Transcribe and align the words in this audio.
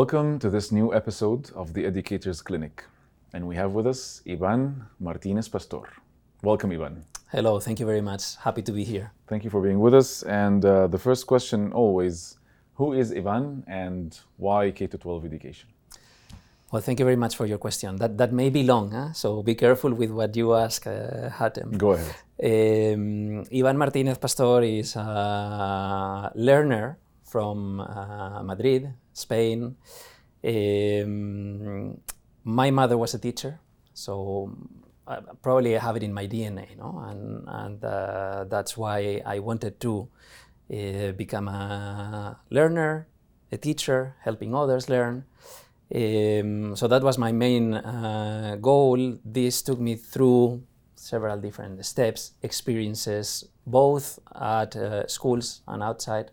Welcome 0.00 0.40
to 0.40 0.50
this 0.50 0.72
new 0.72 0.92
episode 0.92 1.52
of 1.54 1.72
the 1.72 1.86
Educators 1.86 2.42
Clinic. 2.42 2.82
And 3.32 3.46
we 3.46 3.54
have 3.54 3.74
with 3.74 3.86
us 3.86 4.22
Ivan 4.28 4.86
Martinez 4.98 5.48
Pastor. 5.48 5.82
Welcome, 6.42 6.72
Ivan. 6.72 7.04
Hello, 7.30 7.60
thank 7.60 7.78
you 7.78 7.86
very 7.86 8.00
much. 8.00 8.34
Happy 8.42 8.60
to 8.62 8.72
be 8.72 8.82
here. 8.82 9.12
Thank 9.28 9.44
you 9.44 9.50
for 9.50 9.60
being 9.62 9.78
with 9.78 9.94
us. 9.94 10.24
And 10.24 10.64
uh, 10.64 10.88
the 10.88 10.98
first 10.98 11.28
question 11.28 11.72
always 11.72 12.38
who 12.74 12.92
is 12.92 13.12
Ivan 13.12 13.62
and 13.68 14.18
why 14.36 14.72
K 14.72 14.88
12 14.88 15.26
education? 15.26 15.68
Well, 16.72 16.82
thank 16.82 16.98
you 16.98 17.04
very 17.04 17.20
much 17.24 17.36
for 17.36 17.46
your 17.46 17.58
question. 17.58 17.94
That, 17.94 18.18
that 18.18 18.32
may 18.32 18.50
be 18.50 18.64
long, 18.64 18.90
huh? 18.90 19.12
so 19.12 19.44
be 19.44 19.54
careful 19.54 19.94
with 19.94 20.10
what 20.10 20.34
you 20.34 20.54
ask, 20.54 20.88
uh, 20.88 21.30
Hatem. 21.30 21.78
Go 21.78 21.92
ahead. 21.92 22.16
Um, 22.42 23.44
Ivan 23.54 23.78
Martinez 23.78 24.18
Pastor 24.18 24.60
is 24.62 24.96
a 24.96 26.32
learner 26.34 26.98
from 27.34 27.80
uh, 27.80 28.44
Madrid, 28.44 28.94
Spain. 29.12 29.74
Um, 30.44 31.98
my 32.44 32.70
mother 32.70 32.96
was 32.96 33.12
a 33.14 33.18
teacher, 33.18 33.58
so 33.92 34.54
I 35.08 35.18
probably 35.42 35.72
have 35.72 35.96
it 35.96 36.04
in 36.04 36.14
my 36.14 36.28
DNA, 36.28 36.78
no? 36.78 37.02
and, 37.08 37.42
and 37.48 37.84
uh, 37.84 38.44
that's 38.44 38.76
why 38.76 39.20
I 39.26 39.40
wanted 39.40 39.80
to 39.80 40.06
uh, 40.72 41.10
become 41.16 41.48
a 41.48 42.38
learner, 42.50 43.08
a 43.50 43.56
teacher, 43.56 44.14
helping 44.20 44.54
others 44.54 44.88
learn. 44.88 45.24
Um, 45.92 46.76
so 46.76 46.86
that 46.86 47.02
was 47.02 47.18
my 47.18 47.32
main 47.32 47.74
uh, 47.74 48.58
goal. 48.60 49.18
This 49.24 49.60
took 49.60 49.80
me 49.80 49.96
through 49.96 50.62
several 50.94 51.38
different 51.40 51.84
steps, 51.84 52.34
experiences, 52.42 53.44
both 53.66 54.20
at 54.40 54.76
uh, 54.76 55.08
schools 55.08 55.62
and 55.66 55.82
outside. 55.82 56.30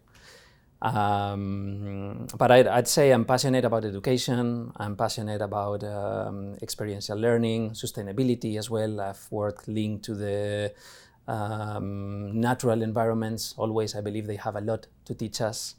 Um, 0.81 2.27
but 2.37 2.49
I'd, 2.49 2.67
I'd, 2.67 2.87
say 2.87 3.11
I'm 3.11 3.25
passionate 3.25 3.65
about 3.65 3.85
education. 3.85 4.71
I'm 4.75 4.95
passionate 4.95 5.41
about 5.41 5.83
um, 5.83 6.55
experiential 6.61 7.17
learning, 7.17 7.71
sustainability 7.71 8.57
as 8.57 8.69
well. 8.69 8.99
I've 8.99 9.27
worked 9.29 9.67
linked 9.67 10.05
to 10.05 10.15
the 10.15 10.73
um, 11.27 12.39
natural 12.39 12.81
environments. 12.81 13.53
Always, 13.57 13.95
I 13.95 14.01
believe 14.01 14.25
they 14.25 14.37
have 14.37 14.55
a 14.55 14.61
lot 14.61 14.87
to 15.05 15.13
teach 15.13 15.41
us. 15.41 15.75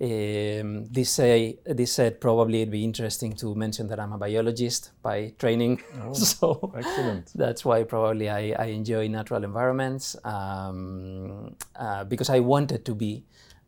Um, 0.00 0.86
this, 0.86 1.10
say, 1.10 1.58
this 1.64 1.92
said, 1.92 2.20
probably 2.20 2.62
it'd 2.62 2.72
be 2.72 2.84
interesting 2.84 3.32
to 3.36 3.54
mention 3.54 3.86
that 3.88 4.00
I'm 4.00 4.12
a 4.12 4.18
biologist 4.18 4.90
by 5.00 5.32
training. 5.38 5.80
Oh, 6.02 6.12
so 6.12 6.72
excellent. 6.76 7.30
That's 7.34 7.64
why 7.64 7.84
probably 7.84 8.28
I, 8.28 8.54
I 8.58 8.66
enjoy 8.66 9.08
natural 9.08 9.44
environments 9.44 10.16
um, 10.24 11.54
uh, 11.76 12.04
because 12.04 12.28
I 12.28 12.40
wanted 12.40 12.84
to 12.84 12.94
be 12.94 13.24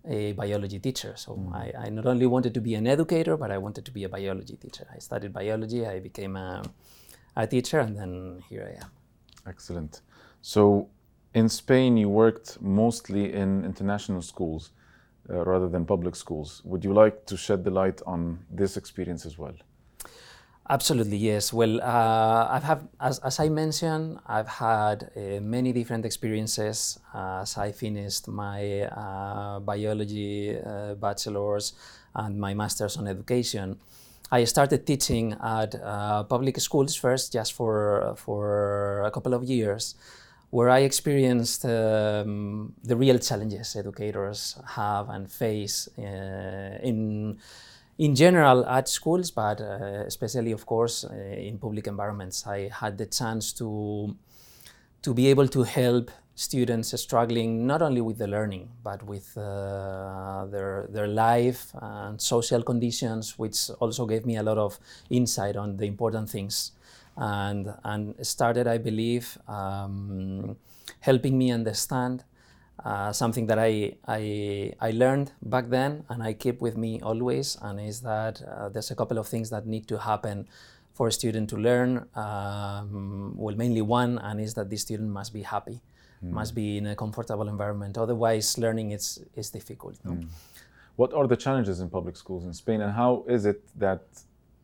a 0.08 0.32
biology 0.32 0.78
teacher. 0.78 1.14
So 1.16 1.32
mm. 1.32 1.54
I, 1.54 1.86
I, 1.86 1.88
not 1.90 2.06
only 2.06 2.26
wanted 2.26 2.54
to 2.54 2.60
be 2.60 2.74
an 2.74 2.86
educator, 2.86 3.36
but 3.36 3.50
I 3.50 3.58
wanted 3.58 3.84
to 3.84 3.90
be 3.90 4.04
a 4.04 4.08
biology 4.08 4.56
teacher. 4.56 4.86
I 4.94 4.98
studied 4.98 5.32
biology, 5.32 5.86
I 5.86 6.00
became 6.00 6.36
a, 6.36 6.62
a 7.36 7.46
teacher, 7.46 7.80
and 7.80 7.96
then 7.96 8.42
here 8.48 8.72
I 8.72 8.84
am. 8.84 8.90
Excellent. 9.46 10.00
So 10.42 10.88
in 11.34 11.48
Spain, 11.48 11.96
you 11.96 12.08
worked 12.08 12.60
mostly 12.60 13.32
in 13.32 13.64
international 13.64 14.22
schools 14.22 14.70
uh, 15.28 15.44
rather 15.44 15.68
than 15.68 15.84
public 15.84 16.16
schools. 16.16 16.62
Would 16.64 16.84
you 16.84 16.92
like 16.92 17.26
to 17.26 17.36
shed 17.36 17.64
the 17.64 17.70
light 17.70 18.00
on 18.06 18.38
this 18.50 18.76
experience 18.76 19.26
as 19.26 19.36
well? 19.38 19.54
Absolutely, 20.68 21.16
yes. 21.16 21.52
Well, 21.52 21.80
uh, 21.80 22.48
I've 22.50 22.64
had, 22.64 22.88
as, 23.00 23.20
as, 23.20 23.38
I 23.38 23.48
mentioned, 23.48 24.18
I've 24.26 24.48
had 24.48 25.10
uh, 25.16 25.40
many 25.40 25.72
different 25.72 26.04
experiences 26.04 26.98
as 27.14 27.56
I 27.56 27.70
finished 27.70 28.26
my 28.26 28.82
uh, 28.82 29.60
biology 29.60 30.58
uh, 30.58 30.94
bachelor's 30.94 31.74
and 32.16 32.40
my 32.40 32.52
master's 32.54 32.96
on 32.96 33.06
education. 33.06 33.78
I 34.32 34.42
started 34.42 34.84
teaching 34.84 35.36
at 35.40 35.76
uh, 35.76 36.24
public 36.24 36.58
schools 36.58 36.96
first, 36.96 37.32
just 37.32 37.52
for 37.52 38.14
for 38.16 39.02
a 39.02 39.10
couple 39.12 39.34
of 39.34 39.44
years, 39.44 39.94
where 40.50 40.68
I 40.68 40.80
experienced 40.80 41.64
um, 41.64 42.74
the 42.82 42.96
real 42.96 43.18
challenges 43.20 43.76
educators 43.76 44.58
have 44.66 45.10
and 45.10 45.30
face 45.30 45.88
uh, 45.96 46.78
in 46.82 47.38
in 47.98 48.14
general 48.14 48.64
at 48.66 48.88
schools, 48.88 49.30
but 49.30 49.60
uh, 49.60 50.04
especially, 50.06 50.52
of 50.52 50.66
course, 50.66 51.04
uh, 51.04 51.14
in 51.14 51.58
public 51.58 51.86
environments. 51.86 52.46
I 52.46 52.68
had 52.68 52.98
the 52.98 53.06
chance 53.06 53.52
to, 53.54 54.14
to 55.02 55.14
be 55.14 55.28
able 55.28 55.48
to 55.48 55.62
help 55.62 56.10
students 56.34 56.98
struggling 57.00 57.66
not 57.66 57.80
only 57.80 58.02
with 58.02 58.18
the 58.18 58.26
learning, 58.26 58.68
but 58.84 59.02
with 59.02 59.36
uh, 59.38 60.44
their, 60.50 60.86
their 60.90 61.08
life 61.08 61.70
and 61.80 62.20
social 62.20 62.62
conditions, 62.62 63.38
which 63.38 63.70
also 63.80 64.04
gave 64.04 64.26
me 64.26 64.36
a 64.36 64.42
lot 64.42 64.58
of 64.58 64.78
insight 65.08 65.56
on 65.56 65.78
the 65.78 65.86
important 65.86 66.28
things. 66.28 66.72
And, 67.16 67.72
and 67.82 68.14
started, 68.26 68.66
I 68.66 68.76
believe, 68.76 69.38
um, 69.48 70.56
helping 71.00 71.38
me 71.38 71.50
understand 71.50 72.24
uh, 72.84 73.12
something 73.12 73.46
that 73.46 73.58
I, 73.58 73.94
I, 74.06 74.72
I 74.80 74.90
learned 74.90 75.32
back 75.42 75.68
then 75.68 76.04
and 76.08 76.22
I 76.22 76.34
keep 76.34 76.60
with 76.60 76.76
me 76.76 77.00
always, 77.00 77.56
and 77.62 77.80
is 77.80 78.00
that 78.02 78.42
uh, 78.42 78.68
there's 78.68 78.90
a 78.90 78.94
couple 78.94 79.18
of 79.18 79.26
things 79.26 79.50
that 79.50 79.66
need 79.66 79.88
to 79.88 79.98
happen 79.98 80.46
for 80.92 81.08
a 81.08 81.12
student 81.12 81.48
to 81.50 81.56
learn. 81.56 82.06
Um, 82.14 83.34
well, 83.36 83.54
mainly 83.54 83.82
one, 83.82 84.18
and 84.18 84.40
is 84.40 84.54
that 84.54 84.70
the 84.70 84.76
student 84.76 85.10
must 85.10 85.32
be 85.32 85.42
happy, 85.42 85.80
mm. 86.24 86.30
must 86.30 86.54
be 86.54 86.78
in 86.78 86.86
a 86.86 86.96
comfortable 86.96 87.48
environment. 87.48 87.98
Otherwise, 87.98 88.58
learning 88.58 88.92
is, 88.92 89.24
is 89.34 89.50
difficult. 89.50 89.96
No? 90.04 90.12
Mm. 90.12 90.28
What 90.96 91.12
are 91.12 91.26
the 91.26 91.36
challenges 91.36 91.80
in 91.80 91.90
public 91.90 92.16
schools 92.16 92.44
in 92.44 92.52
Spain, 92.54 92.80
and 92.80 92.92
how 92.92 93.24
is 93.28 93.44
it 93.46 93.62
that 93.78 94.02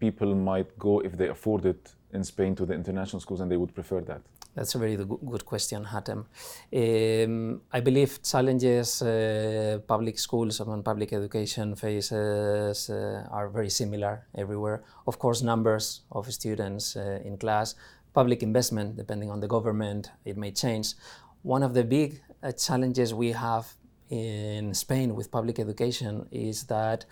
people 0.00 0.34
might 0.34 0.78
go 0.78 1.00
if 1.00 1.16
they 1.16 1.28
afford 1.28 1.66
it 1.66 1.92
in 2.12 2.24
Spain 2.24 2.54
to 2.56 2.66
the 2.66 2.74
international 2.74 3.20
schools 3.20 3.40
and 3.40 3.50
they 3.50 3.56
would 3.56 3.74
prefer 3.74 4.00
that? 4.02 4.22
That's 4.54 4.74
a 4.74 4.78
very 4.78 4.96
good 4.96 5.46
question, 5.46 5.84
Hatem. 5.86 6.26
Um, 6.72 7.62
I 7.72 7.80
believe 7.80 8.22
challenges 8.22 9.00
uh, 9.00 9.78
public 9.86 10.18
schools 10.18 10.60
and 10.60 10.84
public 10.84 11.12
education 11.14 11.74
faces 11.74 12.90
uh, 12.90 13.26
are 13.30 13.48
very 13.48 13.70
similar 13.70 14.26
everywhere. 14.36 14.82
Of 15.06 15.18
course, 15.18 15.40
numbers 15.42 16.02
of 16.10 16.30
students 16.30 16.96
uh, 16.96 17.20
in 17.24 17.38
class, 17.38 17.76
public 18.12 18.42
investment, 18.42 18.96
depending 18.96 19.30
on 19.30 19.40
the 19.40 19.48
government, 19.48 20.10
it 20.26 20.36
may 20.36 20.50
change. 20.50 20.94
One 21.42 21.62
of 21.62 21.72
the 21.72 21.84
big 21.84 22.20
uh, 22.42 22.52
challenges 22.52 23.14
we 23.14 23.32
have 23.32 23.74
in 24.10 24.74
Spain 24.74 25.14
with 25.14 25.30
public 25.30 25.58
education 25.58 26.28
is 26.30 26.64
that, 26.64 27.06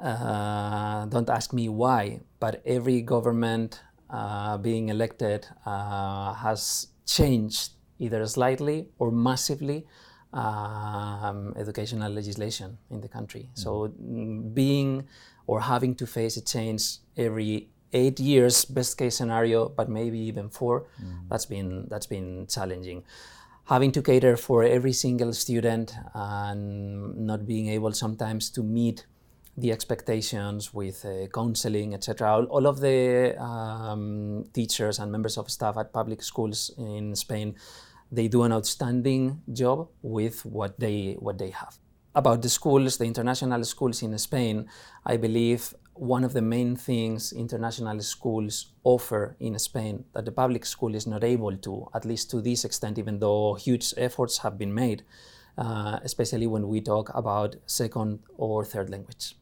uh, 0.00 1.04
don't 1.06 1.28
ask 1.28 1.52
me 1.52 1.68
why, 1.68 2.20
but 2.40 2.62
every 2.64 3.02
government 3.02 3.82
being 4.62 4.88
elected 4.88 5.46
uh, 5.64 6.34
has 6.34 6.88
changed 7.06 7.72
either 7.98 8.26
slightly 8.26 8.88
or 8.98 9.10
massively 9.10 9.86
um, 10.32 11.54
educational 11.56 12.12
legislation 12.12 12.78
in 12.90 13.00
the 13.00 13.08
country. 13.08 13.48
Mm. 13.52 13.58
So 13.58 13.88
being 13.88 15.08
or 15.46 15.60
having 15.60 15.94
to 15.96 16.06
face 16.06 16.36
a 16.36 16.44
change 16.44 16.98
every 17.16 17.68
eight 17.92 18.20
years, 18.20 18.64
best 18.64 18.98
case 18.98 19.16
scenario, 19.16 19.68
but 19.68 19.88
maybe 19.88 20.18
even 20.18 20.50
four, 20.50 20.86
mm. 21.02 21.28
that's 21.28 21.46
been 21.46 21.86
that's 21.88 22.06
been 22.06 22.46
challenging. 22.48 23.04
Having 23.64 23.92
to 23.92 24.02
cater 24.02 24.36
for 24.36 24.62
every 24.62 24.92
single 24.92 25.32
student 25.32 25.94
and 26.14 27.16
not 27.26 27.46
being 27.46 27.68
able 27.68 27.92
sometimes 27.92 28.50
to 28.50 28.62
meet 28.62 29.06
the 29.56 29.72
expectations 29.72 30.74
with 30.74 31.04
uh, 31.04 31.26
counseling, 31.28 31.94
etc. 31.94 32.30
All, 32.30 32.44
all, 32.44 32.66
of 32.66 32.80
the 32.80 33.40
um, 33.40 34.44
teachers 34.52 34.98
and 34.98 35.10
members 35.10 35.38
of 35.38 35.50
staff 35.50 35.76
at 35.78 35.92
public 35.92 36.22
schools 36.22 36.70
in 36.76 37.14
Spain, 37.14 37.54
they 38.12 38.28
do 38.28 38.42
an 38.42 38.52
outstanding 38.52 39.42
job 39.52 39.88
with 40.02 40.44
what 40.44 40.78
they 40.78 41.16
what 41.18 41.38
they 41.38 41.50
have. 41.50 41.78
About 42.14 42.42
the 42.42 42.48
schools, 42.48 42.98
the 42.98 43.04
international 43.04 43.64
schools 43.64 44.02
in 44.02 44.16
Spain, 44.18 44.68
I 45.04 45.16
believe 45.16 45.74
one 45.94 46.24
of 46.24 46.32
the 46.34 46.42
main 46.42 46.76
things 46.76 47.32
international 47.32 48.00
schools 48.00 48.72
offer 48.84 49.36
in 49.40 49.58
Spain 49.58 50.04
that 50.12 50.24
the 50.24 50.32
public 50.32 50.64
school 50.66 50.94
is 50.94 51.06
not 51.06 51.24
able 51.24 51.56
to, 51.56 51.88
at 51.94 52.04
least 52.04 52.30
to 52.30 52.40
this 52.42 52.64
extent, 52.64 52.98
even 52.98 53.18
though 53.18 53.54
huge 53.54 53.94
efforts 53.96 54.38
have 54.38 54.58
been 54.58 54.74
made, 54.74 55.02
uh, 55.56 55.98
especially 56.02 56.46
when 56.46 56.68
we 56.68 56.80
talk 56.80 57.10
about 57.14 57.56
second 57.66 58.18
or 58.36 58.64
third 58.64 58.90
language. 58.90 59.34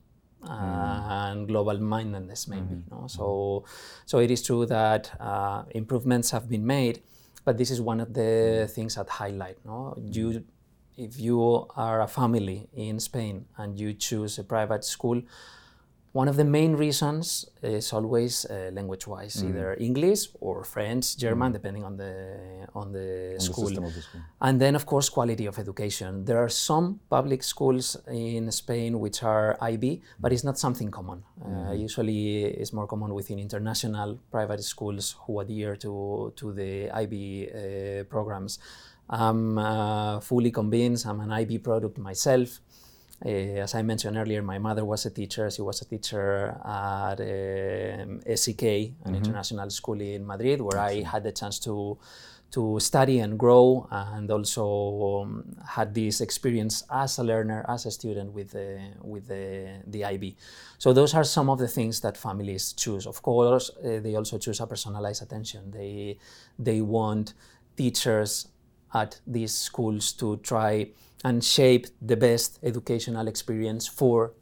Mm. 0.44 1.11
and 1.11 1.49
global 1.49 1.79
mindedness 1.79 2.46
maybe 2.49 2.75
mm-hmm. 2.75 2.94
no? 2.94 3.06
so 3.06 3.64
so 4.05 4.19
it 4.19 4.31
is 4.31 4.43
true 4.43 4.67
that 4.67 5.11
uh, 5.20 5.62
improvements 5.70 6.31
have 6.31 6.49
been 6.49 6.67
made 6.67 7.02
but 7.44 7.56
this 7.56 7.70
is 7.70 7.81
one 7.81 8.00
of 8.00 8.12
the 8.12 8.69
things 8.75 8.94
that 8.96 9.08
highlight 9.08 9.56
no 9.64 9.94
you 9.96 10.44
if 10.96 11.19
you 11.19 11.67
are 11.76 12.02
a 12.02 12.06
family 12.06 12.69
in 12.73 13.00
Spain 13.00 13.46
and 13.56 13.79
you 13.79 13.93
choose 13.93 14.38
a 14.38 14.44
private 14.44 14.85
school 14.85 15.20
one 16.20 16.28
of 16.31 16.37
the 16.37 16.44
main 16.58 16.72
reasons 16.84 17.44
is 17.62 17.93
always 17.93 18.34
uh, 18.46 18.70
language-wise, 18.78 19.34
Mm. 19.43 19.49
either 19.49 19.69
English 19.88 20.22
or 20.46 20.56
French, 20.75 21.06
German, 21.25 21.50
depending 21.58 21.84
on 21.88 21.94
the 22.02 22.12
on 22.81 22.87
the 22.93 23.08
On 23.34 23.40
school. 23.49 23.72
of 23.88 23.93
the 23.96 24.02
school. 24.08 24.20
And 24.46 24.55
then, 24.62 24.75
of 24.81 24.84
course, 24.93 25.06
quality 25.19 25.46
of 25.50 25.58
education. 25.64 26.11
There 26.28 26.38
are 26.44 26.52
some 26.69 26.87
public 27.16 27.40
schools 27.43 27.87
in 28.31 28.44
Spain 28.62 28.90
which 29.05 29.19
are 29.34 29.49
IB, 29.72 29.84
but 30.22 30.28
it's 30.34 30.44
not 30.50 30.56
something 30.64 30.90
common. 30.99 31.19
Uh, 31.44 31.72
usually, 31.87 32.22
it's 32.61 32.72
more 32.78 32.87
common 32.87 33.11
within 33.19 33.38
international 33.49 34.11
private 34.31 34.62
schools 34.62 35.16
who 35.26 35.32
adhere 35.40 35.75
to, 35.84 35.93
to 36.40 36.46
the 36.61 36.72
IB 37.02 37.14
uh, 37.50 38.05
programs. 38.14 38.52
I'm 39.11 39.58
uh, 39.58 40.20
fully 40.20 40.50
convinced, 40.61 41.02
I'm 41.11 41.20
an 41.26 41.32
IB 41.43 41.58
product 41.58 41.99
myself. 41.99 42.49
Uh, 43.25 43.62
as 43.62 43.75
I 43.75 43.82
mentioned 43.82 44.17
earlier, 44.19 44.43
my 44.43 44.59
mother 44.59 44.85
was 44.85 45.06
a 45.06 45.11
teacher. 45.11 45.50
She 45.50 45.62
was 45.62 45.81
a 45.81 45.87
teacher 45.87 46.59
at 46.62 47.21
um, 47.21 48.21
SEK, 48.37 48.93
an 49.05 49.15
international 49.15 49.71
school 49.71 50.00
in 50.00 50.26
Madrid, 50.26 50.61
where 50.61 50.79
I 50.79 51.03
had 51.03 51.25
the 51.25 51.32
chance 51.32 51.59
to 51.61 51.99
to 52.50 52.79
study 52.79 53.19
and 53.19 53.37
grow, 53.37 53.88
and 53.91 54.31
also 54.31 55.23
um, 55.23 55.56
had 55.67 55.93
this 55.93 56.21
experience 56.21 56.85
as 56.88 57.19
a 57.19 57.25
learner, 57.25 57.65
as 57.69 57.85
a 57.87 57.91
student 57.91 58.32
with 58.32 58.50
the 58.50 58.79
with 59.00 59.26
the, 59.26 59.81
the 59.87 60.05
IB. 60.05 60.37
So 60.79 60.93
those 60.93 61.15
are 61.15 61.25
some 61.25 61.50
of 61.50 61.59
the 61.59 61.67
things 61.67 62.00
that 62.03 62.17
families 62.17 62.73
choose. 62.75 63.06
Of 63.06 63.23
course, 63.23 63.71
uh, 63.71 64.00
they 64.00 64.15
also 64.15 64.38
choose 64.38 64.61
a 64.61 64.67
personalized 64.67 65.23
attention. 65.23 65.71
They 65.71 66.19
they 66.59 66.81
want 66.82 67.35
teachers 67.76 68.49
at 68.93 69.19
these 69.26 69.53
schools 69.53 70.12
to 70.12 70.37
try 70.37 70.91
and 71.25 71.43
shape 71.43 71.87
the 72.03 72.17
best 72.17 72.59
educational 72.62 73.26
experience 73.29 73.87
for 73.88 74.32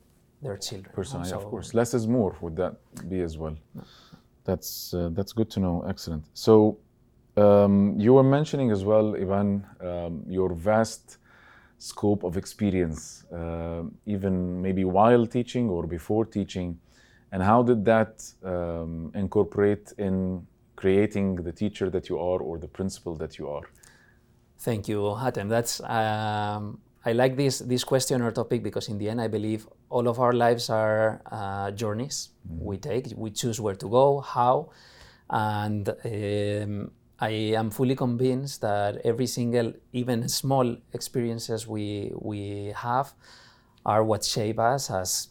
their 0.42 0.56
children. 0.56 0.92
Personally, 0.94 1.32
of 1.32 1.44
course. 1.44 1.72
Less 1.74 1.94
is 1.94 2.06
more. 2.06 2.36
Would 2.40 2.56
that 2.56 2.74
be 3.08 3.20
as 3.20 3.38
well? 3.38 3.56
That's 4.44 4.92
uh, 4.92 5.10
that's 5.12 5.32
good 5.32 5.50
to 5.50 5.60
know. 5.60 5.84
Excellent. 5.88 6.24
So 6.34 6.78
um, 7.36 7.94
you 7.96 8.12
were 8.14 8.24
mentioning 8.24 8.70
as 8.72 8.84
well, 8.84 9.16
Ivan, 9.16 9.64
um, 9.80 10.24
your 10.28 10.52
vast 10.52 11.18
scope 11.78 12.24
of 12.24 12.36
experience, 12.36 13.24
uh, 13.32 13.82
even 14.06 14.60
maybe 14.60 14.84
while 14.84 15.26
teaching 15.26 15.68
or 15.70 15.86
before 15.86 16.24
teaching, 16.24 16.78
and 17.30 17.42
how 17.42 17.62
did 17.62 17.84
that 17.84 18.22
um, 18.44 19.12
incorporate 19.14 19.92
in 19.98 20.46
creating 20.76 21.36
the 21.36 21.52
teacher 21.52 21.88
that 21.90 22.08
you 22.08 22.18
are 22.18 22.40
or 22.40 22.58
the 22.58 22.68
principal 22.68 23.14
that 23.16 23.38
you 23.38 23.48
are? 23.48 23.66
Thank 24.62 24.86
you, 24.88 25.00
Hatem. 25.18 25.48
That's 25.48 25.80
um, 25.80 26.78
I 27.04 27.12
like 27.12 27.36
this 27.36 27.58
this 27.58 27.82
question 27.82 28.22
or 28.22 28.30
topic 28.30 28.62
because 28.62 28.88
in 28.88 28.98
the 28.98 29.08
end, 29.08 29.20
I 29.20 29.26
believe 29.26 29.66
all 29.90 30.06
of 30.06 30.20
our 30.20 30.32
lives 30.32 30.70
are 30.70 31.20
uh, 31.30 31.72
journeys 31.72 32.30
we 32.48 32.76
take. 32.76 33.08
We 33.16 33.30
choose 33.32 33.60
where 33.60 33.74
to 33.74 33.88
go, 33.88 34.20
how, 34.20 34.70
and 35.30 35.88
um, 35.88 36.92
I 37.18 37.30
am 37.58 37.70
fully 37.70 37.96
convinced 37.96 38.60
that 38.60 38.98
every 39.04 39.26
single, 39.26 39.72
even 39.92 40.28
small 40.28 40.76
experiences 40.92 41.66
we 41.66 42.12
we 42.14 42.72
have, 42.76 43.14
are 43.84 44.04
what 44.04 44.22
shape 44.24 44.60
us 44.60 44.90
as 44.90 45.28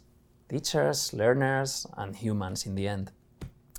teachers, 0.49 1.13
learners, 1.13 1.87
and 1.97 2.15
humans 2.17 2.65
in 2.65 2.75
the 2.75 2.87
end. 2.89 3.11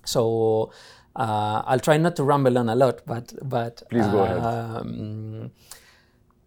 So 0.04 0.72
uh, 1.16 1.62
I'll 1.66 1.80
try 1.80 1.96
not 1.96 2.16
to 2.16 2.24
ramble 2.24 2.58
on 2.58 2.68
a 2.68 2.74
lot, 2.74 3.02
but 3.06 3.34
but 3.42 3.82
Please 3.90 4.06
go 4.06 4.22
ahead. 4.22 4.38
um, 4.38 5.50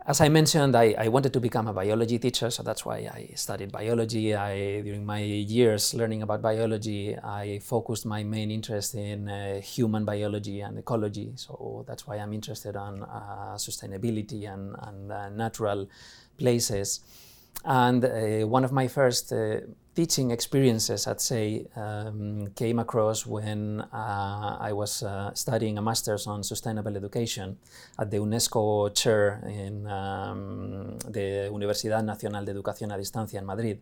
as 0.08 0.22
I 0.22 0.30
mentioned, 0.30 0.76
I, 0.76 0.94
I 1.00 1.08
wanted 1.08 1.34
to 1.34 1.40
become 1.40 1.68
a 1.68 1.74
biology 1.74 2.20
teacher, 2.20 2.52
so 2.52 2.62
that's 2.62 2.86
why 2.86 2.98
I 3.12 3.32
studied 3.34 3.72
biology. 3.72 4.36
I, 4.36 4.82
during 4.82 5.04
my 5.04 5.20
years 5.20 5.96
learning 5.96 6.22
about 6.22 6.44
biology, 6.44 7.18
I 7.18 7.60
focused 7.64 8.06
my 8.06 8.24
main 8.24 8.52
interest 8.52 8.94
in 8.94 9.28
uh, 9.28 9.62
human 9.62 10.06
biology 10.06 10.62
and 10.62 10.78
ecology. 10.78 11.32
So 11.36 11.84
that's 11.88 12.06
why 12.06 12.18
I'm 12.18 12.34
interested 12.34 12.76
on 12.76 13.02
uh, 13.02 13.56
sustainability 13.56 14.48
and, 14.48 14.76
and 14.84 15.12
uh, 15.12 15.30
natural 15.30 15.90
places. 16.38 17.00
And 17.64 18.06
uh, 18.06 18.48
one 18.48 18.64
of 18.64 18.72
my 18.72 18.88
first 18.88 19.34
uh, 19.34 19.62
teaching 19.96 20.32
experiences, 20.32 21.08
I'd 21.08 21.22
say, 21.22 21.66
um, 21.76 22.48
came 22.56 22.80
across 22.80 23.26
when 23.26 23.82
uh, 23.94 24.58
I 24.60 24.74
was 24.74 25.02
uh, 25.02 25.34
studying 25.34 25.78
a 25.78 25.82
master's 25.82 26.28
on 26.28 26.44
sustainable 26.44 26.96
education 26.96 27.58
at 27.98 28.12
the 28.12 28.18
UNESCO 28.18 28.94
chair 28.94 29.42
in 29.48 29.88
um, 29.88 30.98
the 31.08 31.50
Universidad 31.52 32.04
Nacional 32.04 32.44
de 32.44 32.52
Educación 32.52 32.92
a 32.94 32.98
Distancia 32.98 33.40
in 33.40 33.46
Madrid. 33.46 33.82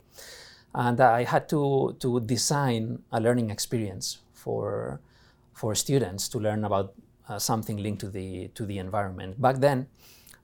And 0.76 1.00
I 1.02 1.24
had 1.24 1.50
to, 1.50 1.96
to 2.00 2.20
design 2.20 3.00
a 3.12 3.20
learning 3.20 3.50
experience 3.50 4.20
for, 4.34 5.00
for 5.54 5.74
students 5.74 6.30
to 6.30 6.40
learn 6.40 6.64
about 6.64 6.94
uh, 7.28 7.40
something 7.40 7.78
linked 7.78 8.02
to 8.02 8.10
the, 8.10 8.50
to 8.50 8.66
the 8.66 8.78
environment. 8.78 9.42
Back 9.42 9.58
then, 9.58 9.88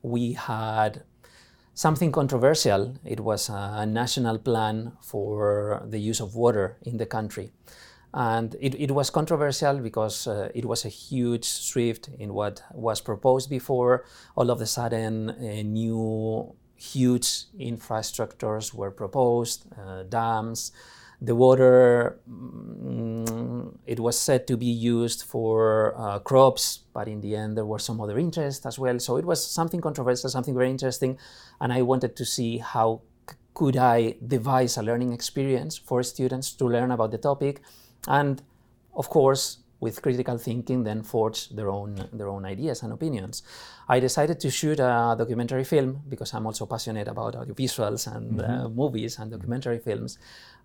we 0.01 0.33
had 0.33 1.03
something 1.79 2.11
controversial. 2.11 2.93
It 3.05 3.21
was 3.21 3.47
a 3.47 3.85
national 3.85 4.37
plan 4.37 4.91
for 5.01 5.81
the 5.87 5.97
use 5.97 6.19
of 6.19 6.35
water 6.35 6.75
in 6.81 6.97
the 6.97 7.05
country. 7.05 7.53
And 8.13 8.53
it, 8.59 8.75
it 8.75 8.91
was 8.91 9.09
controversial 9.09 9.79
because 9.79 10.27
uh, 10.27 10.49
it 10.53 10.65
was 10.65 10.83
a 10.83 10.89
huge 10.89 11.45
shift 11.45 12.09
in 12.19 12.33
what 12.33 12.61
was 12.73 12.99
proposed 12.99 13.49
before. 13.49 14.03
All 14.35 14.51
of 14.51 14.59
a 14.59 14.65
sudden, 14.65 15.29
uh, 15.29 15.33
new 15.63 16.53
huge 16.75 17.45
infrastructures 17.57 18.73
were 18.73 18.91
proposed, 18.91 19.65
uh, 19.79 20.03
dams. 20.03 20.73
The 21.21 21.35
water, 21.35 22.19
mm, 22.29 23.77
it 23.85 23.99
was 23.99 24.17
said 24.17 24.47
to 24.47 24.55
be 24.55 24.67
used 24.67 25.23
for 25.23 25.93
uh, 25.97 26.19
crops, 26.19 26.79
but 26.93 27.07
in 27.09 27.19
the 27.19 27.35
end 27.35 27.57
there 27.57 27.65
were 27.65 27.79
some 27.79 27.99
other 27.99 28.17
interests 28.17 28.65
as 28.65 28.79
well. 28.79 28.99
So 28.99 29.17
it 29.17 29.25
was 29.25 29.45
something 29.45 29.81
controversial, 29.81 30.29
something 30.29 30.55
very 30.55 30.69
interesting, 30.69 31.17
and 31.59 31.73
I 31.73 31.81
wanted 31.81 32.15
to 32.15 32.25
see 32.25 32.59
how 32.59 33.01
c- 33.29 33.35
could 33.53 33.75
I 33.75 34.15
devise 34.25 34.77
a 34.77 34.81
learning 34.81 35.11
experience 35.11 35.77
for 35.77 36.03
students 36.03 36.53
to 36.53 36.65
learn 36.65 36.91
about 36.91 37.11
the 37.11 37.17
topic, 37.17 37.61
and 38.07 38.41
of 38.95 39.09
course 39.09 39.57
with 39.79 40.01
critical 40.01 40.37
thinking 40.37 40.83
then 40.83 41.03
forge 41.03 41.49
their 41.49 41.69
own 41.69 42.09
their 42.11 42.27
own 42.27 42.45
ideas 42.45 42.83
and 42.83 42.91
opinions. 42.93 43.43
I 43.87 43.99
decided 43.99 44.39
to 44.41 44.51
shoot 44.51 44.79
a 44.79 45.15
documentary 45.17 45.63
film 45.63 46.01
because 46.07 46.33
I'm 46.33 46.45
also 46.45 46.65
passionate 46.65 47.07
about 47.07 47.35
audiovisuals 47.35 48.13
and 48.13 48.41
uh, 48.41 48.69
movies 48.69 49.17
and 49.19 49.31
documentary 49.31 49.79
films. 49.79 50.17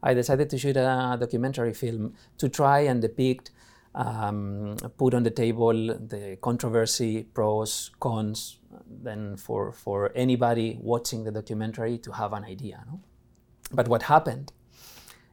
I 0.03 0.15
decided 0.15 0.51
to 0.51 0.59
shoot 0.59 0.77
a 0.77 1.17
documentary 1.19 1.75
film 1.75 2.15
to 2.39 2.49
try 2.49 2.81
and 2.81 3.01
depict, 3.01 3.51
um, 3.95 4.77
put 4.99 5.15
on 5.15 5.23
the 5.23 5.31
table 5.31 5.73
the 5.73 6.37
controversy, 6.43 7.23
pros, 7.23 7.91
cons, 8.01 8.59
then 8.89 9.37
for, 9.37 9.73
for 9.73 10.13
anybody 10.15 10.79
watching 10.81 11.25
the 11.25 11.31
documentary 11.31 11.99
to 11.99 12.13
have 12.13 12.33
an 12.33 12.45
idea. 12.45 12.85
No? 12.87 13.01
But 13.73 13.89
what 13.89 14.03
happened 14.03 14.53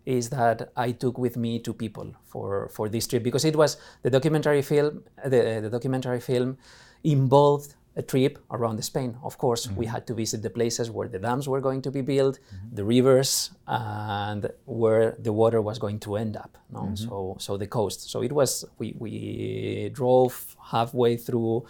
is 0.05 0.29
that 0.29 0.71
I 0.75 0.91
took 0.91 1.17
with 1.17 1.37
me 1.37 1.59
two 1.59 1.73
people 1.73 2.13
for, 2.23 2.69
for 2.69 2.89
this 2.89 3.07
trip 3.07 3.23
because 3.23 3.45
it 3.45 3.55
was 3.55 3.77
the 4.01 4.09
documentary 4.09 4.61
film. 4.61 5.03
The, 5.23 5.59
the 5.61 5.69
documentary 5.69 6.19
film 6.19 6.57
involved 7.03 7.75
a 7.95 8.01
trip 8.01 8.39
around 8.51 8.81
Spain. 8.83 9.17
Of 9.21 9.37
course, 9.37 9.67
we 9.67 9.85
mm-hmm. 9.85 9.93
had 9.93 10.07
to 10.07 10.13
visit 10.13 10.41
the 10.41 10.49
places 10.49 10.89
where 10.89 11.09
the 11.09 11.19
dams 11.19 11.47
were 11.47 11.59
going 11.59 11.81
to 11.81 11.91
be 11.91 12.01
built, 12.01 12.39
mm-hmm. 12.39 12.75
the 12.75 12.83
rivers, 12.85 13.51
and 13.67 14.49
where 14.65 15.15
the 15.19 15.33
water 15.33 15.61
was 15.61 15.77
going 15.77 15.99
to 15.99 16.15
end 16.15 16.37
up. 16.37 16.57
No? 16.71 16.81
Mm-hmm. 16.81 16.95
So, 16.95 17.35
so 17.39 17.57
the 17.57 17.67
coast. 17.67 18.09
So 18.09 18.21
it 18.21 18.31
was. 18.31 18.63
We, 18.77 18.95
we 18.97 19.91
drove 19.93 20.55
halfway 20.71 21.17
through 21.17 21.65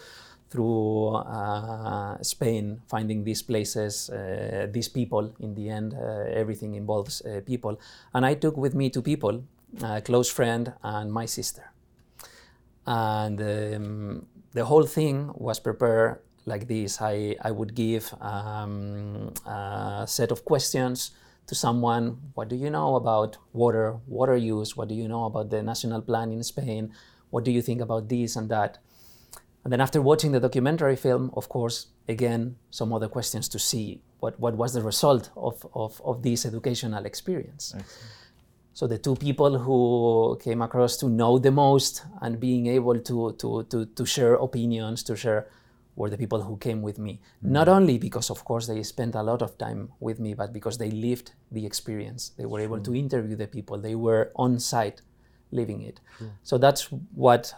through 0.52 1.16
uh, 1.16 2.22
Spain, 2.22 2.82
finding 2.86 3.24
these 3.24 3.40
places, 3.40 4.10
uh, 4.10 4.66
these 4.70 4.88
people. 4.88 5.34
In 5.40 5.54
the 5.54 5.70
end, 5.70 5.94
uh, 5.94 6.28
everything 6.28 6.74
involves 6.74 7.22
uh, 7.22 7.40
people. 7.46 7.80
And 8.12 8.26
I 8.26 8.34
took 8.34 8.56
with 8.56 8.74
me 8.74 8.90
two 8.90 9.02
people, 9.02 9.44
a 9.82 10.02
close 10.02 10.30
friend 10.30 10.74
and 10.82 11.10
my 11.10 11.24
sister. 11.24 11.72
And 12.86 13.40
um, 13.40 14.26
the 14.52 14.64
whole 14.66 14.84
thing 14.84 15.30
was 15.34 15.58
prepared 15.58 16.18
like 16.44 16.68
this. 16.68 17.00
I, 17.00 17.36
I 17.40 17.50
would 17.50 17.74
give 17.74 18.12
um, 18.20 19.32
a 19.46 20.04
set 20.06 20.30
of 20.30 20.44
questions 20.44 21.12
to 21.46 21.54
someone. 21.54 22.18
What 22.34 22.48
do 22.48 22.56
you 22.56 22.68
know 22.68 22.96
about 22.96 23.38
water, 23.54 23.96
water 24.06 24.36
use? 24.36 24.76
What 24.76 24.88
do 24.88 24.94
you 24.94 25.08
know 25.08 25.24
about 25.24 25.48
the 25.48 25.62
national 25.62 26.02
plan 26.02 26.30
in 26.32 26.42
Spain? 26.42 26.92
What 27.30 27.44
do 27.44 27.50
you 27.50 27.62
think 27.62 27.80
about 27.80 28.10
this 28.10 28.36
and 28.36 28.50
that? 28.50 28.78
And 29.64 29.72
then 29.72 29.80
after 29.80 30.02
watching 30.02 30.32
the 30.32 30.40
documentary 30.40 30.96
film, 30.96 31.30
of 31.34 31.48
course, 31.48 31.86
again, 32.08 32.56
some 32.70 32.92
other 32.92 33.08
questions 33.08 33.48
to 33.50 33.58
see 33.58 34.00
what, 34.20 34.38
what 34.40 34.56
was 34.56 34.74
the 34.74 34.82
result 34.82 35.30
of, 35.36 35.64
of, 35.74 36.00
of 36.04 36.22
this 36.22 36.44
educational 36.44 37.04
experience. 37.06 37.74
So 38.74 38.86
the 38.86 38.98
two 38.98 39.16
people 39.16 39.58
who 39.58 40.38
came 40.42 40.62
across 40.62 40.96
to 40.98 41.08
know 41.08 41.38
the 41.38 41.50
most 41.50 42.04
and 42.22 42.40
being 42.40 42.66
able 42.66 42.98
to, 42.98 43.32
to, 43.38 43.64
to, 43.64 43.86
to 43.86 44.06
share 44.06 44.34
opinions, 44.34 45.02
to 45.04 45.16
share 45.16 45.48
were 45.94 46.08
the 46.08 46.16
people 46.16 46.42
who 46.42 46.56
came 46.56 46.80
with 46.80 46.98
me. 46.98 47.20
Mm. 47.44 47.50
Not 47.50 47.68
only 47.68 47.98
because, 47.98 48.30
of 48.30 48.44
course, 48.44 48.66
they 48.66 48.82
spent 48.82 49.14
a 49.14 49.22
lot 49.22 49.42
of 49.42 49.58
time 49.58 49.90
with 50.00 50.18
me, 50.18 50.32
but 50.34 50.52
because 50.52 50.78
they 50.78 50.90
lived 50.90 51.32
the 51.50 51.66
experience. 51.66 52.32
They 52.38 52.46
were 52.46 52.60
able 52.60 52.80
to 52.80 52.94
interview 52.94 53.36
the 53.36 53.46
people. 53.46 53.78
They 53.78 53.94
were 53.94 54.32
on 54.34 54.58
site 54.58 55.02
living 55.50 55.82
it. 55.82 56.00
So 56.42 56.56
that's 56.56 56.84
what 57.14 57.54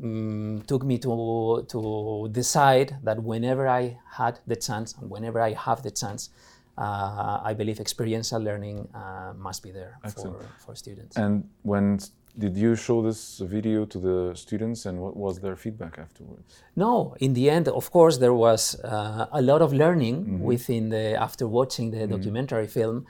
mm, 0.00 0.66
took 0.66 0.84
me 0.84 0.98
to 0.98 1.64
to 1.68 2.28
decide 2.32 2.96
that 3.04 3.22
whenever 3.22 3.68
I 3.68 3.98
had 4.18 4.38
the 4.46 4.56
chance 4.56 4.94
and 4.98 5.10
whenever 5.10 5.40
I 5.40 5.52
have 5.54 5.82
the 5.82 5.90
chance, 5.90 6.30
uh, 6.78 7.40
I 7.44 7.54
believe 7.54 7.80
experiential 7.80 8.40
learning 8.40 8.88
uh, 8.94 9.32
must 9.36 9.62
be 9.62 9.70
there 9.70 9.98
for, 10.00 10.06
Excellent. 10.08 10.42
for 10.64 10.74
students. 10.74 11.16
And 11.16 11.48
when 11.62 11.98
did 12.38 12.56
you 12.56 12.74
show 12.76 13.02
this 13.02 13.40
video 13.40 13.84
to 13.84 13.98
the 13.98 14.34
students, 14.34 14.86
and 14.86 14.98
what 14.98 15.14
was 15.16 15.38
their 15.40 15.54
feedback 15.54 15.98
afterwards? 15.98 16.62
No, 16.76 17.14
in 17.20 17.34
the 17.34 17.50
end, 17.50 17.68
of 17.68 17.90
course, 17.90 18.16
there 18.18 18.32
was 18.32 18.80
uh, 18.80 19.26
a 19.32 19.42
lot 19.42 19.60
of 19.60 19.72
learning 19.72 20.16
Mm-hmm. 20.24 20.40
within 20.52 20.88
the 20.88 21.14
after 21.26 21.46
watching 21.46 21.90
the 21.90 22.06
documentary 22.06 22.66
film, 22.66 23.04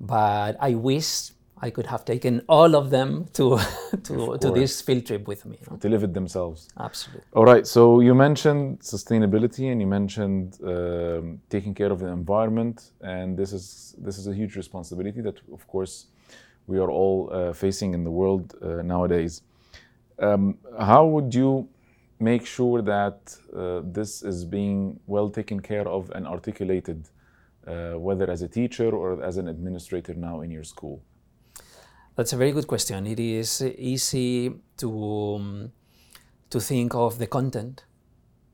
but 0.00 0.56
I 0.60 0.74
wish 0.74 1.32
I 1.58 1.70
could 1.70 1.86
have 1.86 2.04
taken 2.04 2.42
all 2.48 2.76
of 2.76 2.90
them 2.90 3.26
to 3.32 3.58
to, 4.02 4.38
to 4.38 4.50
this 4.50 4.82
field 4.82 5.06
trip 5.06 5.26
with 5.26 5.46
me. 5.46 5.58
you 5.60 5.66
know. 5.70 5.76
To 5.78 5.88
live 5.88 6.02
it 6.02 6.12
themselves. 6.12 6.68
Absolutely. 6.78 7.24
All 7.32 7.44
right. 7.44 7.66
So 7.66 8.00
you 8.00 8.14
mentioned 8.14 8.80
sustainability, 8.80 9.72
and 9.72 9.80
you 9.80 9.86
mentioned 9.86 10.58
um, 10.62 11.40
taking 11.48 11.74
care 11.74 11.90
of 11.90 12.00
the 12.00 12.08
environment, 12.08 12.92
and 13.00 13.38
this 13.38 13.52
is 13.52 13.94
this 13.98 14.18
is 14.18 14.26
a 14.26 14.34
huge 14.34 14.54
responsibility 14.56 15.22
that, 15.22 15.40
of 15.52 15.66
course, 15.66 16.06
we 16.66 16.78
are 16.78 16.90
all 16.90 17.30
uh, 17.32 17.52
facing 17.52 17.94
in 17.94 18.04
the 18.04 18.10
world 18.10 18.54
uh, 18.60 18.82
nowadays. 18.82 19.42
Um, 20.18 20.58
how 20.78 21.06
would 21.06 21.34
you 21.34 21.68
make 22.18 22.46
sure 22.46 22.82
that 22.82 23.36
uh, 23.54 23.80
this 23.84 24.22
is 24.22 24.44
being 24.44 24.98
well 25.06 25.30
taken 25.30 25.60
care 25.60 25.86
of 25.88 26.10
and 26.10 26.26
articulated, 26.26 27.08
uh, 27.66 27.92
whether 27.92 28.30
as 28.30 28.42
a 28.42 28.48
teacher 28.48 28.90
or 28.90 29.22
as 29.22 29.36
an 29.36 29.48
administrator 29.48 30.14
now 30.14 30.42
in 30.42 30.50
your 30.50 30.64
school? 30.64 31.02
That's 32.16 32.32
a 32.32 32.36
very 32.38 32.52
good 32.52 32.66
question. 32.66 33.06
It 33.06 33.20
is 33.20 33.60
easy 33.60 34.50
to 34.78 35.34
um, 35.36 35.72
to 36.48 36.60
think 36.60 36.94
of 36.94 37.18
the 37.18 37.26
content 37.26 37.84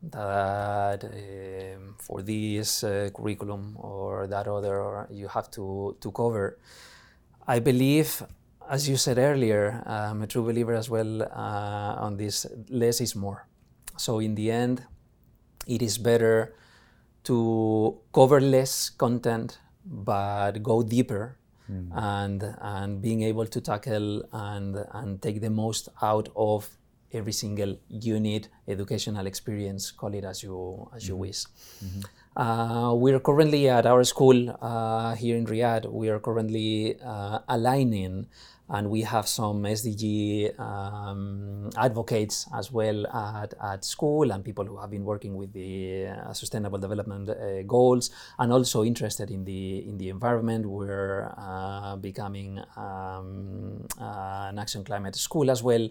that 0.03 1.05
um, 1.05 1.95
for 1.97 2.23
this 2.23 2.83
uh, 2.83 3.11
curriculum 3.15 3.77
or 3.79 4.27
that 4.27 4.49
other 4.49 5.07
you 5.13 5.29
have 5.29 5.49
to 5.53 5.97
to 6.01 6.11
cover. 6.11 6.59
I 7.47 7.61
believe, 7.61 8.25
as 8.69 8.89
you 8.89 8.97
said 8.97 9.19
earlier, 9.19 9.81
I'm 9.87 10.23
a 10.23 10.27
true 10.27 10.43
believer 10.43 10.75
as 10.75 10.91
well 10.91 11.23
uh, 11.23 12.03
on 12.03 12.17
this. 12.17 12.47
Less 12.69 13.01
is 13.01 13.15
more. 13.15 13.47
So 13.97 14.19
in 14.19 14.35
the 14.35 14.51
end, 14.51 14.83
it 15.69 15.83
is 15.83 15.99
better 15.99 16.57
to 17.31 17.97
cover 18.13 18.41
less 18.41 18.91
content 18.91 19.61
but 19.85 20.63
go 20.63 20.83
deeper 20.83 21.37
and 21.95 22.43
and 22.61 23.03
being 23.03 23.23
able 23.23 23.47
to 23.47 23.61
tackle 23.61 24.23
and 24.33 24.77
and 24.93 25.21
take 25.23 25.41
the 25.41 25.51
most 25.51 25.89
out 26.03 26.29
of 26.37 26.71
every 27.13 27.33
single 27.33 27.77
unit 27.89 28.49
educational 28.67 29.27
experience 29.27 29.91
call 29.91 30.15
it 30.15 30.25
as 30.25 30.43
you 30.43 30.89
as 30.97 31.07
you 31.09 31.17
wish. 31.17 31.45
Uh, 32.35 32.93
we're 32.97 33.21
currently 33.21 33.69
at 33.69 33.85
our 33.85 34.05
school 34.05 34.57
uh, 34.63 35.15
here 35.15 35.37
in 35.37 35.45
Riyadh. 35.47 35.85
We 35.93 36.09
are 36.09 36.19
currently 36.19 36.97
uh, 37.05 37.41
aligning, 37.49 38.27
and 38.69 38.89
we 38.89 39.03
have 39.03 39.29
some 39.29 39.63
SDG 39.65 40.59
um, 40.59 41.71
advocates 41.77 42.47
as 42.55 42.73
well 42.73 43.07
at, 43.07 43.55
at 43.63 43.85
school, 43.85 44.31
and 44.31 44.45
people 44.45 44.65
who 44.65 44.79
have 44.79 44.91
been 44.91 45.05
working 45.05 45.37
with 45.37 45.53
the 45.53 46.07
uh, 46.07 46.33
Sustainable 46.33 46.79
Development 46.79 47.29
uh, 47.29 47.63
Goals, 47.63 48.11
and 48.39 48.53
also 48.53 48.85
interested 48.85 49.31
in 49.31 49.45
the 49.45 49.89
in 49.89 49.99
the 49.99 50.09
environment. 50.09 50.67
We're 50.67 51.33
uh, 51.37 51.97
becoming 51.97 52.61
um, 52.77 53.87
uh, 54.01 54.47
an 54.49 54.59
action 54.59 54.85
climate 54.85 55.17
school 55.17 55.51
as 55.51 55.63
well. 55.63 55.89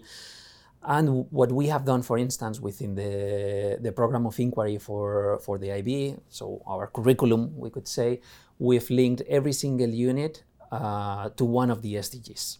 And 0.84 1.30
what 1.30 1.52
we 1.52 1.68
have 1.68 1.84
done, 1.84 2.02
for 2.02 2.18
instance, 2.18 2.60
within 2.60 2.96
the, 2.96 3.78
the 3.80 3.92
program 3.92 4.26
of 4.26 4.38
inquiry 4.40 4.78
for, 4.78 5.38
for 5.44 5.56
the 5.56 5.70
IB, 5.70 6.16
so 6.28 6.60
our 6.66 6.88
curriculum, 6.88 7.56
we 7.56 7.70
could 7.70 7.86
say, 7.86 8.20
we've 8.58 8.90
linked 8.90 9.22
every 9.28 9.52
single 9.52 9.88
unit 9.88 10.42
uh, 10.72 11.28
to 11.36 11.44
one 11.44 11.70
of 11.70 11.82
the 11.82 11.94
SDGs 11.94 12.58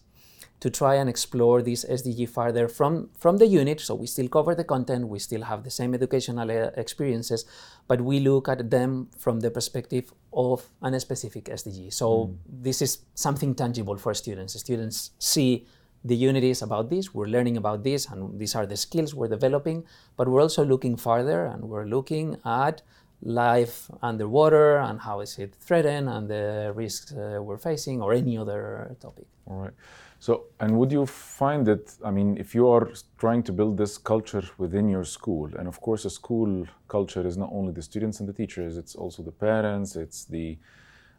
to 0.63 0.69
try 0.69 0.95
and 0.95 1.09
explore 1.09 1.61
this 1.61 1.83
SDG 1.83 2.29
further 2.29 2.69
from, 2.69 3.09
from 3.17 3.35
the 3.35 3.45
unit. 3.45 3.81
So 3.81 3.95
we 3.95 4.07
still 4.07 4.29
cover 4.29 4.55
the 4.55 4.63
content, 4.63 5.09
we 5.09 5.19
still 5.19 5.41
have 5.41 5.65
the 5.65 5.69
same 5.69 5.93
educational 5.93 6.49
uh, 6.49 6.69
experiences, 6.77 7.43
but 7.85 7.99
we 7.99 8.21
look 8.21 8.47
at 8.47 8.69
them 8.69 9.09
from 9.17 9.41
the 9.41 9.51
perspective 9.51 10.13
of 10.31 10.65
a 10.81 10.97
specific 11.01 11.45
SDG. 11.45 11.91
So 11.91 12.33
this 12.47 12.81
is 12.81 12.99
something 13.13 13.53
tangible 13.55 13.97
for 13.97 14.13
students. 14.13 14.57
Students 14.57 15.11
see 15.19 15.67
the 16.05 16.15
unit 16.15 16.45
is 16.45 16.61
about 16.61 16.89
this, 16.89 17.13
we're 17.13 17.27
learning 17.27 17.57
about 17.57 17.83
this, 17.83 18.07
and 18.07 18.39
these 18.39 18.55
are 18.55 18.65
the 18.65 18.77
skills 18.77 19.13
we're 19.13 19.27
developing, 19.27 19.83
but 20.15 20.29
we're 20.29 20.41
also 20.41 20.63
looking 20.63 20.95
farther 20.95 21.45
and 21.45 21.63
we're 21.63 21.85
looking 21.85 22.37
at 22.45 22.81
life 23.25 23.89
underwater 24.01 24.77
and 24.77 24.99
how 24.99 25.21
is 25.21 25.39
it 25.39 25.55
threatened 25.55 26.09
and 26.09 26.29
the 26.29 26.73
risks 26.75 27.13
uh, 27.13 27.39
we're 27.41 27.57
facing 27.57 28.01
or 28.01 28.13
any 28.13 28.37
other 28.37 28.95
topic. 28.99 29.25
All 29.47 29.57
right. 29.57 29.73
So, 30.19 30.45
and 30.59 30.77
would 30.77 30.91
you 30.91 31.05
find 31.05 31.65
that, 31.67 31.95
I 32.03 32.09
mean, 32.09 32.37
if 32.37 32.55
you 32.55 32.69
are 32.69 32.91
trying 33.17 33.43
to 33.43 33.51
build 33.51 33.77
this 33.77 33.97
culture 33.97 34.43
within 34.57 34.87
your 34.87 35.03
school, 35.03 35.49
and 35.57 35.67
of 35.67 35.81
course, 35.81 36.05
a 36.05 36.09
school 36.09 36.65
culture 36.87 37.27
is 37.27 37.35
not 37.35 37.49
only 37.51 37.73
the 37.73 37.81
students 37.81 38.21
and 38.21 38.29
the 38.29 38.33
teachers, 38.33 38.77
it's 38.77 38.95
also 38.95 39.21
the 39.21 39.33
parents, 39.33 39.97
it's 39.97 40.23
the 40.23 40.57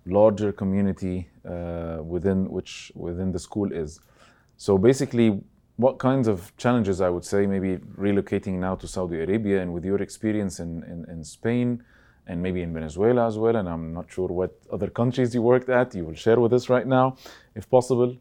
larger 0.06 0.52
community 0.52 1.28
uh, 1.46 1.98
within 2.02 2.50
which 2.50 2.92
within 2.94 3.30
the 3.30 3.38
school 3.38 3.72
is. 3.72 4.00
So 4.56 4.78
basically, 4.78 5.38
what 5.76 5.98
kinds 5.98 6.26
of 6.26 6.56
challenges 6.56 7.00
I 7.00 7.10
would 7.10 7.24
say, 7.24 7.46
maybe 7.46 7.76
relocating 7.98 8.54
now 8.54 8.74
to 8.76 8.86
Saudi 8.88 9.22
Arabia 9.22 9.60
and 9.60 9.74
with 9.74 9.84
your 9.84 10.00
experience 10.00 10.60
in, 10.60 10.82
in, 10.84 11.04
in 11.10 11.24
Spain 11.24 11.82
and 12.26 12.42
maybe 12.42 12.62
in 12.62 12.72
Venezuela 12.72 13.26
as 13.26 13.36
well, 13.38 13.56
and 13.56 13.68
I'm 13.68 13.92
not 13.92 14.10
sure 14.10 14.28
what 14.28 14.52
other 14.72 14.88
countries 14.88 15.34
you 15.34 15.42
worked 15.42 15.68
at, 15.68 15.94
you 15.94 16.04
will 16.04 16.14
share 16.14 16.40
with 16.40 16.52
us 16.52 16.68
right 16.68 16.86
now, 16.86 17.16
if 17.54 17.68
possible. 17.68 18.16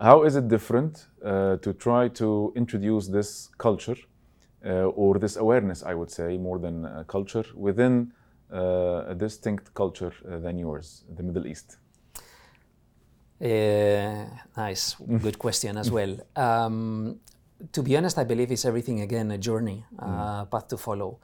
How 0.00 0.22
is 0.22 0.36
it 0.36 0.48
different 0.48 1.06
uh, 1.24 1.56
to 1.56 1.72
try 1.72 2.08
to 2.08 2.52
introduce 2.54 3.08
this 3.08 3.48
culture 3.58 3.96
uh, 4.64 4.86
or 5.02 5.18
this 5.18 5.36
awareness, 5.36 5.82
I 5.82 5.94
would 5.94 6.10
say, 6.10 6.36
more 6.38 6.58
than 6.58 7.04
culture, 7.06 7.44
within 7.54 8.12
uh, 8.52 9.04
a 9.08 9.14
distinct 9.14 9.74
culture 9.74 10.12
uh, 10.30 10.38
than 10.38 10.58
yours, 10.58 11.04
the 11.16 11.22
Middle 11.22 11.46
East? 11.46 11.78
Uh, 13.40 14.24
nice, 14.56 14.96
good 15.22 15.38
question 15.38 15.76
as 15.76 15.90
well. 15.90 16.16
Um, 16.34 17.20
to 17.72 17.82
be 17.82 17.96
honest, 17.96 18.18
I 18.18 18.24
believe 18.24 18.50
it's 18.50 18.64
everything 18.64 19.00
again 19.00 19.30
a 19.30 19.38
journey, 19.38 19.84
uh, 19.98 20.44
path 20.46 20.68
to 20.68 20.76
follow. 20.76 21.18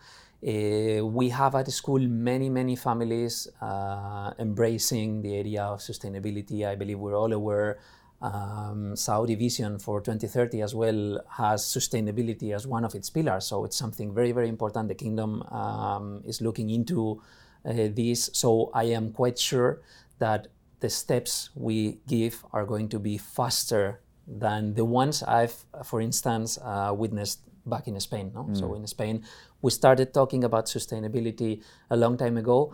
Uh, 0.46 1.06
we 1.06 1.30
have 1.30 1.54
at 1.54 1.70
school 1.72 2.00
many, 2.00 2.50
many 2.50 2.76
families 2.76 3.48
uh, 3.62 4.30
embracing 4.38 5.22
the 5.22 5.38
idea 5.38 5.62
of 5.62 5.78
sustainability. 5.78 6.66
I 6.66 6.74
believe 6.74 6.98
we're 6.98 7.16
all 7.16 7.32
aware. 7.32 7.78
Um, 8.20 8.94
Saudi 8.94 9.36
Vision 9.36 9.78
for 9.78 10.02
2030 10.02 10.60
as 10.60 10.74
well 10.74 11.20
has 11.30 11.64
sustainability 11.64 12.54
as 12.54 12.66
one 12.66 12.84
of 12.84 12.94
its 12.94 13.08
pillars. 13.08 13.46
So 13.46 13.64
it's 13.64 13.76
something 13.76 14.12
very, 14.12 14.32
very 14.32 14.48
important. 14.50 14.88
The 14.88 14.94
kingdom 14.94 15.42
um, 15.44 16.22
is 16.26 16.42
looking 16.42 16.68
into 16.68 17.22
uh, 17.64 17.72
this. 17.72 18.28
So 18.34 18.70
I 18.74 18.84
am 18.84 19.12
quite 19.12 19.38
sure 19.38 19.80
that 20.18 20.48
the 20.80 20.90
steps 20.90 21.48
we 21.54 22.00
give 22.06 22.44
are 22.52 22.66
going 22.66 22.90
to 22.90 22.98
be 22.98 23.16
faster 23.16 24.00
than 24.26 24.74
the 24.74 24.84
ones 24.84 25.22
I've, 25.22 25.56
for 25.84 26.02
instance, 26.02 26.58
uh, 26.62 26.92
witnessed 26.94 27.40
back 27.66 27.88
in 27.88 27.98
Spain. 28.00 28.32
No? 28.34 28.48
So 28.52 28.74
in 28.74 28.86
Spain, 28.86 29.24
we 29.62 29.70
started 29.70 30.12
talking 30.12 30.44
about 30.44 30.66
sustainability 30.66 31.62
a 31.90 31.96
long 31.96 32.16
time 32.16 32.36
ago, 32.36 32.72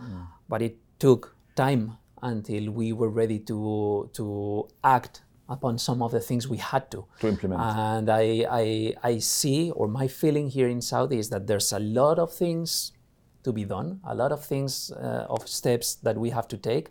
but 0.49 0.61
it 0.61 0.77
took 0.99 1.35
time 1.55 1.97
until 2.21 2.71
we 2.71 2.93
were 2.93 3.09
ready 3.09 3.39
to 3.39 4.09
to 4.13 4.67
act 4.83 5.23
upon 5.49 5.77
some 5.77 6.01
of 6.01 6.11
the 6.11 6.19
things 6.19 6.47
we 6.47 6.57
had 6.57 6.89
to. 6.91 7.05
To 7.19 7.27
implement. 7.27 7.59
And 7.61 8.09
I, 8.09 8.45
I, 8.49 8.93
I 9.03 9.19
see, 9.19 9.71
or 9.71 9.87
my 9.87 10.07
feeling 10.07 10.47
here 10.47 10.69
in 10.69 10.81
Saudi 10.81 11.19
is 11.19 11.29
that 11.29 11.45
there's 11.45 11.73
a 11.73 11.79
lot 11.79 12.19
of 12.19 12.33
things 12.33 12.93
to 13.43 13.51
be 13.51 13.65
done, 13.65 13.99
a 14.05 14.15
lot 14.15 14.31
of 14.31 14.45
things, 14.45 14.91
uh, 14.91 15.25
of 15.29 15.47
steps 15.47 15.95
that 15.95 16.15
we 16.17 16.29
have 16.29 16.47
to 16.47 16.57
take. 16.57 16.89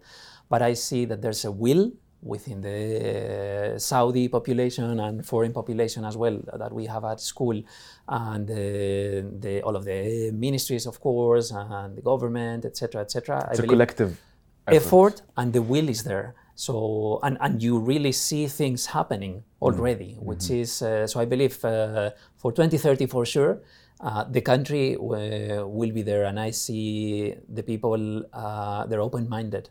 But 0.50 0.60
I 0.60 0.74
see 0.74 1.06
that 1.06 1.22
there's 1.22 1.44
a 1.44 1.50
will 1.50 1.92
within 2.22 2.60
the 2.60 3.74
Saudi 3.78 4.28
population 4.28 5.00
and 5.00 5.24
foreign 5.24 5.52
population 5.52 6.04
as 6.04 6.16
well 6.16 6.40
that 6.52 6.72
we 6.72 6.86
have 6.86 7.04
at 7.04 7.20
school, 7.20 7.62
and 8.08 8.50
uh, 8.50 8.54
the, 8.54 9.62
all 9.64 9.76
of 9.76 9.84
the 9.84 10.30
ministries, 10.32 10.86
of 10.86 11.00
course, 11.00 11.50
and 11.50 11.96
the 11.96 12.02
government, 12.02 12.64
etc., 12.64 13.02
etc. 13.02 13.48
It's 13.50 13.60
a 13.60 13.66
collective 13.66 14.20
effort. 14.66 14.86
effort 14.86 15.22
and 15.36 15.52
the 15.52 15.62
will 15.62 15.88
is 15.88 16.04
there. 16.04 16.34
So 16.54 17.20
and, 17.22 17.38
and 17.40 17.62
you 17.62 17.78
really 17.78 18.12
see 18.12 18.46
things 18.46 18.86
happening 18.86 19.42
already, 19.62 20.12
mm-hmm. 20.12 20.26
which 20.26 20.50
is 20.50 20.82
uh, 20.82 21.06
so 21.06 21.20
I 21.20 21.24
believe 21.24 21.64
uh, 21.64 22.10
for 22.36 22.52
2030 22.52 23.06
for 23.06 23.24
sure. 23.24 23.62
Uh, 24.02 24.24
the 24.24 24.40
country 24.40 24.96
will 24.98 25.92
be 25.92 26.00
there, 26.00 26.24
and 26.24 26.40
I 26.40 26.52
see 26.52 27.34
the 27.50 27.62
people 27.62 28.24
uh, 28.32 28.86
they're 28.86 29.02
open-minded 29.02 29.68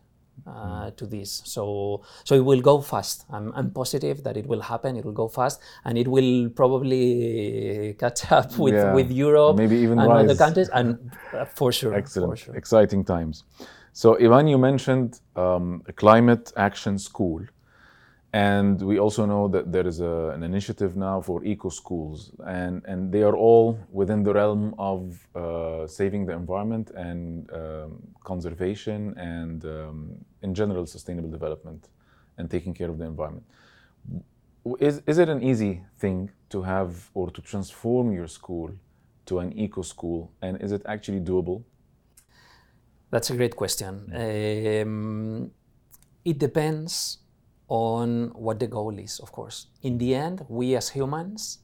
uh, 0.47 0.91
to 0.91 1.05
this. 1.05 1.41
So 1.45 2.03
so 2.23 2.35
it 2.35 2.43
will 2.43 2.61
go 2.61 2.81
fast. 2.81 3.25
I'm, 3.29 3.51
I'm 3.55 3.71
positive 3.71 4.23
that 4.23 4.37
it 4.37 4.45
will 4.45 4.61
happen. 4.61 4.95
It 4.97 5.05
will 5.05 5.19
go 5.23 5.27
fast, 5.27 5.61
and 5.85 5.97
it 5.97 6.07
will 6.07 6.49
probably 6.49 7.95
catch 7.99 8.31
up 8.31 8.57
with, 8.57 8.73
yeah, 8.73 8.93
with 8.93 9.11
Europe, 9.11 9.57
maybe 9.57 9.77
even 9.77 9.99
and 9.99 10.09
rise. 10.09 10.25
other 10.25 10.35
countries, 10.35 10.69
and 10.69 11.11
uh, 11.33 11.45
for 11.45 11.71
sure. 11.71 11.93
Excellent, 11.93 12.31
for 12.31 12.37
sure. 12.37 12.55
exciting 12.55 13.03
times. 13.03 13.43
So 13.93 14.17
Ivan, 14.19 14.47
you 14.47 14.57
mentioned 14.57 15.19
um, 15.35 15.83
a 15.87 15.93
climate 15.93 16.53
action 16.55 16.97
school. 16.97 17.41
And 18.31 18.79
we 18.81 18.99
also 18.99 19.25
know 19.25 19.47
that 19.47 19.71
there 19.71 19.87
is 19.87 20.01
a, 20.01 20.31
an 20.35 20.43
initiative 20.43 20.95
now 20.95 21.19
for 21.19 21.43
eco 21.43 21.69
schools, 21.69 22.31
and, 22.45 22.83
and 22.85 23.11
they 23.11 23.23
are 23.23 23.35
all 23.35 23.79
within 23.91 24.21
the 24.21 24.31
realm 24.33 24.75
of 24.77 25.27
uh, 25.35 25.87
saving 25.87 26.27
the 26.27 26.33
environment 26.33 26.91
and 26.91 27.51
um, 27.51 28.01
conservation 28.23 29.17
and, 29.17 29.65
um, 29.65 30.13
in 30.43 30.53
general, 30.53 30.85
sustainable 30.85 31.31
development 31.31 31.89
and 32.37 32.51
taking 32.51 32.73
care 32.73 32.89
of 32.89 32.99
the 32.99 33.05
environment. 33.05 33.45
Is, 34.79 35.01
is 35.07 35.17
it 35.17 35.27
an 35.27 35.41
easy 35.41 35.81
thing 35.97 36.29
to 36.49 36.61
have 36.61 37.09
or 37.15 37.31
to 37.31 37.41
transform 37.41 38.11
your 38.11 38.27
school 38.27 38.71
to 39.25 39.39
an 39.39 39.57
eco 39.57 39.81
school, 39.81 40.31
and 40.43 40.61
is 40.61 40.71
it 40.71 40.83
actually 40.85 41.19
doable? 41.19 41.63
That's 43.09 43.31
a 43.31 43.35
great 43.35 43.55
question. 43.55 44.11
Um, 44.13 45.51
it 46.23 46.37
depends 46.37 47.17
on 47.69 48.31
what 48.33 48.59
the 48.59 48.67
goal 48.67 48.97
is, 48.97 49.19
of 49.19 49.31
course. 49.31 49.67
In 49.83 49.97
the 49.97 50.15
end, 50.15 50.45
we 50.49 50.75
as 50.75 50.89
humans, 50.89 51.59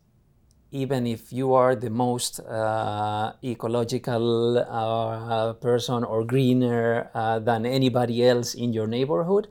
even 0.72 1.08
if 1.08 1.34
you 1.34 1.54
are 1.54 1.76
the 1.76 1.90
most 1.90 2.40
uh, 2.40 3.34
ecological 3.44 4.58
uh, 4.60 5.54
person 5.54 6.04
or 6.04 6.24
greener 6.24 7.10
uh, 7.14 7.40
than 7.40 7.66
anybody 7.66 8.26
else 8.26 8.54
in 8.54 8.72
your 8.72 8.88
neighborhood, 8.88 9.48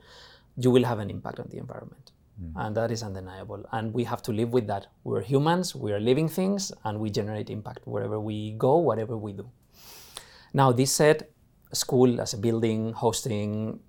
you 0.56 0.70
will 0.70 0.84
have 0.84 1.00
an 1.00 1.10
impact 1.10 1.40
on 1.40 1.48
the 1.50 1.58
environment. 1.58 2.12
Mm. 2.40 2.52
And 2.56 2.76
that 2.76 2.90
is 2.90 3.02
undeniable. 3.02 3.64
And 3.72 3.92
we 3.92 4.04
have 4.04 4.22
to 4.22 4.32
live 4.32 4.52
with 4.52 4.66
that. 4.68 4.86
We're 5.02 5.22
humans, 5.22 5.74
we 5.74 5.92
are 5.92 6.00
living 6.00 6.28
things, 6.28 6.72
and 6.84 7.00
we 7.00 7.10
generate 7.10 7.50
impact 7.50 7.80
wherever 7.84 8.20
we 8.20 8.52
go, 8.52 8.76
whatever 8.76 9.16
we 9.16 9.32
do. 9.32 9.50
Now, 10.52 10.70
this 10.70 10.92
said, 10.92 11.26
school 11.72 12.20
as 12.20 12.34
a 12.34 12.38
building 12.38 12.92
hosting 12.92 13.80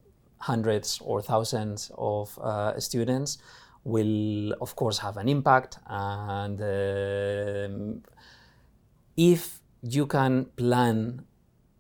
hundreds 0.45 0.99
or 1.01 1.21
thousands 1.21 1.91
of 1.97 2.37
uh, 2.39 2.79
students 2.79 3.39
will 3.83 4.53
of 4.61 4.75
course 4.75 4.97
have 4.99 5.17
an 5.17 5.27
impact. 5.27 5.79
And 5.87 6.59
um, 6.61 8.03
if 9.17 9.59
you 9.81 10.05
can 10.05 10.45
plan 10.55 11.25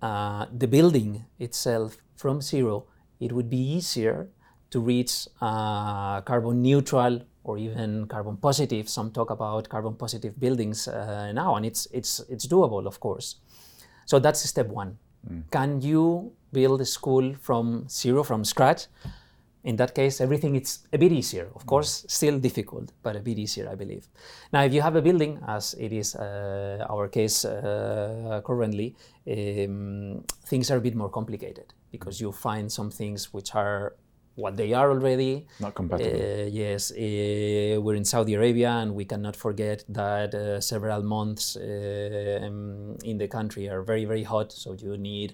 uh, 0.01 0.45
the 0.51 0.67
building 0.67 1.25
itself 1.39 1.97
from 2.15 2.41
zero 2.41 2.85
it 3.19 3.31
would 3.31 3.49
be 3.49 3.57
easier 3.77 4.27
to 4.71 4.79
reach 4.79 5.27
uh, 5.41 6.21
carbon 6.21 6.61
neutral 6.61 7.21
or 7.43 7.57
even 7.57 8.07
carbon 8.07 8.37
positive. 8.37 8.89
Some 8.89 9.11
talk 9.11 9.29
about 9.29 9.69
carbon 9.69 9.95
positive 9.95 10.39
buildings 10.39 10.87
uh, 10.87 11.31
now 11.33 11.55
and 11.55 11.65
it's 11.65 11.87
it's 11.91 12.19
it's 12.29 12.45
doable 12.47 12.85
of 12.87 12.99
course. 12.99 13.35
So 14.05 14.19
that's 14.19 14.41
step 14.41 14.67
one. 14.67 14.97
Mm. 15.25 15.41
can 15.49 15.81
you 15.81 16.33
build 16.59 16.79
a 16.81 16.89
school 16.97 17.25
from 17.47 17.65
zero, 18.01 18.23
from 18.23 18.41
scratch, 18.53 18.81
in 19.65 19.75
that 19.77 19.95
case, 19.95 20.21
everything 20.21 20.55
is 20.55 20.79
a 20.93 20.97
bit 20.97 21.11
easier. 21.11 21.47
Of 21.55 21.65
course, 21.65 22.05
still 22.07 22.37
difficult, 22.39 22.91
but 23.01 23.15
a 23.15 23.19
bit 23.19 23.39
easier, 23.39 23.67
I 23.67 23.75
believe. 23.75 24.07
Now, 24.53 24.63
if 24.63 24.71
you 24.75 24.81
have 24.81 24.95
a 24.95 25.01
building, 25.01 25.39
as 25.47 25.73
it 25.73 25.91
is 25.91 26.15
uh, 26.15 26.85
our 26.87 27.07
case 27.07 27.45
uh, 27.45 28.41
currently, 28.45 28.95
um, 29.27 30.23
things 30.45 30.69
are 30.71 30.77
a 30.77 30.81
bit 30.81 30.95
more 30.95 31.09
complicated 31.09 31.73
because 31.91 32.21
you 32.21 32.31
find 32.31 32.71
some 32.71 32.91
things 32.91 33.33
which 33.33 33.55
are 33.55 33.95
what 34.35 34.55
they 34.55 34.73
are 34.73 34.91
already. 34.91 35.47
Not 35.59 35.73
compatible. 35.73 36.11
Uh, 36.11 36.45
yes, 36.45 36.91
uh, 36.91 37.81
we're 37.81 37.95
in 37.95 38.05
Saudi 38.05 38.35
Arabia, 38.35 38.69
and 38.81 38.93
we 38.93 39.05
cannot 39.05 39.35
forget 39.35 39.83
that 39.89 40.35
uh, 40.35 40.61
several 40.61 41.01
months 41.01 41.57
uh, 41.57 42.39
um, 42.43 42.97
in 43.03 43.17
the 43.17 43.27
country 43.27 43.67
are 43.67 43.81
very, 43.81 44.05
very 44.05 44.23
hot. 44.23 44.51
So 44.51 44.75
you 44.77 44.95
need 44.97 45.33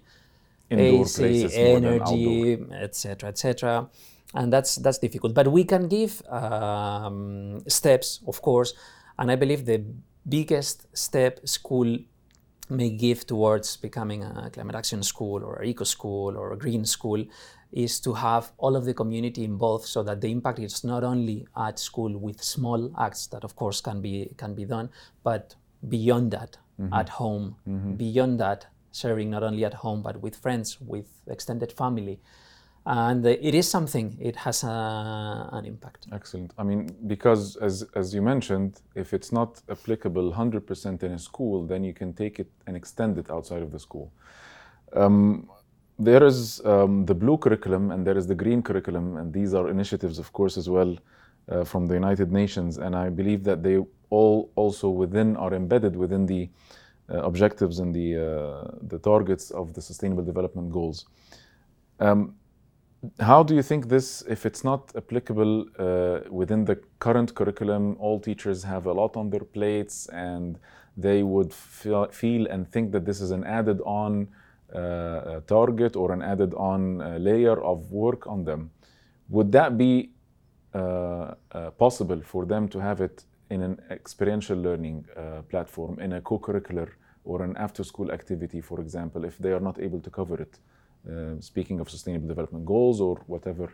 AC, 0.71 1.53
energy, 1.53 2.57
etc., 2.71 3.29
etc. 3.29 3.89
And 4.33 4.51
that's 4.51 4.75
that's 4.75 4.97
difficult. 4.97 5.33
But 5.33 5.47
we 5.51 5.63
can 5.63 5.87
give 5.87 6.21
um, 6.29 7.61
steps, 7.67 8.21
of 8.27 8.41
course. 8.41 8.73
And 9.19 9.29
I 9.31 9.35
believe 9.35 9.65
the 9.65 9.83
biggest 10.27 10.87
step 10.95 11.47
school 11.47 11.97
may 12.69 12.89
give 12.89 13.27
towards 13.27 13.75
becoming 13.77 14.23
a 14.23 14.49
climate 14.51 14.75
action 14.75 15.03
school 15.03 15.43
or 15.43 15.61
an 15.61 15.67
eco 15.67 15.83
school 15.83 16.37
or 16.37 16.53
a 16.53 16.57
green 16.57 16.85
school 16.85 17.23
is 17.71 17.99
to 17.99 18.13
have 18.13 18.51
all 18.57 18.75
of 18.75 18.85
the 18.85 18.93
community 18.93 19.43
involved 19.43 19.85
so 19.85 20.03
that 20.03 20.21
the 20.21 20.31
impact 20.31 20.59
is 20.59 20.83
not 20.83 21.03
only 21.03 21.45
at 21.57 21.79
school 21.79 22.17
with 22.17 22.41
small 22.41 22.91
acts 22.99 23.27
that 23.27 23.43
of 23.43 23.55
course 23.55 23.81
can 23.81 24.01
be 24.01 24.31
can 24.37 24.53
be 24.53 24.65
done 24.65 24.89
but 25.23 25.55
beyond 25.87 26.31
that 26.31 26.57
mm-hmm. 26.79 26.93
at 26.93 27.09
home 27.09 27.55
mm-hmm. 27.67 27.93
beyond 27.93 28.39
that 28.39 28.67
sharing 28.91 29.29
not 29.29 29.43
only 29.43 29.65
at 29.65 29.73
home 29.73 30.01
but 30.01 30.21
with 30.21 30.35
friends, 30.35 30.79
with 30.81 31.07
extended 31.27 31.71
family. 31.71 32.19
And 32.85 33.23
it 33.25 33.53
is 33.53 33.69
something, 33.69 34.17
it 34.19 34.35
has 34.37 34.63
a, 34.63 35.49
an 35.51 35.65
impact. 35.65 36.07
Excellent. 36.11 36.51
I 36.57 36.63
mean, 36.63 36.89
because 37.05 37.55
as, 37.57 37.85
as 37.95 38.11
you 38.13 38.23
mentioned, 38.23 38.81
if 38.95 39.13
it's 39.13 39.31
not 39.31 39.61
applicable 39.69 40.33
100% 40.33 41.03
in 41.03 41.11
a 41.11 41.19
school, 41.19 41.67
then 41.67 41.83
you 41.83 41.93
can 41.93 42.13
take 42.13 42.39
it 42.39 42.49
and 42.65 42.75
extend 42.75 43.19
it 43.19 43.29
outside 43.29 43.61
of 43.61 43.71
the 43.71 43.79
school. 43.79 44.11
Um, 44.93 45.47
there 45.99 46.23
is 46.23 46.59
um, 46.65 47.05
the 47.05 47.13
blue 47.13 47.37
curriculum 47.37 47.91
and 47.91 48.05
there 48.05 48.17
is 48.17 48.25
the 48.25 48.33
green 48.33 48.63
curriculum, 48.63 49.17
and 49.17 49.31
these 49.31 49.53
are 49.53 49.69
initiatives, 49.69 50.17
of 50.17 50.33
course, 50.33 50.57
as 50.57 50.67
well 50.67 50.97
uh, 51.49 51.63
from 51.63 51.87
the 51.87 51.93
United 51.93 52.31
Nations. 52.31 52.79
And 52.79 52.95
I 52.95 53.09
believe 53.09 53.43
that 53.43 53.61
they 53.61 53.77
all 54.09 54.51
also 54.55 54.89
within 54.89 55.37
are 55.37 55.53
embedded 55.53 55.95
within 55.95 56.25
the 56.25 56.43
uh, 56.43 56.80
objectives 57.19 57.79
and 57.79 57.93
the, 57.93 58.17
uh, 58.17 58.71
the 58.81 58.99
targets 58.99 59.51
of 59.51 59.73
the 59.73 59.81
Sustainable 59.81 60.23
Development 60.23 60.71
Goals. 60.71 61.05
Um, 61.99 62.35
how 63.19 63.41
do 63.41 63.55
you 63.55 63.63
think 63.63 63.89
this, 63.89 64.23
if 64.29 64.45
it's 64.45 64.63
not 64.63 64.91
applicable 64.95 65.65
uh, 65.79 66.19
within 66.29 66.65
the 66.65 66.79
current 66.99 67.33
curriculum, 67.33 67.95
all 67.99 68.19
teachers 68.19 68.63
have 68.63 68.85
a 68.85 68.93
lot 68.93 69.17
on 69.17 69.29
their 69.29 69.43
plates 69.43 70.07
and 70.09 70.59
they 70.95 71.23
would 71.23 71.53
feel, 71.53 72.07
feel 72.07 72.45
and 72.47 72.71
think 72.71 72.91
that 72.91 73.05
this 73.05 73.21
is 73.21 73.31
an 73.31 73.43
added 73.43 73.81
on 73.85 74.27
uh, 74.73 75.39
target 75.47 75.95
or 75.95 76.11
an 76.11 76.21
added 76.21 76.53
on 76.53 77.01
uh, 77.01 77.17
layer 77.17 77.59
of 77.61 77.91
work 77.91 78.27
on 78.27 78.43
them? 78.43 78.69
Would 79.29 79.51
that 79.53 79.77
be 79.77 80.11
uh, 80.73 81.33
possible 81.77 82.21
for 82.21 82.45
them 82.45 82.67
to 82.69 82.79
have 82.79 83.01
it 83.01 83.25
in 83.51 83.61
an 83.61 83.75
experiential 83.89 84.57
learning 84.57 85.05
platform, 85.49 85.99
in 85.99 86.13
a 86.13 86.21
co 86.21 86.39
curricular 86.39 86.89
or 87.23 87.43
an 87.43 87.55
after 87.57 87.83
school 87.83 88.11
activity, 88.11 88.61
for 88.61 88.79
example, 88.79 89.25
if 89.25 89.37
they 89.37 89.51
are 89.51 89.59
not 89.59 89.79
able 89.79 89.99
to 89.99 90.09
cover 90.09 90.41
it. 90.41 90.59
Uh, 91.09 91.39
speaking 91.39 91.79
of 91.79 91.89
sustainable 91.89 92.27
development 92.27 92.65
goals 92.65 93.01
or 93.01 93.15
whatever 93.25 93.73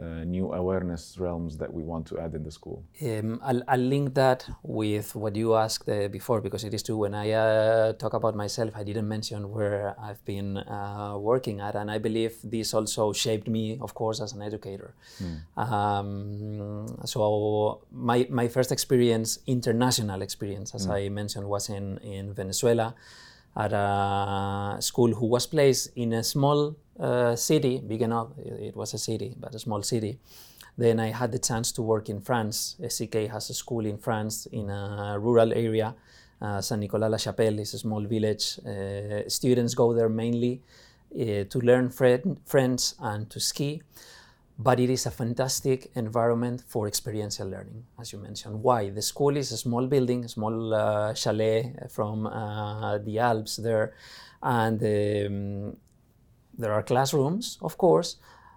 uh, 0.00 0.24
new 0.24 0.52
awareness 0.52 1.16
realms 1.18 1.56
that 1.58 1.72
we 1.72 1.82
want 1.82 2.06
to 2.06 2.18
add 2.18 2.34
in 2.34 2.42
the 2.42 2.50
school? 2.50 2.84
Um, 3.02 3.40
I'll, 3.44 3.62
I'll, 3.68 3.78
link 3.78 4.14
that 4.14 4.48
with 4.62 5.14
what 5.14 5.36
you 5.36 5.54
asked 5.54 5.88
uh, 5.88 6.08
before 6.08 6.40
because 6.40 6.64
it 6.64 6.74
is 6.74 6.82
true. 6.82 6.96
When 6.96 7.14
I 7.14 7.30
uh, 7.30 7.92
talk 7.92 8.14
about 8.14 8.34
myself, 8.34 8.72
I 8.74 8.82
didn't 8.82 9.06
mention 9.06 9.50
where 9.50 9.94
I've 10.00 10.24
been 10.24 10.58
uh, 10.58 11.16
working 11.18 11.60
at, 11.60 11.74
and 11.76 11.90
I 11.90 11.98
believe 11.98 12.36
this 12.42 12.74
also 12.74 13.12
shaped 13.12 13.48
me, 13.48 13.78
of 13.80 13.94
course, 13.94 14.20
as 14.20 14.32
an 14.32 14.42
educator. 14.42 14.94
Mm. 15.22 15.58
Um, 15.58 16.96
so 17.04 17.82
my 17.92 18.26
my 18.30 18.48
first 18.48 18.72
experience, 18.72 19.38
international 19.46 20.22
experience, 20.22 20.74
as 20.74 20.86
mm. 20.86 20.94
I 20.94 21.08
mentioned, 21.08 21.46
was 21.48 21.68
in 21.68 21.98
in 21.98 22.34
Venezuela 22.34 22.94
at 23.56 23.72
a 23.72 24.76
school 24.80 25.14
who 25.14 25.26
was 25.26 25.46
placed 25.46 25.90
in 25.96 26.12
a 26.12 26.24
small 26.24 26.76
uh, 26.98 27.36
city, 27.36 27.80
big 27.86 28.02
enough, 28.02 28.28
it 28.38 28.76
was 28.76 28.94
a 28.94 28.98
city, 28.98 29.34
but 29.38 29.54
a 29.54 29.58
small 29.58 29.82
city. 29.82 30.18
Then 30.76 30.98
I 30.98 31.08
had 31.08 31.30
the 31.30 31.38
chance 31.38 31.70
to 31.72 31.82
work 31.82 32.08
in 32.08 32.20
France. 32.20 32.76
SEK 32.88 33.30
has 33.30 33.50
a 33.50 33.54
school 33.54 33.86
in 33.86 33.98
France 33.98 34.46
in 34.46 34.70
a 34.70 35.16
rural 35.20 35.52
area. 35.52 35.94
Uh, 36.40 36.60
Saint 36.60 36.80
Nicolas 36.80 37.10
La 37.10 37.16
Chapelle 37.16 37.60
is 37.60 37.74
a 37.74 37.78
small 37.78 38.04
village. 38.04 38.58
Uh, 38.66 39.28
students 39.28 39.74
go 39.74 39.94
there 39.94 40.08
mainly 40.08 40.60
uh, 41.14 41.44
to 41.44 41.60
learn 41.60 41.90
French 41.90 42.92
and 43.00 43.30
to 43.30 43.38
ski 43.38 43.82
but 44.58 44.78
it 44.78 44.90
is 44.90 45.06
a 45.06 45.10
fantastic 45.10 45.90
environment 45.94 46.62
for 46.66 46.86
experiential 46.86 47.48
learning, 47.48 47.84
as 48.00 48.12
you 48.12 48.18
mentioned. 48.18 48.62
Why? 48.62 48.90
The 48.90 49.02
school 49.02 49.36
is 49.36 49.50
a 49.52 49.56
small 49.56 49.86
building, 49.86 50.24
a 50.24 50.28
small 50.28 50.74
uh, 50.74 51.14
chalet 51.14 51.74
from 51.90 52.26
uh, 52.26 52.98
the 52.98 53.18
Alps 53.18 53.56
there, 53.56 53.94
and 54.42 54.80
um, 54.82 55.76
there 56.56 56.72
are 56.72 56.82
classrooms, 56.82 57.58
of 57.62 57.76
course, 57.76 58.16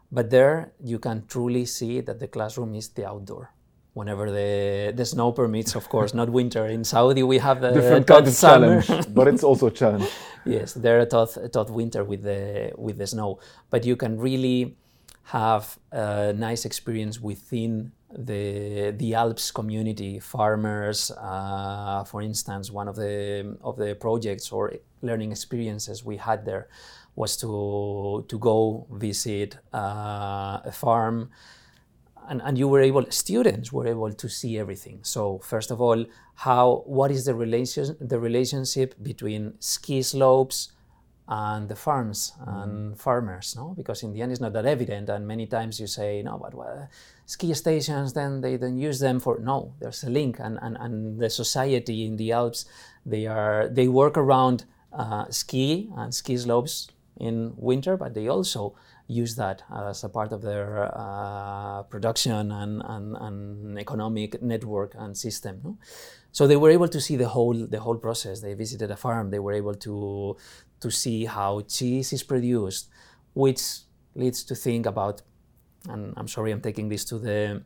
But 0.09 0.29
there 0.29 0.71
you 0.79 0.99
can 0.99 1.25
truly 1.27 1.65
see 1.65 2.01
that 2.01 2.19
the 2.19 2.27
classroom 2.27 2.75
is 2.75 2.89
the 2.89 3.05
outdoor. 3.05 3.51
Whenever 3.93 4.31
the, 4.31 4.93
the 4.95 5.05
snow 5.05 5.31
permits, 5.31 5.75
of 5.75 5.89
course, 5.89 6.13
not 6.13 6.29
winter. 6.29 6.67
In 6.67 6.83
Saudi, 6.83 7.23
we 7.23 7.39
have 7.39 7.59
the 7.61 7.71
Different 7.71 8.07
kind 8.07 8.27
of 8.27 8.37
challenge, 8.37 8.87
but 9.13 9.27
it's 9.27 9.43
also 9.43 9.67
a 9.67 9.71
challenge. 9.71 10.07
yes, 10.45 10.73
there 10.73 10.97
are 10.97 11.01
a 11.01 11.05
tough, 11.05 11.35
a 11.35 11.49
tough 11.49 11.69
winter 11.69 12.03
with 12.03 12.21
the 12.23 12.71
with 12.77 12.97
the 12.99 13.07
snow, 13.07 13.39
but 13.69 13.85
you 13.85 13.95
can 13.95 14.17
really 14.17 14.77
have 15.27 15.77
a 15.91 16.31
nice 16.33 16.63
experience 16.63 17.19
within 17.19 17.91
the 18.17 18.91
the 18.91 19.13
Alps 19.13 19.51
community. 19.51 20.19
Farmers, 20.19 21.11
uh, 21.11 22.05
for 22.05 22.21
instance, 22.21 22.71
one 22.71 22.87
of 22.87 22.95
the 22.95 23.57
of 23.61 23.75
the 23.75 23.95
projects 23.95 24.51
or 24.51 24.73
learning 25.01 25.31
experiences 25.31 26.05
we 26.05 26.17
had 26.17 26.45
there 26.45 26.69
was 27.15 27.35
to 27.37 28.25
to 28.29 28.39
go 28.39 28.87
visit 28.91 29.57
uh, 29.73 30.59
a 30.63 30.71
farm 30.71 31.29
and, 32.29 32.41
and 32.43 32.57
you 32.57 32.67
were 32.67 32.81
able 32.81 33.05
students 33.09 33.71
were 33.71 33.87
able 33.87 34.11
to 34.11 34.29
see 34.29 34.59
everything 34.59 34.99
so 35.01 35.39
first 35.39 35.71
of 35.71 35.81
all 35.81 36.05
how 36.35 36.83
what 36.85 37.09
is 37.09 37.25
the 37.25 37.33
relation 37.33 37.95
the 37.99 38.19
relationship 38.19 38.95
between 39.01 39.53
ski 39.59 40.01
slopes 40.01 40.73
and 41.29 41.67
the 41.67 41.75
farms 41.75 42.33
and 42.45 42.97
farmers 42.97 43.55
no 43.57 43.73
because 43.75 44.01
in 44.03 44.13
the 44.13 44.21
end 44.21 44.31
it's 44.31 44.39
not 44.39 44.53
that 44.53 44.65
evident 44.65 45.09
and 45.09 45.27
many 45.27 45.45
times 45.45 45.79
you 45.79 45.87
say 45.87 46.21
no 46.21 46.37
but 46.37 46.53
well, 46.53 46.87
ski 47.25 47.53
stations 47.53 48.13
then 48.13 48.41
they 48.41 48.55
don't 48.55 48.77
use 48.77 48.99
them 48.99 49.19
for 49.19 49.37
no 49.39 49.73
there's 49.79 50.03
a 50.03 50.09
link 50.09 50.37
and, 50.39 50.57
and, 50.61 50.77
and 50.79 51.19
the 51.19 51.29
society 51.29 52.05
in 52.05 52.15
the 52.15 52.31
alps 52.31 52.65
they 53.05 53.27
are 53.27 53.67
they 53.67 53.87
work 53.87 54.17
around 54.17 54.63
uh, 54.93 55.25
ski 55.29 55.89
and 55.97 56.15
ski 56.15 56.37
slopes 56.37 56.89
in 57.19 57.53
winter 57.57 57.97
but 57.97 58.13
they 58.13 58.27
also 58.27 58.73
use 59.07 59.35
that 59.35 59.63
as 59.73 60.03
a 60.03 60.09
part 60.09 60.31
of 60.31 60.41
their 60.41 60.91
uh, 60.93 61.83
production 61.83 62.51
and, 62.51 62.81
and, 62.85 63.15
and 63.17 63.79
economic 63.79 64.41
network 64.41 64.93
and 64.97 65.17
system. 65.17 65.61
No? 65.63 65.77
So 66.31 66.45
they 66.45 66.57
were 66.57 66.69
able 66.69 66.89
to 66.89 67.01
see 67.01 67.15
the 67.15 67.29
whole 67.29 67.55
the 67.55 67.79
whole 67.79 67.95
process. 67.95 68.41
They 68.41 68.53
visited 68.53 68.91
a 68.91 68.97
farm. 68.97 69.31
They 69.31 69.39
were 69.39 69.53
able 69.53 69.73
to 69.75 70.37
to 70.79 70.91
see 70.91 71.25
how 71.25 71.61
cheese 71.61 72.13
is 72.13 72.23
produced, 72.23 72.89
which 73.33 73.61
leads 74.15 74.43
to 74.43 74.55
think 74.55 74.85
about. 74.85 75.21
And 75.89 76.13
I'm 76.17 76.27
sorry, 76.27 76.51
I'm 76.51 76.61
taking 76.61 76.89
this 76.89 77.05
to 77.05 77.19
the 77.19 77.63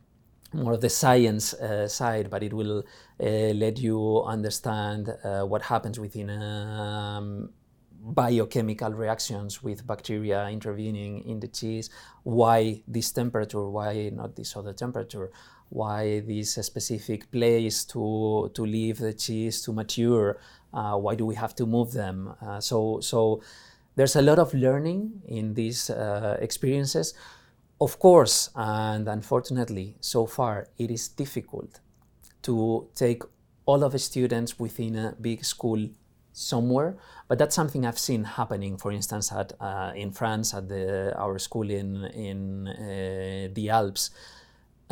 more 0.52 0.74
of 0.74 0.80
the 0.80 0.90
science 0.90 1.54
uh, 1.54 1.88
side, 1.88 2.28
but 2.30 2.42
it 2.42 2.52
will 2.52 2.84
uh, 3.20 3.24
let 3.24 3.78
you 3.78 4.22
understand 4.24 5.08
uh, 5.24 5.42
what 5.42 5.62
happens 5.62 5.98
within 5.98 6.30
um, 6.30 7.50
biochemical 8.02 8.92
reactions 8.92 9.62
with 9.62 9.86
bacteria 9.86 10.48
intervening 10.48 11.24
in 11.24 11.40
the 11.40 11.48
cheese, 11.48 11.88
why 12.24 12.82
this 12.86 13.12
temperature, 13.12 13.68
why 13.68 14.10
not 14.12 14.36
this 14.36 14.56
other 14.56 14.72
temperature, 14.72 15.30
why 15.68 16.20
this 16.20 16.54
specific 16.54 17.30
place 17.30 17.84
to, 17.84 18.50
to 18.54 18.66
leave 18.66 18.98
the 18.98 19.14
cheese 19.14 19.62
to 19.62 19.72
mature, 19.72 20.38
uh, 20.72 20.96
why 20.96 21.14
do 21.14 21.26
we 21.26 21.34
have 21.34 21.54
to 21.56 21.66
move 21.66 21.92
them? 21.92 22.34
Uh, 22.40 22.60
so, 22.60 23.00
so 23.00 23.42
there's 23.96 24.16
a 24.16 24.22
lot 24.22 24.38
of 24.38 24.54
learning 24.54 25.22
in 25.26 25.54
these 25.54 25.90
uh, 25.90 26.36
experiences. 26.40 27.14
Of 27.80 27.98
course, 27.98 28.50
and 28.54 29.08
unfortunately, 29.08 29.96
so 30.00 30.26
far 30.26 30.68
it 30.78 30.90
is 30.90 31.08
difficult 31.08 31.80
to 32.42 32.88
take 32.94 33.22
all 33.66 33.82
of 33.82 33.92
the 33.92 33.98
students 33.98 34.58
within 34.58 34.96
a 34.96 35.16
big 35.20 35.44
school 35.44 35.88
somewhere. 36.32 36.96
But 37.28 37.38
that's 37.38 37.54
something 37.54 37.84
I've 37.84 37.98
seen 37.98 38.24
happening, 38.24 38.76
for 38.76 38.92
instance, 38.92 39.32
at 39.32 39.52
uh, 39.60 39.92
in 39.94 40.12
France 40.12 40.54
at 40.54 40.68
the, 40.68 41.14
our 41.16 41.38
school 41.38 41.70
in 41.70 42.04
in 42.04 42.68
uh, 42.68 43.48
the 43.52 43.70
Alps. 43.70 44.10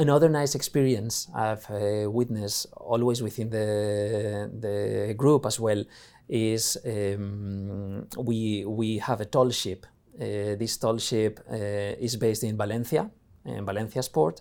Another 0.00 0.30
nice 0.30 0.54
experience 0.54 1.28
I've 1.34 1.70
uh, 1.70 2.10
witnessed, 2.10 2.68
always 2.74 3.20
within 3.22 3.50
the 3.50 4.48
the 4.58 5.12
group 5.14 5.44
as 5.44 5.60
well, 5.60 5.84
is 6.26 6.78
um, 6.86 8.06
we 8.16 8.64
we 8.64 8.96
have 8.96 9.20
a 9.20 9.26
tall 9.26 9.50
ship. 9.50 9.84
Uh, 10.18 10.56
this 10.56 10.78
tall 10.78 10.96
ship 10.96 11.38
uh, 11.52 12.06
is 12.06 12.16
based 12.16 12.44
in 12.44 12.56
Valencia, 12.56 13.10
in 13.44 13.66
Valencia 13.66 14.02
Sport. 14.02 14.40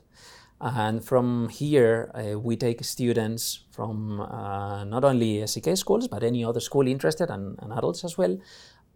And 0.62 1.04
from 1.04 1.50
here, 1.50 2.10
uh, 2.16 2.40
we 2.40 2.56
take 2.56 2.82
students 2.86 3.66
from 3.72 4.22
uh, 4.22 4.86
not 4.86 5.04
only 5.04 5.46
SEK 5.46 5.76
schools, 5.76 6.08
but 6.08 6.24
any 6.24 6.46
other 6.46 6.62
school 6.62 6.88
interested 6.88 7.30
and, 7.30 7.60
and 7.62 7.74
adults 7.74 8.06
as 8.06 8.18
well 8.18 8.38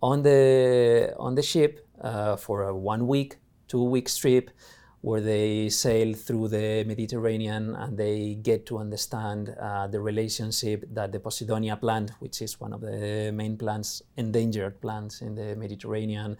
on 0.01 0.23
the, 0.23 1.13
on 1.17 1.35
the 1.35 1.41
ship 1.41 1.85
uh, 2.01 2.37
for 2.37 2.63
a 2.63 2.73
one 2.73 3.05
week, 3.07 3.35
two 3.67 3.83
week 3.83 4.09
trip 4.13 4.49
where 5.03 5.19
they 5.19 5.67
sail 5.67 6.13
through 6.13 6.47
the 6.47 6.85
Mediterranean 6.87 7.75
and 7.75 7.97
they 7.97 8.35
get 8.35 8.65
to 8.65 8.77
understand 8.77 9.53
uh, 9.59 9.85
the 9.85 9.99
relationship 9.99 10.85
that 10.93 11.11
the 11.11 11.19
Posidonia 11.19 11.77
plant, 11.77 12.11
which 12.19 12.41
is 12.41 12.57
one 12.57 12.71
of 12.71 12.79
the 12.79 13.29
main 13.33 13.57
plants, 13.57 14.01
endangered 14.15 14.79
plants 14.79 15.21
in 15.21 15.35
the 15.35 15.57
Mediterranean, 15.57 16.37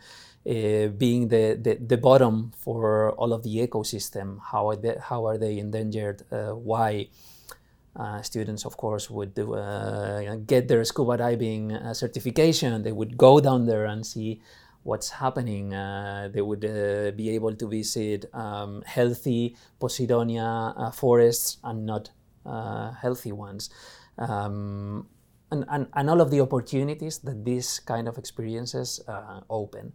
uh, 0.49 0.87
being 0.87 1.27
the, 1.27 1.59
the, 1.61 1.75
the, 1.75 1.97
bottom 1.97 2.53
for 2.57 3.11
all 3.11 3.33
of 3.33 3.43
the 3.43 3.53
ecosystem. 3.67 4.39
How 4.41 4.69
are 4.69 4.77
they, 4.77 4.95
how 4.97 5.27
are 5.27 5.37
they 5.37 5.59
endangered? 5.59 6.23
Uh, 6.31 6.55
why? 6.55 7.09
Uh, 7.95 8.21
students, 8.23 8.65
of 8.65 8.75
course, 8.77 9.09
would 9.09 9.35
do, 9.35 9.53
uh, 9.53 10.35
get 10.47 10.67
their 10.69 10.83
scuba 10.83 11.17
diving 11.17 11.73
uh, 11.73 11.93
certification. 11.93 12.81
They 12.81 12.93
would 12.93 13.17
go 13.17 13.39
down 13.39 13.65
there 13.67 13.85
and 13.85 14.03
see 14.03 14.41
what's 14.83 15.09
happening. 15.09 15.73
Uh, 15.73 16.29
they 16.31 16.41
would 16.41 16.61
be 17.17 17.29
able 17.29 17.55
to 17.55 17.67
visit 17.67 18.25
um, 18.33 18.83
healthy 18.85 19.55
Posidonia 19.79 20.93
forests 20.93 21.57
and 21.63 21.85
not 21.85 22.09
healthy 22.45 23.31
ones. 23.31 23.69
Um, 24.17 25.07
and, 25.51 25.65
and, 25.69 25.87
and, 25.93 26.09
all 26.09 26.21
of 26.21 26.31
the 26.31 26.41
opportunities 26.41 27.19
that 27.19 27.45
these 27.45 27.79
kind 27.79 28.07
of 28.07 28.17
experiences 28.17 28.99
open. 29.49 29.93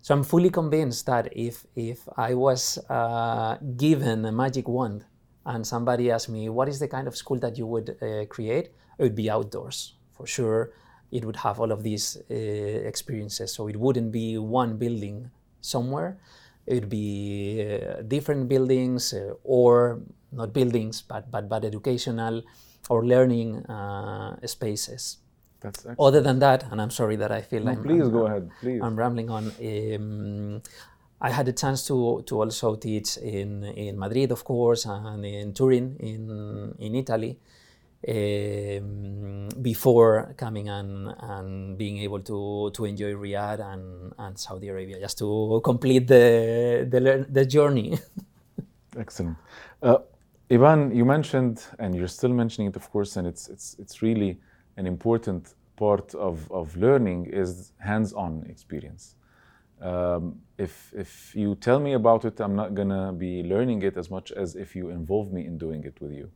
So 0.00 0.14
I'm 0.14 0.24
fully 0.24 0.50
convinced 0.50 1.06
that 1.06 1.28
if 1.36 1.66
if 1.74 2.08
I 2.16 2.34
was 2.34 2.78
uh, 2.88 3.58
given 3.76 4.24
a 4.24 4.32
magic 4.32 4.68
wand 4.68 5.04
and 5.44 5.66
somebody 5.66 6.10
asked 6.10 6.28
me 6.28 6.48
what 6.48 6.68
is 6.68 6.78
the 6.78 6.88
kind 6.88 7.08
of 7.08 7.16
school 7.16 7.38
that 7.40 7.58
you 7.58 7.66
would 7.66 7.96
uh, 8.00 8.24
create, 8.26 8.70
it 8.98 9.02
would 9.02 9.14
be 9.14 9.28
outdoors 9.28 9.94
for 10.12 10.26
sure. 10.26 10.72
It 11.10 11.24
would 11.24 11.36
have 11.36 11.60
all 11.60 11.72
of 11.72 11.82
these 11.82 12.18
uh, 12.30 12.34
experiences. 12.34 13.52
So 13.52 13.68
it 13.68 13.76
wouldn't 13.76 14.12
be 14.12 14.38
one 14.38 14.76
building 14.76 15.30
somewhere. 15.60 16.18
It 16.66 16.74
would 16.74 16.88
be 16.90 17.64
uh, 17.64 18.02
different 18.02 18.48
buildings 18.48 19.14
uh, 19.14 19.34
or 19.42 20.00
not 20.32 20.52
buildings, 20.52 21.00
but 21.00 21.30
but 21.30 21.48
but 21.48 21.64
educational 21.64 22.42
or 22.88 23.04
learning 23.04 23.64
uh, 23.66 24.36
spaces. 24.46 25.18
That's 25.60 25.80
excellent. 25.80 25.98
Other 25.98 26.20
than 26.20 26.38
that, 26.38 26.64
and 26.70 26.80
I'm 26.80 26.90
sorry 26.90 27.16
that 27.16 27.32
I 27.32 27.42
feel 27.42 27.64
no, 27.64 27.72
I'm, 27.72 27.82
please 27.82 28.02
I'm, 28.02 28.12
go 28.12 28.26
ahead. 28.26 28.50
Please. 28.60 28.80
I'm 28.82 28.96
rambling 28.96 29.30
on. 29.30 29.52
Um, 29.60 30.62
I 31.20 31.30
had 31.30 31.48
a 31.48 31.52
chance 31.52 31.86
to 31.88 32.22
to 32.26 32.42
also 32.42 32.76
teach 32.76 33.16
in 33.16 33.64
in 33.64 33.98
Madrid, 33.98 34.30
of 34.30 34.44
course, 34.44 34.84
and 34.86 35.24
in 35.24 35.52
Turin, 35.52 35.96
in 35.98 36.74
in 36.78 36.94
Italy, 36.94 37.38
um, 38.06 39.48
before 39.60 40.34
coming 40.36 40.68
and 40.68 41.14
and 41.20 41.78
being 41.78 41.98
able 41.98 42.20
to 42.20 42.70
to 42.74 42.84
enjoy 42.84 43.14
Riyadh 43.14 43.60
and 43.60 44.12
and 44.18 44.38
Saudi 44.38 44.68
Arabia, 44.68 45.00
just 45.00 45.18
to 45.18 45.60
complete 45.64 46.06
the 46.06 46.86
the 46.88 47.26
the 47.28 47.44
journey. 47.46 47.98
Excellent. 48.96 49.36
Uh, 49.82 49.98
Ivan, 50.50 50.94
you 50.94 51.04
mentioned, 51.04 51.62
and 51.78 51.94
you're 51.94 52.08
still 52.08 52.32
mentioning 52.32 52.68
it, 52.68 52.76
of 52.76 52.90
course, 52.90 53.16
and 53.16 53.26
it's 53.26 53.48
it's 53.48 53.76
it's 53.78 54.02
really 54.02 54.38
an 54.76 54.86
important 54.86 55.54
part 55.78 56.14
of, 56.14 56.50
of 56.50 56.76
learning 56.76 57.26
is 57.26 57.72
hands-on 57.78 58.44
experience. 58.48 59.14
Um, 59.80 60.40
if, 60.58 60.92
if 60.96 61.34
you 61.36 61.54
tell 61.54 61.78
me 61.78 61.92
about 61.92 62.24
it, 62.24 62.40
I'm 62.40 62.56
not 62.56 62.74
gonna 62.74 63.12
be 63.12 63.44
learning 63.44 63.82
it 63.82 63.96
as 63.96 64.10
much 64.10 64.32
as 64.32 64.56
if 64.56 64.74
you 64.74 64.90
involve 64.90 65.32
me 65.32 65.46
in 65.46 65.56
doing 65.56 65.84
it 65.84 66.00
with 66.00 66.12
you. 66.12 66.30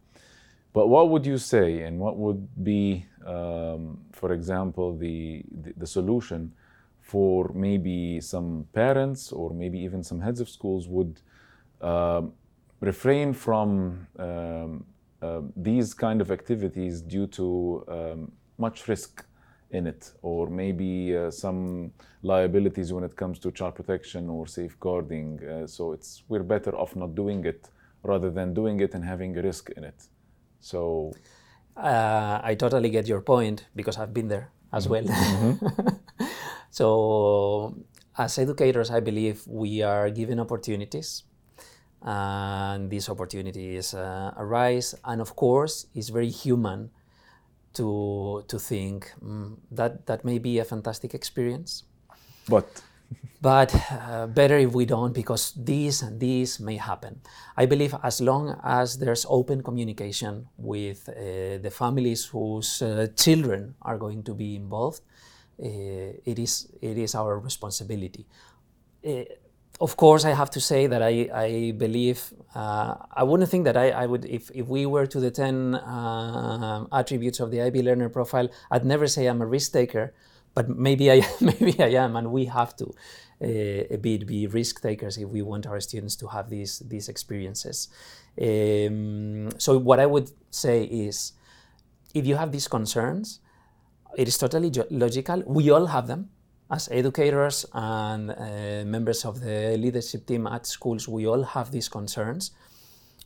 But 0.72 0.86
what 0.88 1.10
would 1.10 1.26
you 1.26 1.38
say, 1.38 1.82
and 1.82 1.98
what 1.98 2.16
would 2.16 2.64
be, 2.64 3.06
um, 3.26 3.98
for 4.12 4.32
example, 4.32 4.96
the, 4.96 5.42
the, 5.50 5.74
the 5.76 5.86
solution 5.86 6.52
for 7.00 7.50
maybe 7.54 8.20
some 8.20 8.66
parents 8.72 9.32
or 9.32 9.50
maybe 9.50 9.78
even 9.78 10.02
some 10.02 10.20
heads 10.20 10.40
of 10.40 10.48
schools 10.48 10.88
would 10.88 11.20
uh, 11.82 12.22
refrain 12.80 13.34
from 13.34 14.06
um, 14.18 14.84
uh, 15.20 15.42
these 15.56 15.92
kind 15.94 16.20
of 16.20 16.30
activities 16.30 17.02
due 17.02 17.26
to 17.26 17.84
um, 17.88 18.32
much 18.58 18.88
risk 18.88 19.26
in 19.70 19.86
it, 19.86 20.12
or 20.22 20.48
maybe 20.48 21.16
uh, 21.16 21.30
some 21.30 21.92
liabilities 22.22 22.92
when 22.92 23.04
it 23.04 23.14
comes 23.16 23.38
to 23.38 23.50
child 23.50 23.74
protection 23.74 24.28
or 24.28 24.46
safeguarding. 24.46 25.40
Uh, 25.44 25.66
so 25.66 25.92
it's 25.92 26.24
we're 26.28 26.42
better 26.42 26.74
off 26.76 26.94
not 26.96 27.14
doing 27.14 27.44
it 27.44 27.68
rather 28.02 28.30
than 28.30 28.52
doing 28.52 28.80
it 28.80 28.94
and 28.94 29.04
having 29.04 29.36
a 29.38 29.42
risk 29.42 29.70
in 29.70 29.84
it. 29.84 30.08
So 30.62 31.12
uh, 31.76 32.40
I 32.42 32.54
totally 32.54 32.88
get 32.88 33.06
your 33.06 33.20
point 33.20 33.66
because 33.76 33.98
I've 33.98 34.14
been 34.14 34.28
there 34.28 34.50
as 34.72 34.86
mm-hmm. 34.86 34.92
well. 34.92 35.04
Mm-hmm. 35.04 36.26
so 36.70 37.76
as 38.16 38.38
educators, 38.38 38.90
I 38.90 39.00
believe 39.00 39.46
we 39.46 39.82
are 39.82 40.08
given 40.08 40.38
opportunities, 40.40 41.24
and 42.00 42.88
these 42.88 43.08
opportunities 43.08 43.92
uh, 43.92 44.32
arise. 44.38 44.94
And 45.04 45.20
of 45.20 45.36
course, 45.36 45.86
it's 45.94 46.08
very 46.08 46.30
human 46.30 46.90
to 47.74 48.44
to 48.48 48.58
think 48.58 49.12
mm, 49.22 49.56
that 49.70 50.06
that 50.06 50.24
may 50.24 50.38
be 50.38 50.58
a 50.58 50.64
fantastic 50.64 51.14
experience. 51.14 51.84
But 52.48 52.82
but 53.42 53.74
uh, 53.90 54.28
better 54.28 54.56
if 54.56 54.72
we 54.72 54.86
don't 54.86 55.12
because 55.12 55.52
this 55.56 56.02
and 56.02 56.20
this 56.20 56.60
may 56.60 56.76
happen. 56.76 57.20
I 57.56 57.66
believe 57.66 57.94
as 58.02 58.20
long 58.20 58.56
as 58.62 58.98
there's 58.98 59.26
open 59.28 59.62
communication 59.62 60.46
with 60.56 61.08
uh, 61.08 61.58
the 61.58 61.70
families 61.70 62.26
whose 62.26 62.80
uh, 62.82 63.08
children 63.16 63.74
are 63.82 63.98
going 63.98 64.22
to 64.24 64.34
be 64.34 64.54
involved, 64.54 65.00
uh, 65.60 65.66
it 66.24 66.38
is 66.38 66.68
it 66.80 66.96
is 66.96 67.14
our 67.14 67.38
responsibility. 67.38 68.26
Uh, 69.04 69.24
of 69.80 69.96
course, 69.96 70.24
I 70.24 70.30
have 70.30 70.50
to 70.50 70.60
say 70.60 70.86
that 70.86 71.02
I, 71.02 71.28
I 71.34 71.72
believe 71.76 72.32
uh, 72.54 72.94
I 73.10 73.24
wouldn't 73.24 73.50
think 73.50 73.64
that 73.64 73.76
I, 73.76 73.90
I 73.90 74.06
would 74.06 74.24
if, 74.26 74.50
if 74.54 74.68
we 74.68 74.86
were 74.86 75.06
to 75.06 75.18
the 75.18 75.32
ten 75.32 75.74
attributes 76.92 77.40
of 77.40 77.50
the 77.50 77.62
IB 77.62 77.82
learner 77.82 78.08
profile, 78.08 78.48
I'd 78.70 78.84
never 78.84 79.08
say 79.08 79.26
I'm 79.26 79.42
a 79.42 79.46
risk 79.46 79.72
taker 79.72 80.14
but 80.54 80.68
maybe 80.68 81.10
I 81.10 81.26
maybe 81.40 81.80
I 81.80 82.04
am, 82.04 82.16
and 82.16 82.32
we 82.32 82.46
have 82.46 82.76
to 82.76 82.86
uh, 83.42 83.94
a 83.94 83.96
bit 83.96 84.26
be 84.26 84.46
risk 84.46 84.82
takers 84.82 85.18
if 85.18 85.28
we 85.28 85.42
want 85.42 85.66
our 85.66 85.80
students 85.80 86.16
to 86.16 86.28
have 86.28 86.50
these 86.50 86.80
these 86.80 87.08
experiences. 87.08 87.88
Um, 88.40 89.50
so 89.58 89.78
what 89.78 90.00
I 90.00 90.06
would 90.06 90.30
say 90.50 90.84
is, 90.84 91.32
if 92.14 92.26
you 92.26 92.36
have 92.36 92.52
these 92.52 92.68
concerns, 92.68 93.40
it 94.16 94.28
is 94.28 94.38
totally 94.38 94.70
logical. 94.90 95.42
We 95.46 95.70
all 95.70 95.86
have 95.86 96.06
them 96.06 96.30
as 96.70 96.88
educators 96.90 97.66
and 97.74 98.30
uh, 98.30 98.84
members 98.86 99.24
of 99.24 99.40
the 99.40 99.76
leadership 99.76 100.26
team 100.26 100.46
at 100.46 100.66
schools. 100.66 101.06
We 101.06 101.26
all 101.26 101.42
have 101.42 101.70
these 101.70 101.88
concerns 101.88 102.52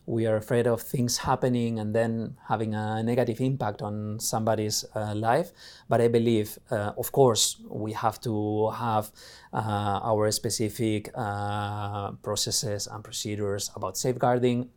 we 0.07 0.25
are 0.27 0.37
afraid 0.37 0.66
of 0.69 0.81
things 0.81 1.19
happening 1.19 1.81
and 1.81 1.95
then 1.95 2.37
having 2.49 2.75
a 2.75 3.03
negative 3.03 3.40
impact 3.40 3.83
on 3.83 4.21
somebody's 4.21 4.85
uh, 4.95 5.14
life. 5.14 5.53
But 5.88 6.01
I 6.01 6.09
believe, 6.09 6.59
uh, 6.71 6.92
of 6.97 7.11
course, 7.11 7.61
we 7.69 7.92
have 7.92 8.21
to 8.23 8.71
have 8.71 9.11
uh, 9.53 10.01
our 10.03 10.31
specific 10.31 11.11
uh, 11.14 12.12
processes 12.23 12.87
and 12.87 13.03
procedures 13.03 13.71
about 13.75 13.97
safeguarding, 13.99 14.71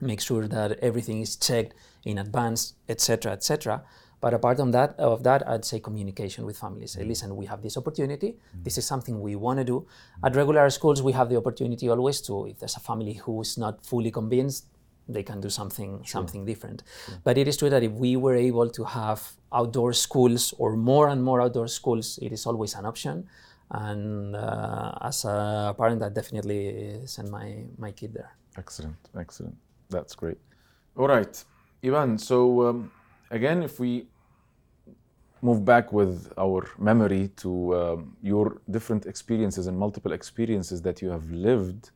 make 0.00 0.20
sure 0.20 0.48
that 0.48 0.78
everything 0.80 1.20
is 1.20 1.36
checked 1.36 1.74
in 2.04 2.18
advance, 2.18 2.74
etc., 2.88 3.32
etc. 3.32 3.84
But 4.20 4.34
apart 4.34 4.56
from 4.58 4.72
that, 4.72 4.98
of 4.98 5.22
that, 5.24 5.46
I'd 5.48 5.64
say 5.64 5.80
communication 5.80 6.46
with 6.46 6.56
families. 6.56 6.92
Say, 6.92 7.04
listen, 7.04 7.36
we 7.36 7.46
have 7.46 7.62
this 7.62 7.76
opportunity. 7.76 8.38
This 8.62 8.78
is 8.78 8.86
something 8.86 9.20
we 9.20 9.36
want 9.36 9.58
to 9.58 9.64
do. 9.64 9.86
At 10.24 10.34
regular 10.34 10.68
schools, 10.70 11.02
we 11.02 11.12
have 11.12 11.28
the 11.28 11.36
opportunity 11.36 11.88
always 11.88 12.20
to, 12.22 12.46
if 12.46 12.58
there's 12.58 12.76
a 12.76 12.80
family 12.80 13.14
who's 13.14 13.58
not 13.58 13.84
fully 13.84 14.10
convinced, 14.10 14.66
they 15.08 15.22
can 15.22 15.40
do 15.40 15.50
something 15.50 15.98
sure. 15.98 16.06
something 16.06 16.44
different. 16.44 16.82
Sure. 17.06 17.16
But 17.24 17.36
it 17.36 17.46
is 17.46 17.56
true 17.56 17.70
that 17.70 17.82
if 17.82 17.92
we 17.92 18.16
were 18.16 18.34
able 18.34 18.70
to 18.70 18.84
have 18.84 19.32
outdoor 19.52 19.92
schools 19.92 20.54
or 20.58 20.76
more 20.76 21.08
and 21.08 21.22
more 21.22 21.42
outdoor 21.42 21.68
schools, 21.68 22.18
it 22.22 22.32
is 22.32 22.46
always 22.46 22.74
an 22.74 22.86
option. 22.86 23.28
And 23.70 24.36
uh, 24.36 24.92
as 25.02 25.24
a 25.24 25.74
parent, 25.76 26.02
I 26.02 26.08
definitely 26.08 27.00
send 27.06 27.30
my 27.30 27.64
my 27.78 27.92
kid 27.92 28.14
there. 28.14 28.32
Excellent, 28.56 28.96
excellent. 29.18 29.56
That's 29.90 30.14
great. 30.14 30.38
All 30.96 31.08
right, 31.08 31.44
Ivan. 31.82 32.18
So 32.18 32.68
um, 32.68 32.90
again, 33.30 33.62
if 33.62 33.80
we 33.80 34.06
move 35.42 35.64
back 35.64 35.92
with 35.92 36.32
our 36.38 36.70
memory 36.78 37.28
to 37.36 37.76
um, 37.76 38.16
your 38.22 38.62
different 38.70 39.04
experiences 39.06 39.66
and 39.66 39.76
multiple 39.78 40.12
experiences 40.12 40.80
that 40.82 41.02
you 41.02 41.10
have 41.10 41.30
lived 41.30 41.90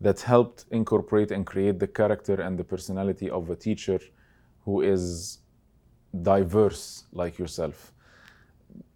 that 0.00 0.20
helped 0.20 0.66
incorporate 0.72 1.30
and 1.30 1.46
create 1.46 1.78
the 1.78 1.86
character 1.86 2.40
and 2.40 2.58
the 2.58 2.64
personality 2.64 3.30
of 3.30 3.48
a 3.50 3.56
teacher 3.56 3.98
who 4.64 4.82
is 4.82 5.38
diverse 6.22 7.04
like 7.12 7.38
yourself. 7.38 7.92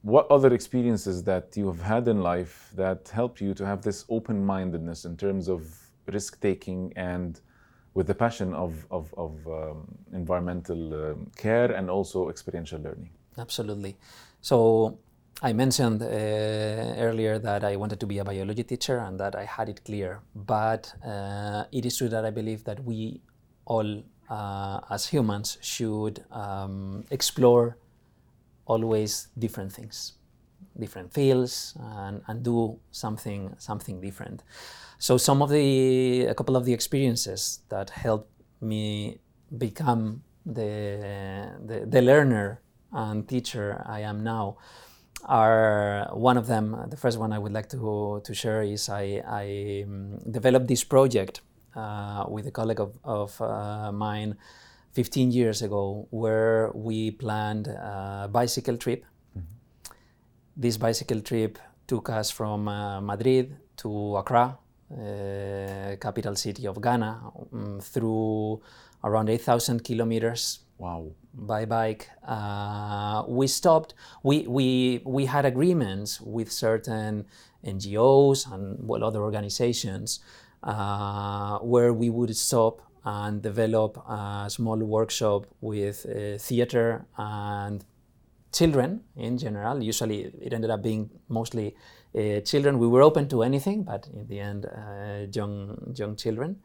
What 0.03 0.31
other 0.31 0.53
experiences 0.53 1.23
that 1.25 1.57
you 1.57 1.67
have 1.69 1.81
had 1.81 2.07
in 2.09 2.21
life 2.21 2.71
that 2.75 3.09
help 3.09 3.41
you 3.41 3.55
to 3.55 3.65
have 3.65 3.81
this 3.83 4.05
open 4.09 4.45
mindedness 4.45 5.05
in 5.05 5.17
terms 5.17 5.49
of 5.49 5.61
risk 6.07 6.41
taking 6.41 6.93
and 6.97 7.41
with 7.97 8.07
the 8.07 8.15
passion 8.15 8.53
of, 8.53 8.87
of, 8.91 9.13
of 9.17 9.33
um, 9.49 9.89
environmental 10.13 10.95
um, 10.95 11.31
care 11.35 11.73
and 11.73 11.89
also 11.89 12.29
experiential 12.29 12.79
learning? 12.79 13.09
Absolutely. 13.39 13.97
So 14.43 14.99
I 15.43 15.55
mentioned 15.55 16.03
uh, 16.03 16.07
earlier 16.07 17.39
that 17.39 17.65
I 17.65 17.77
wanted 17.77 17.99
to 18.01 18.07
be 18.07 18.19
a 18.19 18.25
biology 18.25 18.65
teacher 18.65 18.99
and 18.99 19.19
that 19.19 19.35
I 19.35 19.45
had 19.45 19.71
it 19.71 19.83
clear, 19.85 20.21
but 20.35 20.93
uh, 21.05 21.65
it 21.73 21.87
is 21.87 21.97
true 21.97 22.11
that 22.11 22.27
I 22.27 22.31
believe 22.31 22.65
that 22.65 22.85
we 22.85 23.23
all, 23.65 24.03
uh, 24.29 24.81
as 24.91 25.07
humans, 25.07 25.57
should 25.63 26.23
um, 26.31 27.05
explore 27.11 27.79
always 28.67 29.29
different 29.39 29.73
things, 29.73 30.13
different 30.79 31.15
fields, 31.15 31.75
and, 31.81 32.21
and 32.27 32.43
do 32.43 32.79
something 32.91 33.55
something 33.59 34.01
different. 34.03 34.43
So 34.99 35.19
some 35.19 35.43
of 35.43 35.51
the, 35.51 36.27
a 36.27 36.35
couple 36.35 36.57
of 36.57 36.65
the 36.65 36.73
experiences 36.73 37.61
that 37.69 37.91
helped 37.91 38.31
me 38.61 39.19
become 39.57 40.23
the, 40.45 41.53
the, 41.65 41.87
the 41.87 42.03
learner 42.03 42.63
and 42.93 43.29
teacher 43.29 43.85
I 43.87 44.01
am 44.01 44.25
now 44.25 44.57
are 45.25 46.09
one 46.13 46.37
of 46.37 46.47
them. 46.47 46.77
The 46.89 46.97
first 46.97 47.19
one 47.19 47.33
I 47.33 47.39
would 47.39 47.53
like 47.53 47.69
to, 47.71 48.23
to 48.25 48.35
share 48.35 48.63
is 48.63 48.89
I, 48.89 49.23
I 49.27 49.85
um, 49.87 50.19
developed 50.31 50.69
this 50.69 50.85
project 50.85 51.41
uh, 51.75 52.25
with 52.29 52.47
a 52.47 52.51
colleague 52.51 52.81
of, 52.81 52.99
of 53.05 53.41
uh, 53.41 53.93
mine 53.93 54.37
15 54.93 55.31
years 55.31 55.63
ago 55.63 56.07
where 56.11 56.71
we 56.75 57.11
planned 57.11 57.67
a 57.67 58.29
bicycle 58.33 58.77
trip. 58.79 59.05
Mm-hmm. 59.37 59.47
This 60.57 60.77
bicycle 60.79 61.21
trip 61.21 61.59
took 61.87 62.09
us 62.09 62.31
from 62.31 62.69
uh, 62.69 63.01
Madrid 63.01 63.57
to 63.79 64.17
Accra, 64.17 64.59
uh, 64.91 65.97
capital 66.01 66.37
city 66.37 66.67
of 66.67 66.81
Ghana, 66.81 67.33
um, 67.53 67.81
through 67.81 68.61
around 69.03 69.29
8,000 69.29 69.83
kilometers 69.85 70.61
Wow. 70.79 71.13
By 71.33 71.65
bike. 71.65 72.11
Uh, 72.27 73.25
we 73.29 73.47
stopped. 73.47 73.95
We, 74.23 74.47
we, 74.47 75.01
we 75.05 75.27
had 75.27 75.45
agreements 75.45 76.21
with 76.21 76.53
certain 76.53 77.27
NGOs 77.65 78.53
and 78.53 78.87
well, 78.87 79.05
other 79.05 79.23
organizations 79.23 80.21
uh, 80.63 81.59
where 81.59 81.93
we 81.93 82.11
would 82.11 82.37
stop 82.37 82.83
and 83.05 83.41
develop 83.41 83.97
a 84.09 84.47
small 84.49 84.77
workshop 84.77 85.47
with 85.61 86.05
uh, 86.07 86.39
theater 86.39 87.07
and 87.17 87.85
children 88.53 89.03
in 89.17 89.39
general. 89.39 89.83
Usually 89.83 90.33
it 90.43 90.53
ended 90.53 90.71
up 90.71 90.83
being 90.83 91.11
mostly 91.29 91.75
uh, 92.17 92.41
children. 92.41 92.79
We 92.79 92.87
were 92.87 93.03
open 93.03 93.29
to 93.29 93.43
anything, 93.43 93.83
but 93.83 94.09
in 94.13 94.27
the 94.27 94.41
end, 94.41 94.67
uh, 94.67 95.27
young 95.33 95.93
young 95.95 96.17
children. 96.17 96.57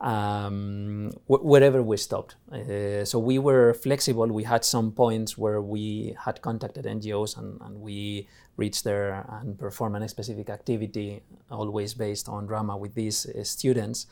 Um, 0.00 1.12
wh- 1.26 1.44
wherever 1.44 1.82
we 1.82 1.96
stopped, 1.96 2.36
uh, 2.52 3.04
so 3.04 3.18
we 3.18 3.38
were 3.38 3.72
flexible. 3.74 4.26
We 4.26 4.44
had 4.44 4.64
some 4.64 4.92
points 4.92 5.38
where 5.38 5.62
we 5.62 6.16
had 6.24 6.42
contacted 6.42 6.84
NGOs 6.84 7.38
and, 7.38 7.60
and 7.62 7.80
we 7.80 8.28
reached 8.56 8.84
there 8.84 9.24
and 9.40 9.58
performed 9.58 10.02
a 10.02 10.08
specific 10.08 10.50
activity, 10.50 11.22
always 11.50 11.94
based 11.94 12.28
on 12.28 12.46
drama 12.46 12.76
with 12.76 12.94
these 12.94 13.26
uh, 13.26 13.44
students. 13.44 14.06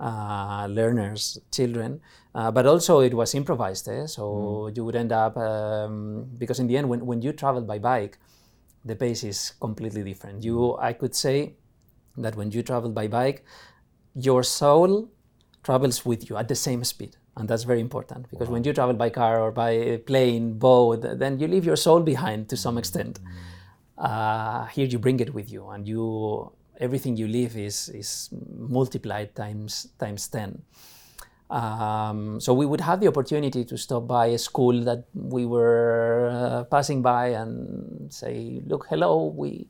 Uh, 0.00 0.66
learners, 0.70 1.38
children, 1.52 2.00
uh, 2.34 2.50
but 2.50 2.64
also 2.64 3.00
it 3.00 3.12
was 3.12 3.34
improvised. 3.34 3.86
Eh? 3.86 4.06
So 4.06 4.22
mm. 4.22 4.74
you 4.74 4.82
would 4.82 4.96
end 4.96 5.12
up 5.12 5.36
um, 5.36 6.24
because 6.38 6.58
in 6.58 6.68
the 6.68 6.78
end, 6.78 6.88
when, 6.88 7.04
when 7.04 7.20
you 7.20 7.34
travel 7.34 7.60
by 7.60 7.78
bike, 7.78 8.16
the 8.84 8.96
pace 8.96 9.24
is 9.24 9.52
completely 9.60 10.02
different. 10.02 10.42
You, 10.44 10.76
I 10.78 10.92
could 10.92 11.14
say 11.14 11.54
that 12.16 12.36
when 12.36 12.50
you 12.50 12.62
travel 12.62 12.90
by 12.90 13.08
bike, 13.08 13.44
your 14.14 14.42
soul 14.42 15.10
travels 15.62 16.04
with 16.04 16.28
you 16.28 16.36
at 16.36 16.48
the 16.48 16.54
same 16.54 16.84
speed. 16.84 17.16
And 17.36 17.48
that's 17.48 17.62
very 17.62 17.80
important 17.80 18.28
because 18.30 18.48
wow. 18.48 18.54
when 18.54 18.64
you 18.64 18.72
travel 18.72 18.94
by 18.94 19.08
car 19.08 19.40
or 19.40 19.52
by 19.52 20.00
plane, 20.04 20.58
boat, 20.58 21.06
then 21.18 21.38
you 21.38 21.46
leave 21.46 21.64
your 21.64 21.76
soul 21.76 22.00
behind 22.00 22.48
to 22.48 22.56
some 22.56 22.76
extent. 22.76 23.20
Uh, 23.96 24.66
here 24.66 24.86
you 24.86 24.98
bring 24.98 25.20
it 25.20 25.32
with 25.32 25.50
you, 25.50 25.68
and 25.68 25.86
you 25.86 26.50
everything 26.78 27.16
you 27.16 27.28
live 27.28 27.56
is 27.56 27.88
is 27.90 28.30
multiplied 28.32 29.34
times 29.34 29.88
times 29.98 30.26
ten. 30.28 30.62
Um, 31.50 32.38
so 32.40 32.54
we 32.54 32.64
would 32.64 32.80
have 32.80 33.00
the 33.00 33.08
opportunity 33.08 33.64
to 33.64 33.76
stop 33.76 34.06
by 34.06 34.26
a 34.26 34.38
school 34.38 34.84
that 34.84 35.04
we 35.14 35.46
were 35.46 36.30
uh, 36.32 36.64
passing 36.64 37.02
by 37.02 37.34
and 37.34 38.12
say, 38.12 38.62
"Look, 38.66 38.86
hello, 38.88 39.34
we 39.34 39.66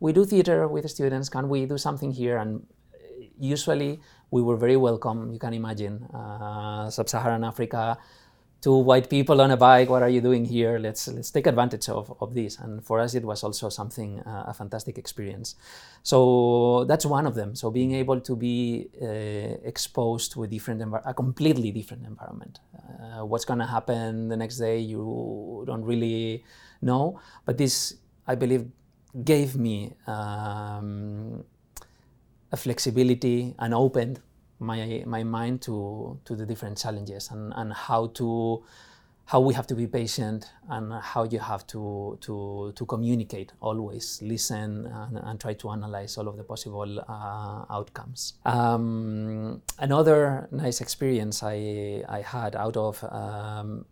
we 0.00 0.12
do 0.12 0.24
theater 0.24 0.66
with 0.66 0.84
the 0.84 0.88
students. 0.88 1.28
Can 1.28 1.48
we 1.48 1.66
do 1.66 1.76
something 1.76 2.10
here?" 2.10 2.38
And 2.38 2.64
usually 3.38 4.00
we 4.30 4.42
were 4.42 4.56
very 4.56 4.76
welcome. 4.76 5.30
You 5.32 5.38
can 5.38 5.52
imagine 5.52 6.04
uh, 6.14 6.90
sub-Saharan 6.90 7.44
Africa, 7.44 7.98
two 8.60 8.76
white 8.76 9.08
people 9.08 9.40
on 9.40 9.50
a 9.50 9.56
bike. 9.56 9.88
What 9.88 10.02
are 10.02 10.08
you 10.08 10.20
doing 10.20 10.44
here? 10.44 10.78
Let's 10.78 11.08
let's 11.08 11.30
take 11.30 11.46
advantage 11.46 11.88
of, 11.88 12.14
of 12.20 12.34
this. 12.34 12.58
And 12.58 12.84
for 12.84 13.00
us, 13.00 13.14
it 13.14 13.24
was 13.24 13.42
also 13.44 13.68
something 13.68 14.20
uh, 14.20 14.44
a 14.48 14.54
fantastic 14.54 14.98
experience. 14.98 15.54
So 16.02 16.84
that's 16.84 17.06
one 17.06 17.26
of 17.26 17.34
them. 17.34 17.54
So 17.54 17.70
being 17.70 17.94
able 17.94 18.20
to 18.20 18.36
be 18.36 18.88
uh, 19.00 19.68
exposed 19.68 20.32
to 20.32 20.42
a 20.42 20.46
different 20.46 20.82
a 21.04 21.14
completely 21.14 21.70
different 21.70 22.06
environment. 22.06 22.60
Uh, 22.74 23.24
what's 23.24 23.44
going 23.44 23.60
to 23.60 23.66
happen 23.66 24.28
the 24.28 24.36
next 24.36 24.58
day, 24.58 24.78
you 24.78 25.64
don't 25.66 25.84
really 25.84 26.44
know. 26.82 27.20
But 27.44 27.58
this, 27.58 27.94
I 28.26 28.34
believe, 28.34 28.66
gave 29.24 29.56
me. 29.56 29.94
Um, 30.06 31.44
a 32.50 32.56
flexibility 32.56 33.54
and 33.58 33.74
opened 33.74 34.20
my 34.58 35.02
my 35.06 35.22
mind 35.22 35.62
to 35.62 36.18
to 36.24 36.34
the 36.34 36.46
different 36.46 36.78
challenges 36.78 37.30
and, 37.30 37.52
and 37.56 37.72
how 37.72 38.08
to 38.08 38.62
how 39.28 39.40
we 39.40 39.52
have 39.52 39.66
to 39.66 39.74
be 39.74 39.86
patient 39.86 40.50
and 40.70 40.90
how 41.02 41.22
you 41.22 41.38
have 41.38 41.66
to 41.66 42.16
to 42.20 42.72
to 42.74 42.86
communicate 42.86 43.52
always 43.60 44.20
listen 44.22 44.86
and, 44.86 45.18
and 45.18 45.38
try 45.38 45.52
to 45.52 45.70
analyze 45.70 46.16
all 46.16 46.28
of 46.28 46.36
the 46.38 46.42
possible 46.42 46.98
uh, 47.00 47.64
outcomes. 47.70 48.34
Um, 48.46 49.60
another 49.78 50.48
nice 50.50 50.80
experience 50.80 51.42
i 51.42 52.02
i 52.08 52.22
had 52.22 52.56
out 52.56 52.76
of 52.76 53.04
um, 53.04 53.84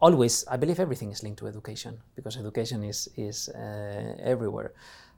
always 0.00 0.44
i 0.48 0.56
believe 0.56 0.80
everything 0.80 1.12
is 1.12 1.22
linked 1.22 1.38
to 1.38 1.46
education 1.46 1.98
because 2.16 2.36
education 2.36 2.82
is 2.82 3.08
is 3.16 3.48
uh, 3.50 4.16
everywhere 4.18 4.72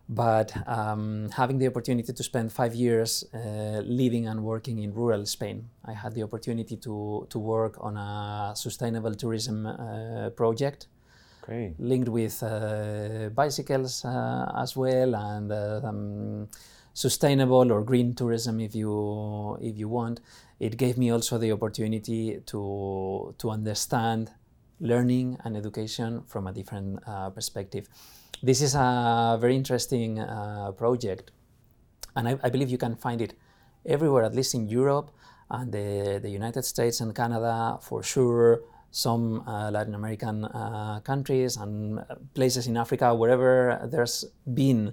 but 0.08 0.52
um, 0.66 1.28
having 1.30 1.58
the 1.58 1.66
opportunity 1.66 2.12
to 2.12 2.22
spend 2.22 2.52
five 2.52 2.74
years 2.74 3.24
uh, 3.34 3.82
living 3.84 4.26
and 4.26 4.42
working 4.42 4.78
in 4.78 4.92
rural 4.94 5.26
Spain, 5.26 5.68
I 5.84 5.92
had 5.92 6.14
the 6.14 6.22
opportunity 6.22 6.76
to, 6.78 7.26
to 7.28 7.38
work 7.38 7.76
on 7.80 7.96
a 7.96 8.52
sustainable 8.56 9.14
tourism 9.14 9.66
uh, 9.66 10.30
project 10.30 10.88
Okay. 11.42 11.74
linked 11.78 12.08
with 12.08 12.42
uh, 12.42 13.30
bicycles 13.30 14.04
uh, 14.04 14.52
as 14.56 14.76
well 14.76 15.14
and 15.14 15.50
uh, 15.52 15.80
um, 15.84 16.48
sustainable 16.92 17.72
or 17.72 17.82
green 17.82 18.14
tourism 18.14 18.60
if 18.60 18.74
you 18.74 19.56
if 19.60 19.78
you 19.78 19.88
want. 19.88 20.20
It 20.60 20.76
gave 20.76 20.98
me 20.98 21.10
also 21.10 21.38
the 21.38 21.52
opportunity 21.52 22.40
to 22.46 23.34
to 23.38 23.50
understand 23.50 24.30
learning 24.80 25.38
and 25.44 25.56
education 25.56 26.22
from 26.26 26.46
a 26.46 26.52
different 26.52 27.00
uh, 27.06 27.30
perspective. 27.30 27.88
This 28.40 28.62
is 28.62 28.76
a 28.76 29.36
very 29.40 29.56
interesting 29.56 30.20
uh, 30.20 30.70
project, 30.72 31.32
and 32.14 32.28
I, 32.28 32.38
I 32.44 32.50
believe 32.50 32.70
you 32.70 32.78
can 32.78 32.94
find 32.94 33.20
it 33.20 33.34
everywhere, 33.84 34.22
at 34.22 34.32
least 34.32 34.54
in 34.54 34.68
Europe 34.68 35.10
and 35.50 35.72
the, 35.72 36.20
the 36.22 36.30
United 36.30 36.64
States 36.64 37.00
and 37.00 37.12
Canada 37.12 37.78
for 37.80 38.02
sure, 38.04 38.60
some 38.92 39.42
uh, 39.48 39.70
Latin 39.72 39.94
American 39.94 40.44
uh, 40.44 41.00
countries 41.02 41.56
and 41.56 41.98
uh, 41.98 42.14
places 42.32 42.68
in 42.68 42.76
Africa, 42.76 43.12
wherever 43.12 43.88
there's 43.90 44.24
been 44.54 44.92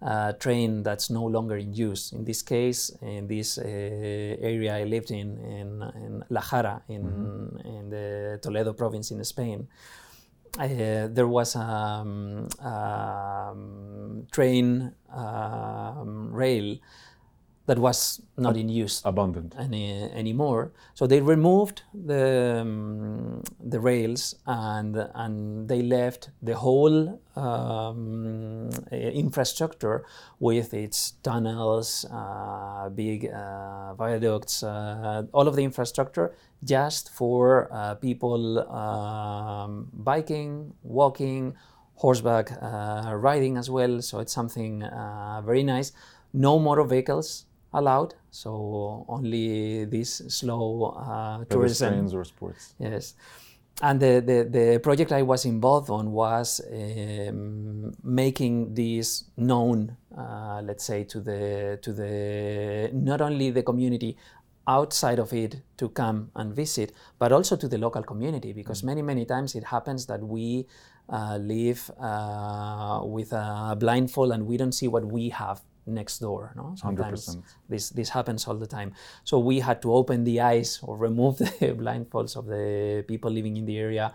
a 0.00 0.34
train 0.38 0.82
that's 0.82 1.10
no 1.10 1.24
longer 1.24 1.56
in 1.56 1.74
use. 1.74 2.12
In 2.12 2.24
this 2.24 2.40
case, 2.40 2.90
in 3.02 3.26
this 3.26 3.58
uh, 3.58 3.62
area 3.62 4.74
I 4.74 4.84
lived 4.84 5.10
in, 5.10 5.36
in, 5.38 5.82
in 5.96 6.24
La 6.30 6.40
Jara, 6.40 6.82
in, 6.88 7.60
in 7.64 7.90
the 7.90 8.38
Toledo 8.40 8.72
province 8.72 9.10
in 9.10 9.22
Spain, 9.24 9.68
uh, 10.58 11.08
there 11.10 11.28
was 11.28 11.54
a 11.54 11.60
um, 11.60 12.48
um, 12.60 14.26
train 14.32 14.92
um, 15.12 16.32
rail 16.32 16.76
that 17.66 17.78
was 17.78 18.20
not 18.36 18.56
in 18.56 18.68
use 18.68 19.02
Abundant. 19.04 19.54
any, 19.58 20.10
anymore. 20.12 20.72
So 20.94 21.06
they 21.06 21.20
removed 21.20 21.82
the, 21.92 22.58
um, 22.60 23.42
the 23.60 23.80
rails 23.80 24.36
and, 24.46 24.96
and 25.14 25.68
they 25.68 25.82
left 25.82 26.30
the 26.42 26.54
whole 26.54 27.20
um, 27.34 28.70
infrastructure 28.92 30.04
with 30.38 30.74
its 30.74 31.12
tunnels, 31.22 32.06
uh, 32.10 32.88
big 32.90 33.26
uh, 33.26 33.94
viaducts, 33.94 34.62
uh, 34.62 35.24
all 35.32 35.48
of 35.48 35.56
the 35.56 35.64
infrastructure 35.64 36.34
just 36.62 37.10
for 37.10 37.68
uh, 37.72 37.94
people 37.96 38.60
um, 38.70 39.88
biking, 39.92 40.72
walking, 40.84 41.54
horseback 41.96 42.52
uh, 42.62 43.12
riding 43.14 43.56
as 43.56 43.68
well. 43.68 44.00
So 44.02 44.20
it's 44.20 44.32
something 44.32 44.84
uh, 44.84 45.42
very 45.44 45.64
nice. 45.64 45.92
No 46.32 46.58
motor 46.58 46.84
vehicles 46.84 47.46
allowed, 47.72 48.14
so 48.30 49.04
only 49.08 49.84
this 49.84 50.22
slow 50.28 50.96
uh, 50.96 51.44
tourism. 51.44 51.88
Pedestrians 51.88 52.14
or 52.14 52.24
sports. 52.24 52.74
Yes. 52.78 53.14
And 53.82 54.00
the, 54.00 54.22
the, 54.24 54.48
the 54.48 54.78
project 54.78 55.12
I 55.12 55.20
was 55.20 55.44
involved 55.44 55.90
on 55.90 56.12
was 56.12 56.62
um, 56.72 57.92
making 58.02 58.72
this 58.72 59.24
known, 59.36 59.96
uh, 60.16 60.62
let's 60.64 60.84
say, 60.84 61.04
to 61.04 61.20
the 61.20 61.78
to 61.82 61.92
the 61.92 62.90
not 62.94 63.20
only 63.20 63.50
the 63.50 63.62
community 63.62 64.16
outside 64.66 65.18
of 65.18 65.32
it 65.34 65.60
to 65.76 65.90
come 65.90 66.30
and 66.34 66.54
visit, 66.54 66.92
but 67.18 67.32
also 67.32 67.54
to 67.56 67.68
the 67.68 67.76
local 67.76 68.02
community, 68.02 68.54
because 68.54 68.82
many 68.82 69.02
many 69.02 69.26
times 69.26 69.54
it 69.54 69.64
happens 69.64 70.06
that 70.06 70.22
we 70.22 70.66
uh, 71.10 71.36
live 71.36 71.90
uh, 72.00 73.00
with 73.04 73.32
a 73.32 73.76
blindfold 73.78 74.32
and 74.32 74.46
we 74.46 74.56
don't 74.56 74.72
see 74.72 74.88
what 74.88 75.04
we 75.04 75.28
have 75.28 75.60
next 75.86 76.18
door. 76.18 76.52
No, 76.56 76.74
sometimes 76.76 77.36
100%. 77.36 77.42
this 77.68 77.90
this 77.90 78.08
happens 78.10 78.46
all 78.46 78.56
the 78.56 78.66
time. 78.66 78.92
So 79.24 79.38
we 79.38 79.60
had 79.60 79.80
to 79.82 79.92
open 79.92 80.24
the 80.24 80.40
eyes 80.40 80.80
or 80.82 80.96
remove 80.96 81.38
the 81.38 81.74
blindfolds 81.74 82.36
of 82.36 82.46
the 82.46 83.04
people 83.06 83.30
living 83.30 83.56
in 83.56 83.66
the 83.66 83.78
area. 83.78 84.14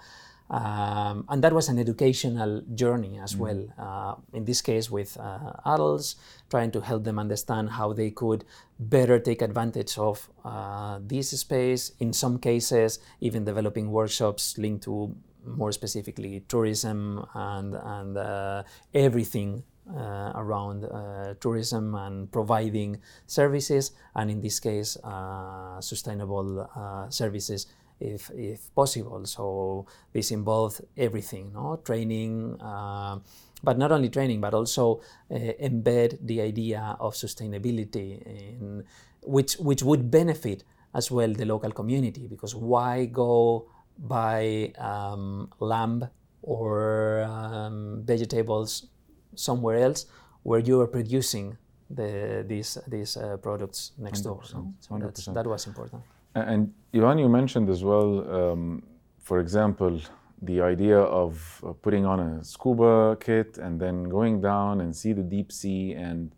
Um, 0.51 1.23
and 1.29 1.41
that 1.45 1.53
was 1.53 1.69
an 1.69 1.79
educational 1.79 2.61
journey 2.75 3.17
as 3.19 3.37
well. 3.37 3.67
Uh, 3.79 4.15
in 4.33 4.43
this 4.43 4.61
case, 4.61 4.91
with 4.91 5.17
uh, 5.17 5.53
adults, 5.65 6.17
trying 6.49 6.71
to 6.71 6.81
help 6.81 7.05
them 7.05 7.17
understand 7.17 7.69
how 7.69 7.93
they 7.93 8.11
could 8.11 8.43
better 8.77 9.17
take 9.17 9.41
advantage 9.41 9.97
of 9.97 10.29
uh, 10.43 10.99
this 11.01 11.29
space. 11.39 11.93
In 11.99 12.11
some 12.11 12.37
cases, 12.37 12.99
even 13.21 13.45
developing 13.45 13.91
workshops 13.91 14.57
linked 14.57 14.83
to 14.83 15.15
more 15.45 15.71
specifically 15.71 16.43
tourism 16.47 17.25
and 17.33 17.75
and 17.75 18.17
uh, 18.17 18.63
everything 18.93 19.63
uh, 19.89 20.31
around 20.35 20.85
uh, 20.85 21.33
tourism 21.39 21.95
and 21.95 22.31
providing 22.31 22.99
services, 23.27 23.91
and 24.15 24.29
in 24.29 24.41
this 24.41 24.59
case, 24.59 24.97
uh, 25.03 25.79
sustainable 25.81 26.69
uh, 26.75 27.09
services 27.09 27.67
if, 27.99 28.31
if 28.31 28.73
possible. 28.73 29.25
So 29.25 29.85
this 30.13 30.31
involves 30.31 30.81
everything, 30.97 31.53
no 31.53 31.79
training, 31.83 32.59
uh, 32.61 33.19
but 33.63 33.77
not 33.77 33.91
only 33.91 34.09
training, 34.09 34.41
but 34.41 34.53
also 34.53 35.01
uh, 35.29 35.35
embed 35.35 36.17
the 36.21 36.41
idea 36.41 36.97
of 36.99 37.13
sustainability, 37.13 38.21
in, 38.25 38.83
which 39.23 39.55
which 39.55 39.83
would 39.83 40.09
benefit 40.09 40.63
as 40.93 41.11
well 41.11 41.31
the 41.31 41.45
local 41.45 41.71
community 41.71 42.27
because 42.27 42.55
why 42.55 43.05
go 43.05 43.67
buy 43.97 44.73
um, 44.77 45.49
lamb 45.59 46.07
or 46.41 47.21
um, 47.23 48.01
vegetables 48.03 48.87
somewhere 49.35 49.77
else 49.77 50.05
where 50.43 50.59
you 50.59 50.79
are 50.81 50.87
producing 50.87 51.57
the, 51.89 52.43
these 52.47 52.77
these 52.87 53.17
uh, 53.17 53.37
products 53.37 53.91
next 53.97 54.21
door. 54.21 54.41
no? 54.53 54.73
So 54.79 54.95
100%. 54.95 55.33
that 55.33 55.45
was 55.45 55.67
important. 55.67 56.01
And 56.35 56.73
Ivan, 56.93 57.17
you 57.17 57.27
mentioned 57.27 57.69
as 57.69 57.83
well, 57.83 58.09
um, 58.33 58.83
for 59.19 59.39
example, 59.39 59.99
the 60.41 60.61
idea 60.61 60.97
of 60.99 61.63
putting 61.81 62.05
on 62.05 62.19
a 62.19 62.43
scuba 62.43 63.17
kit 63.19 63.57
and 63.57 63.79
then 63.79 64.05
going 64.05 64.41
down 64.41 64.81
and 64.81 64.95
see 64.95 65.13
the 65.13 65.23
deep 65.23 65.51
sea 65.51 65.93
and, 65.93 66.33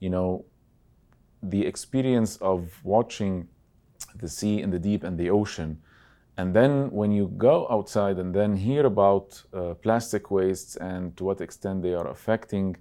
you 0.00 0.08
know, 0.08 0.44
the 1.42 1.66
experience 1.66 2.36
of 2.36 2.70
watching 2.84 3.48
the 4.16 4.28
sea 4.28 4.62
and 4.62 4.72
the 4.72 4.78
deep 4.78 5.04
and 5.04 5.18
the 5.18 5.28
ocean. 5.28 5.78
And 6.36 6.54
then 6.54 6.90
when 6.90 7.12
you 7.12 7.28
go 7.36 7.66
outside 7.70 8.18
and 8.18 8.34
then 8.34 8.56
hear 8.56 8.86
about 8.86 9.42
uh, 9.52 9.74
plastic 9.74 10.30
wastes 10.30 10.76
and 10.76 11.16
to 11.16 11.24
what 11.24 11.40
extent 11.40 11.82
they 11.82 11.94
are 11.94 12.08
affecting 12.08 12.76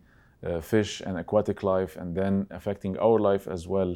uh, 0.46 0.62
fish 0.62 1.02
and 1.02 1.18
aquatic 1.18 1.62
life 1.62 1.98
and 1.98 2.16
then 2.16 2.48
affecting 2.50 2.98
our 2.98 3.20
life 3.20 3.48
as 3.48 3.68
well, 3.68 3.96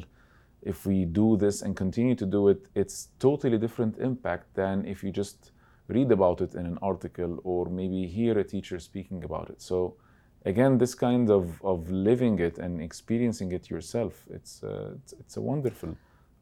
if 0.62 0.84
we 0.84 1.04
do 1.04 1.36
this 1.36 1.62
and 1.62 1.74
continue 1.76 2.14
to 2.14 2.26
do 2.26 2.48
it, 2.48 2.68
it's 2.74 3.08
totally 3.18 3.56
different 3.56 3.98
impact 3.98 4.54
than 4.54 4.84
if 4.84 5.02
you 5.02 5.10
just 5.10 5.52
read 5.88 6.10
about 6.12 6.40
it 6.40 6.54
in 6.54 6.66
an 6.66 6.78
article 6.82 7.38
or 7.44 7.66
maybe 7.66 8.06
hear 8.06 8.38
a 8.38 8.44
teacher 8.44 8.78
speaking 8.78 9.24
about 9.24 9.48
it. 9.48 9.62
So 9.62 9.94
again, 10.44 10.76
this 10.76 10.94
kind 10.94 11.30
of, 11.30 11.62
of 11.62 11.90
living 11.90 12.38
it 12.40 12.58
and 12.58 12.82
experiencing 12.82 13.52
it 13.52 13.70
yourself, 13.70 14.24
it's, 14.28 14.62
uh, 14.62 14.92
it's, 14.96 15.12
it's 15.14 15.36
a 15.36 15.40
wonderful 15.40 15.96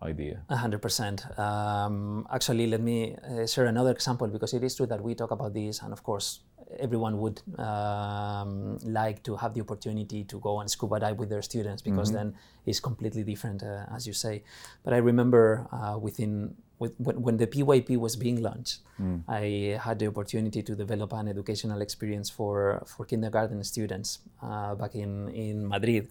idea. 0.04 0.42
A 0.48 0.56
hundred 0.56 0.82
percent. 0.82 1.26
Um, 1.38 2.26
Actually, 2.30 2.66
let 2.66 2.80
me 2.80 3.16
uh, 3.16 3.46
share 3.46 3.66
another 3.66 3.90
example 3.90 4.28
because 4.28 4.54
it 4.54 4.62
is 4.62 4.74
true 4.74 4.86
that 4.86 5.00
we 5.02 5.14
talk 5.14 5.30
about 5.30 5.54
this, 5.54 5.82
and 5.82 5.92
of 5.92 6.02
course, 6.02 6.40
everyone 6.78 7.18
would 7.18 7.40
um, 7.58 8.78
like 8.84 9.22
to 9.22 9.36
have 9.36 9.54
the 9.54 9.60
opportunity 9.60 10.24
to 10.24 10.38
go 10.40 10.60
and 10.60 10.70
scuba 10.70 10.98
dive 11.00 11.18
with 11.18 11.28
their 11.28 11.42
students 11.42 11.82
because 11.82 12.10
then 12.12 12.34
it's 12.66 12.80
completely 12.80 13.22
different, 13.22 13.62
uh, 13.62 13.86
as 13.94 14.06
you 14.06 14.12
say. 14.12 14.42
But 14.84 14.94
I 14.94 14.98
remember 14.98 15.66
uh, 15.72 15.98
within 15.98 16.56
with, 16.78 16.94
when, 16.98 17.22
when 17.22 17.36
the 17.36 17.46
PYP 17.46 17.96
was 17.96 18.16
being 18.16 18.42
launched, 18.42 18.80
I 19.28 19.78
had 19.80 19.98
the 19.98 20.08
opportunity 20.08 20.62
to 20.62 20.74
develop 20.74 21.12
an 21.12 21.28
educational 21.28 21.80
experience 21.80 22.28
for 22.30 22.82
for 22.86 23.04
kindergarten 23.06 23.62
students 23.64 24.18
uh, 24.42 24.74
back 24.74 24.94
in 24.94 25.28
in 25.30 25.68
Madrid, 25.68 26.08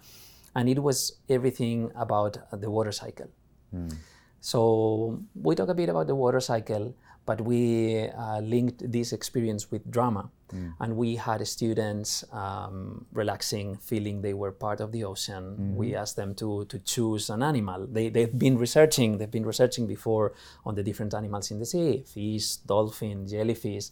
and 0.55 0.69
it 0.69 0.79
was 0.81 1.17
everything 1.29 1.91
about 1.95 2.37
the 2.51 2.69
water 2.69 2.91
cycle. 2.91 3.27
So 4.39 5.19
we 5.35 5.55
talk 5.55 5.69
a 5.69 5.73
bit 5.73 5.89
about 5.89 6.07
the 6.07 6.15
water 6.15 6.41
cycle, 6.41 6.93
but 7.25 7.39
we 7.41 8.09
uh, 8.09 8.39
linked 8.41 8.91
this 8.91 9.13
experience 9.13 9.71
with 9.71 9.89
drama, 9.89 10.29
and 10.79 10.97
we 10.97 11.15
had 11.15 11.47
students 11.47 12.25
um, 12.33 13.05
relaxing, 13.13 13.77
feeling 13.77 14.21
they 14.21 14.33
were 14.33 14.51
part 14.51 14.81
of 14.81 14.91
the 14.91 15.03
ocean. 15.05 15.43
We 15.75 15.95
asked 15.95 16.17
them 16.17 16.35
to 16.35 16.65
to 16.65 16.77
choose 16.79 17.29
an 17.29 17.41
animal. 17.41 17.87
They 17.87 18.09
they've 18.09 18.37
been 18.37 18.57
researching. 18.57 19.17
They've 19.17 19.31
been 19.31 19.45
researching 19.45 19.87
before 19.87 20.33
on 20.65 20.75
the 20.75 20.83
different 20.83 21.13
animals 21.13 21.49
in 21.51 21.59
the 21.59 21.65
sea: 21.65 22.03
fish, 22.05 22.57
dolphin, 22.67 23.27
jellyfish. 23.27 23.87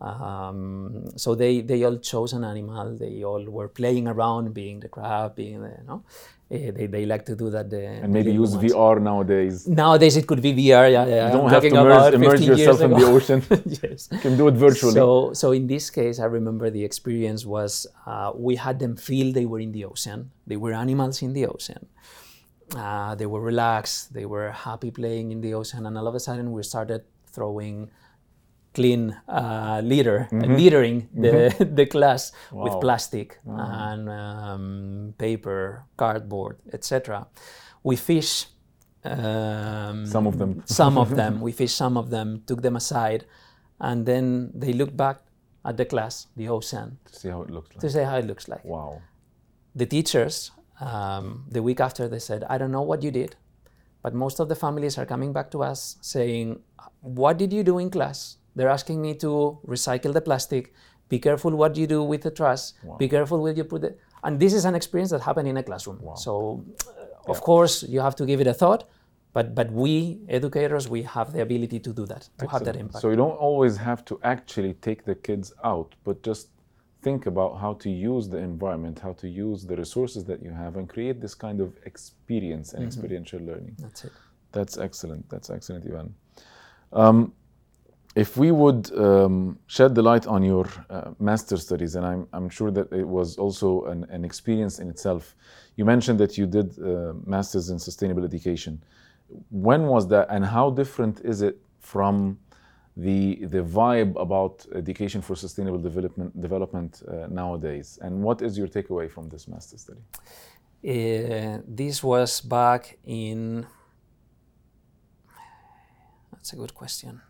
Um, 0.00 1.06
so 1.16 1.34
they, 1.34 1.60
they 1.62 1.82
all 1.84 1.98
chose 1.98 2.32
an 2.34 2.44
animal. 2.44 2.96
They 2.96 3.24
all 3.24 3.44
were 3.44 3.68
playing 3.68 4.06
around, 4.08 4.52
being 4.52 4.80
the 4.80 4.88
crab, 4.88 5.34
being 5.36 5.62
the 5.62 5.70
you 5.80 5.86
know. 5.86 6.02
Eh, 6.50 6.70
they, 6.70 6.86
they 6.86 7.06
like 7.06 7.24
to 7.24 7.34
do 7.34 7.48
that. 7.50 7.70
The, 7.70 7.86
And 7.86 8.12
maybe 8.12 8.30
use 8.32 8.54
VR 8.54 9.00
nowadays. 9.00 9.66
Nowadays 9.66 10.16
it 10.16 10.26
could 10.26 10.42
be 10.42 10.52
VR. 10.52 10.92
Yeah, 10.92 11.06
yeah. 11.06 11.26
You 11.26 11.32
don't 11.32 11.46
I'm 11.46 11.50
have 11.54 11.62
to 11.62 11.70
talking 11.70 11.76
immerse, 11.76 11.96
about 12.08 12.14
immerse 12.14 12.40
15 12.40 12.46
years 12.48 12.58
yourself 12.60 12.80
in 12.82 12.90
the 12.90 13.06
ocean. 13.16 13.42
yes. 13.82 14.08
you 14.12 14.18
can 14.18 14.36
do 14.36 14.48
it 14.48 14.54
virtually. 14.54 14.92
So, 14.92 15.32
so 15.32 15.52
in 15.52 15.66
this 15.66 15.88
case, 15.90 16.18
I 16.20 16.26
remember 16.26 16.68
the 16.70 16.84
experience 16.84 17.46
was 17.46 17.86
uh, 18.06 18.32
we 18.34 18.56
had 18.56 18.78
them 18.78 18.96
feel 18.96 19.32
they 19.32 19.46
were 19.46 19.60
in 19.60 19.72
the 19.72 19.84
ocean. 19.86 20.30
They 20.46 20.56
were 20.56 20.72
animals 20.74 21.22
in 21.22 21.32
the 21.32 21.46
ocean. 21.46 21.86
Uh, 22.76 23.14
they 23.14 23.26
were 23.26 23.40
relaxed. 23.40 24.12
They 24.12 24.26
were 24.26 24.50
happy 24.50 24.90
playing 24.90 25.32
in 25.32 25.40
the 25.40 25.54
ocean, 25.54 25.86
and 25.86 25.96
all 25.96 26.06
of 26.08 26.14
a 26.14 26.20
sudden 26.20 26.52
we 26.52 26.62
started 26.62 27.02
throwing 27.26 27.90
clean 28.74 29.16
uh, 29.28 29.80
litter, 29.84 30.28
littering 30.32 31.08
the, 31.14 31.54
the 31.74 31.86
class 31.86 32.32
with 32.52 32.72
Wow. 32.74 32.80
plastic 32.80 33.38
and 33.46 34.08
um, 34.10 35.14
paper, 35.18 35.84
cardboard, 35.96 36.56
etc. 36.72 37.26
We 37.82 37.96
fish. 37.96 38.46
Um, 39.04 40.06
Some 40.06 40.26
of 40.26 40.38
them. 40.38 40.62
some 40.66 40.96
of 40.98 41.10
them. 41.20 41.40
We 41.40 41.52
fished 41.52 41.76
some 41.76 41.96
of 41.96 42.10
them, 42.10 42.42
took 42.46 42.62
them 42.62 42.76
aside, 42.76 43.26
and 43.80 44.06
then 44.06 44.50
they 44.54 44.72
looked 44.72 44.96
back 44.96 45.18
at 45.64 45.76
the 45.76 45.84
class, 45.84 46.26
the 46.36 46.48
ocean, 46.48 46.98
to 47.04 47.14
see 47.20 47.28
how 47.28 47.42
it 47.42 47.50
looks 47.50 47.70
like. 47.74 47.80
to 47.80 47.90
say 47.90 48.04
how 48.04 48.16
it 48.16 48.26
looks 48.26 48.48
like. 48.48 48.64
Wow. 48.64 49.02
The 49.74 49.86
teachers, 49.86 50.52
um, 50.80 51.44
the 51.50 51.62
week 51.62 51.80
after, 51.80 52.08
they 52.08 52.18
said, 52.18 52.44
I 52.48 52.56
don't 52.58 52.70
know 52.72 52.82
what 52.82 53.02
you 53.02 53.10
did, 53.10 53.36
but 54.02 54.14
most 54.14 54.40
of 54.40 54.48
the 54.48 54.54
families 54.54 54.96
are 54.98 55.06
coming 55.06 55.32
back 55.32 55.50
to 55.52 55.62
us 55.62 55.96
saying, 56.00 56.60
What 57.00 57.36
did 57.38 57.52
you 57.52 57.62
do 57.62 57.78
in 57.78 57.90
class? 57.90 58.38
They're 58.56 58.68
asking 58.68 59.00
me 59.02 59.14
to 59.16 59.58
recycle 59.66 60.12
the 60.12 60.20
plastic. 60.20 60.72
Be 61.08 61.18
careful 61.18 61.50
what 61.54 61.76
you 61.76 61.86
do 61.86 62.02
with 62.02 62.22
the 62.22 62.30
trash. 62.30 62.72
Be 62.98 63.08
careful 63.08 63.42
where 63.42 63.52
you 63.52 63.64
put 63.64 63.84
it. 63.84 63.98
And 64.22 64.40
this 64.40 64.54
is 64.54 64.64
an 64.64 64.74
experience 64.74 65.10
that 65.10 65.20
happened 65.20 65.48
in 65.48 65.56
a 65.56 65.62
classroom. 65.62 66.00
So, 66.16 66.64
uh, 66.88 67.30
of 67.30 67.40
course, 67.40 67.82
you 67.82 68.00
have 68.00 68.16
to 68.16 68.24
give 68.26 68.40
it 68.40 68.46
a 68.46 68.54
thought. 68.54 68.84
But, 69.34 69.52
but 69.52 69.72
we 69.72 70.20
educators 70.28 70.88
we 70.88 71.02
have 71.02 71.32
the 71.32 71.42
ability 71.42 71.80
to 71.80 71.92
do 71.92 72.06
that 72.06 72.28
to 72.38 72.46
have 72.46 72.64
that 72.64 72.76
impact 72.76 73.02
So 73.02 73.10
you 73.10 73.16
don't 73.16 73.36
always 73.48 73.76
have 73.76 74.04
to 74.04 74.20
actually 74.22 74.74
take 74.74 75.04
the 75.04 75.16
kids 75.16 75.52
out, 75.64 75.96
but 76.04 76.22
just 76.22 76.50
think 77.02 77.26
about 77.26 77.58
how 77.60 77.74
to 77.74 77.90
use 77.90 78.28
the 78.28 78.38
environment, 78.38 79.00
how 79.00 79.12
to 79.14 79.28
use 79.28 79.66
the 79.66 79.76
resources 79.76 80.24
that 80.26 80.40
you 80.40 80.50
have, 80.50 80.76
and 80.76 80.88
create 80.88 81.20
this 81.20 81.34
kind 81.34 81.60
of 81.60 81.76
experience 81.84 82.74
and 82.74 82.84
experiential 82.86 83.40
learning. 83.40 83.74
that's 83.80 84.04
it 84.04 84.12
That's 84.52 84.78
excellent. 84.78 85.28
That's 85.28 85.50
excellent, 85.50 85.84
Ivan. 85.84 86.14
Um, 86.92 87.32
if 88.14 88.36
we 88.36 88.52
would 88.52 88.96
um, 88.96 89.58
shed 89.66 89.94
the 89.94 90.02
light 90.02 90.26
on 90.26 90.42
your 90.42 90.66
uh, 90.88 91.10
master 91.18 91.56
studies, 91.56 91.96
and 91.96 92.06
I'm, 92.06 92.28
I'm 92.32 92.48
sure 92.48 92.70
that 92.70 92.92
it 92.92 93.06
was 93.06 93.38
also 93.38 93.86
an, 93.86 94.04
an 94.10 94.24
experience 94.24 94.78
in 94.78 94.88
itself. 94.88 95.34
You 95.76 95.84
mentioned 95.84 96.20
that 96.20 96.38
you 96.38 96.46
did 96.46 96.78
uh, 96.78 97.14
masters 97.26 97.70
in 97.70 97.78
sustainable 97.78 98.24
education. 98.24 98.82
When 99.50 99.86
was 99.86 100.06
that, 100.08 100.28
and 100.30 100.44
how 100.44 100.70
different 100.70 101.20
is 101.24 101.42
it 101.42 101.58
from 101.80 102.38
the 102.96 103.44
the 103.46 103.62
vibe 103.62 104.14
about 104.20 104.64
education 104.72 105.20
for 105.20 105.34
sustainable 105.34 105.78
development 105.78 106.40
development 106.40 107.02
uh, 107.08 107.26
nowadays? 107.28 107.98
And 108.00 108.22
what 108.22 108.42
is 108.42 108.56
your 108.56 108.68
takeaway 108.68 109.10
from 109.10 109.28
this 109.28 109.48
master 109.48 109.76
study? 109.76 110.02
Uh, 110.86 111.62
this 111.66 112.04
was 112.04 112.40
back 112.40 112.98
in. 113.04 113.66
That's 116.32 116.52
a 116.52 116.56
good 116.56 116.74
question. 116.74 117.20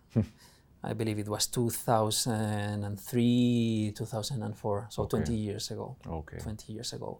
I 0.85 0.93
believe 0.95 1.19
it 1.19 1.29
was 1.29 1.47
2003, 1.47 3.93
2004, 3.97 4.87
so 4.91 5.07
20 5.07 5.35
years 5.35 5.71
ago. 5.71 5.97
Okay. 6.07 6.39
20 6.39 6.73
years 6.73 6.93
ago. 6.93 7.19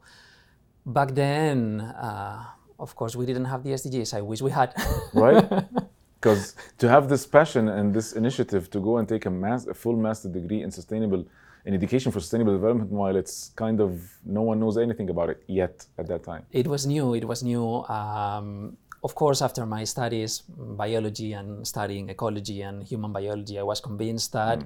Back 0.87 1.15
then, 1.15 1.81
uh, 1.81 2.45
of 2.79 2.95
course, 2.95 3.17
we 3.17 3.25
didn't 3.27 3.47
have 3.47 3.63
the 3.65 3.71
SDGs. 3.71 4.13
I 4.15 4.21
wish 4.21 4.43
we 4.43 4.51
had. 4.51 4.75
right? 5.15 5.45
Because 6.25 6.55
to 6.79 6.89
have 6.89 7.11
this 7.11 7.27
passion 7.27 7.69
and 7.69 7.93
this 7.93 8.15
initiative 8.15 8.71
to 8.71 8.81
go 8.81 8.97
and 8.97 9.07
take 9.07 9.27
a, 9.27 9.31
mas- 9.31 9.67
a 9.67 9.75
full 9.75 9.95
master 9.95 10.31
degree 10.31 10.63
in 10.63 10.71
sustainable 10.71 11.23
in 11.67 11.75
education 11.75 12.13
for 12.13 12.21
sustainable 12.21 12.53
development, 12.53 12.91
while 12.91 13.17
it's 13.17 13.51
kind 13.57 13.81
of 13.81 14.01
no 14.25 14.43
one 14.43 14.61
knows 14.61 14.77
anything 14.79 15.09
about 15.11 15.29
it 15.31 15.43
yet 15.47 15.85
at 15.99 16.07
that 16.07 16.23
time. 16.23 16.45
It 16.51 16.67
was 16.67 16.87
new. 16.87 17.15
It 17.15 17.25
was 17.27 17.43
new. 17.43 17.85
Um, 17.99 18.77
of 19.07 19.13
course, 19.15 19.41
after 19.47 19.63
my 19.77 19.85
studies, 19.95 20.43
biology 20.85 21.31
and 21.39 21.49
studying 21.73 22.05
ecology 22.15 22.59
and 22.69 22.77
human 22.91 23.13
biology, 23.19 23.57
I 23.59 23.63
was 23.73 23.81
convinced 23.89 24.33
that 24.41 24.59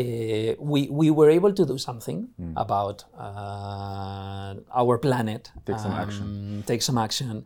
uh, 0.00 0.52
we 0.72 0.80
we 1.00 1.08
were 1.18 1.30
able 1.38 1.52
to 1.60 1.64
do 1.72 1.76
something 1.88 2.18
about 2.64 2.98
uh, 3.26 4.54
our 4.80 4.94
planet. 5.06 5.42
Take 5.68 5.78
some 5.86 5.92
action. 6.04 6.26
um, 6.26 6.62
Take 6.70 6.82
some 6.88 6.98
action, 7.06 7.44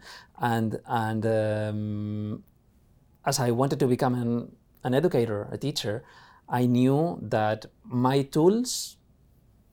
and 0.52 0.70
and 1.04 1.22
um, 1.26 2.42
as 3.30 3.36
I 3.46 3.50
wanted 3.60 3.78
to 3.82 3.86
become 3.86 4.14
an, 4.24 4.30
an 4.86 4.92
educator, 5.00 5.40
a 5.52 5.58
teacher, 5.66 6.02
I 6.48 6.62
knew 6.76 6.98
that 7.36 7.66
my 7.84 8.22
tools 8.34 8.96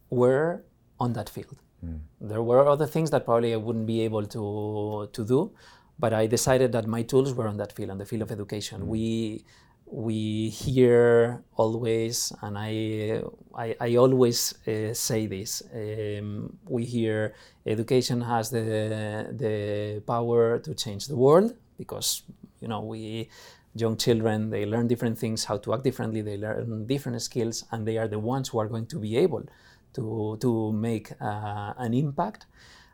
were 0.09 0.49
on 0.99 1.13
that 1.13 1.29
field. 1.29 1.57
There 2.31 2.43
were 2.49 2.67
other 2.67 2.87
things 2.95 3.09
that 3.11 3.21
probably 3.25 3.53
I 3.53 3.57
wouldn't 3.65 3.87
be 3.93 3.99
able 4.07 4.25
to 4.35 4.43
to 5.15 5.21
do, 5.33 5.39
but 5.99 6.13
I 6.13 6.27
decided 6.27 6.71
that 6.73 6.87
my 6.87 7.03
tools 7.03 7.33
were 7.33 7.47
on 7.47 7.57
that 7.57 7.73
field, 7.73 7.89
on 7.91 7.97
the 7.97 8.05
field 8.05 8.21
of 8.21 8.31
education. 8.31 8.87
We 8.87 9.43
we 9.89 10.49
hear 10.49 11.43
always, 11.55 12.33
and 12.41 12.57
I 12.57 13.21
I, 13.55 13.75
I 13.79 13.95
always 13.95 14.53
uh, 14.67 14.93
say 14.93 15.27
this. 15.27 15.63
Um, 15.73 16.57
we 16.67 16.85
hear 16.85 17.33
education 17.65 18.21
has 18.21 18.49
the 18.49 19.31
the 19.31 20.01
power 20.05 20.59
to 20.59 20.73
change 20.75 21.07
the 21.07 21.15
world 21.15 21.55
because 21.77 22.23
you 22.59 22.67
know 22.67 22.81
we 22.81 23.29
young 23.75 23.95
children 23.95 24.49
they 24.49 24.65
learn 24.65 24.87
different 24.87 25.17
things 25.17 25.45
how 25.45 25.57
to 25.57 25.73
act 25.73 25.83
differently 25.83 26.21
they 26.21 26.35
learn 26.35 26.87
different 26.87 27.21
skills 27.21 27.63
and 27.71 27.87
they 27.87 27.97
are 27.97 28.07
the 28.07 28.17
ones 28.17 28.49
who 28.49 28.57
are 28.57 28.67
going 28.67 28.87
to 28.87 28.97
be 28.97 29.15
able 29.15 29.43
to 29.93 30.37
to 30.41 30.71
make 30.71 31.11
uh, 31.21 31.73
an 31.77 31.93
impact 31.93 32.47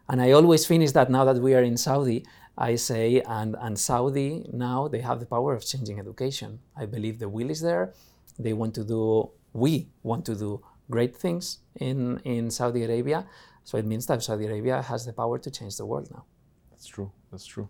and 0.10 0.22
i 0.22 0.32
always 0.32 0.66
finish 0.66 0.92
that 0.92 1.10
now 1.10 1.24
that 1.26 1.38
we 1.38 1.54
are 1.54 1.64
in 1.64 1.78
saudi 1.78 2.26
i 2.58 2.76
say 2.76 3.22
and 3.28 3.56
and 3.60 3.78
saudi 3.78 4.46
now 4.52 4.88
they 4.88 5.00
have 5.00 5.20
the 5.20 5.26
power 5.26 5.54
of 5.54 5.66
changing 5.66 6.00
education. 6.00 6.60
I 6.76 6.86
believe 6.86 7.18
the 7.20 7.30
will 7.30 7.50
is 7.50 7.62
there. 7.62 7.94
They 8.38 8.54
want 8.54 8.74
to 8.76 8.84
do 8.84 9.32
we 9.54 9.88
want 10.04 10.26
to 10.26 10.36
do 10.36 10.62
great 10.90 11.16
things 11.16 11.60
in 11.80 12.20
in 12.24 12.52
saudi 12.52 12.84
arabia. 12.84 13.26
So 13.64 13.78
it 13.78 13.86
means 13.86 14.06
that 14.08 14.22
saudi 14.22 14.46
arabia 14.46 14.82
has 14.82 15.06
the 15.06 15.14
power 15.14 15.40
to 15.40 15.50
change 15.50 15.78
the 15.78 15.86
world 15.86 16.10
now. 16.12 16.26
That's 16.70 16.86
true. 16.86 17.12
That's 17.32 17.46
true. 17.46 17.70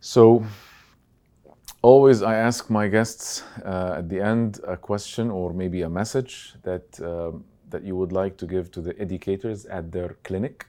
So, 0.00 0.44
always 1.82 2.22
I 2.22 2.36
ask 2.36 2.70
my 2.70 2.86
guests 2.86 3.42
uh, 3.64 3.96
at 3.98 4.08
the 4.08 4.20
end 4.20 4.60
a 4.64 4.76
question 4.76 5.30
or 5.30 5.52
maybe 5.52 5.82
a 5.82 5.90
message 5.90 6.54
that 6.62 6.86
um, 7.00 7.44
that 7.70 7.82
you 7.82 7.96
would 7.96 8.12
like 8.12 8.36
to 8.36 8.46
give 8.46 8.70
to 8.70 8.80
the 8.80 8.96
educators 9.00 9.66
at 9.66 9.90
their 9.90 10.16
clinic, 10.22 10.66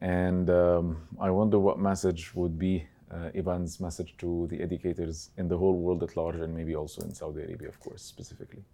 and 0.00 0.50
um, 0.50 0.96
I 1.20 1.30
wonder 1.30 1.58
what 1.58 1.78
message 1.78 2.34
would 2.34 2.58
be 2.58 2.86
uh, 3.10 3.30
Ivan's 3.34 3.80
message 3.80 4.16
to 4.18 4.46
the 4.50 4.60
educators 4.60 5.30
in 5.36 5.48
the 5.48 5.56
whole 5.56 5.78
world 5.78 6.02
at 6.02 6.16
large, 6.16 6.36
and 6.36 6.54
maybe 6.54 6.74
also 6.74 7.02
in 7.02 7.14
Saudi 7.14 7.42
Arabia, 7.42 7.68
of 7.68 7.78
course, 7.80 8.02
specifically. 8.02 8.64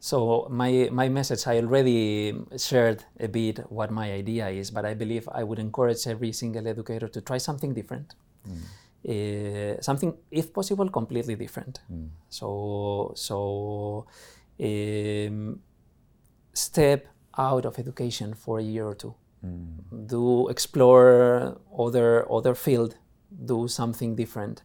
So 0.00 0.48
my 0.50 0.88
my 0.90 1.08
message, 1.08 1.46
I 1.46 1.58
already 1.58 2.34
shared 2.56 3.04
a 3.20 3.28
bit 3.28 3.58
what 3.70 3.90
my 3.90 4.12
idea 4.12 4.48
is, 4.48 4.70
but 4.70 4.84
I 4.84 4.94
believe 4.94 5.28
I 5.32 5.44
would 5.44 5.58
encourage 5.58 6.06
every 6.08 6.32
single 6.32 6.66
educator 6.66 7.08
to 7.08 7.20
try 7.20 7.38
something 7.38 7.72
different, 7.72 8.14
uh, 9.08 9.80
something, 9.80 10.14
if 10.30 10.52
possible, 10.52 10.88
completely 10.88 11.36
different. 11.36 11.80
So 12.28 13.12
so 13.14 14.06
um, 14.60 15.60
step 16.52 17.06
out 17.38 17.64
of 17.64 17.78
education 17.78 18.34
for 18.34 18.58
a 18.58 18.62
year 18.62 18.86
or 18.86 18.94
two. 18.94 19.14
Do 20.06 20.48
explore 20.48 21.58
other 21.78 22.30
other 22.30 22.54
field, 22.54 22.96
do 23.44 23.68
something 23.68 24.14
different, 24.14 24.62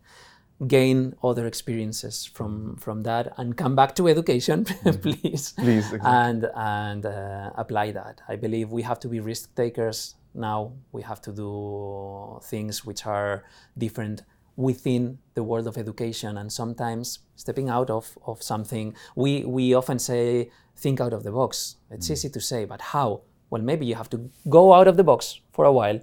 gain 0.67 1.15
other 1.23 1.47
experiences 1.47 2.25
from 2.25 2.75
from 2.78 3.03
that, 3.03 3.34
and 3.38 3.57
come 3.57 3.75
back 3.75 3.95
to 3.95 4.07
education, 4.07 4.65
please. 5.01 5.53
Please, 5.57 5.86
exactly. 5.91 5.99
And 6.03 6.49
and 6.55 7.05
uh, 7.05 7.51
apply 7.55 7.91
that. 7.91 8.21
I 8.28 8.36
believe 8.36 8.71
we 8.71 8.84
have 8.84 8.99
to 9.01 9.07
be 9.07 9.19
risk 9.19 9.55
takers 9.55 10.15
now. 10.34 10.73
We 10.91 11.01
have 11.01 11.21
to 11.21 11.32
do 11.32 12.39
things 12.43 12.86
which 12.86 13.05
are 13.05 13.43
different 13.78 14.23
within 14.57 15.19
the 15.36 15.43
world 15.43 15.67
of 15.67 15.78
education 15.78 16.38
and 16.38 16.51
sometimes 16.51 17.19
stepping 17.36 17.69
out 17.69 17.89
of, 17.91 18.17
of 18.25 18.41
something 18.41 18.93
we, 19.15 19.45
we 19.45 19.73
often 19.73 19.99
say 19.99 20.49
think 20.75 20.99
out 20.99 21.13
of 21.13 21.23
the 21.23 21.32
box 21.32 21.78
it's 21.91 22.09
easy 22.09 22.28
to 22.28 22.41
say 22.41 22.65
but 22.65 22.82
how 22.82 23.21
well 23.50 23.62
maybe 23.62 23.86
you 23.86 23.95
have 23.95 24.10
to 24.10 24.30
go 24.50 24.74
out 24.74 24.88
of 24.88 24.98
the 24.98 25.04
box 25.04 25.41
for 25.52 25.66
a 25.66 25.72
while 25.72 26.00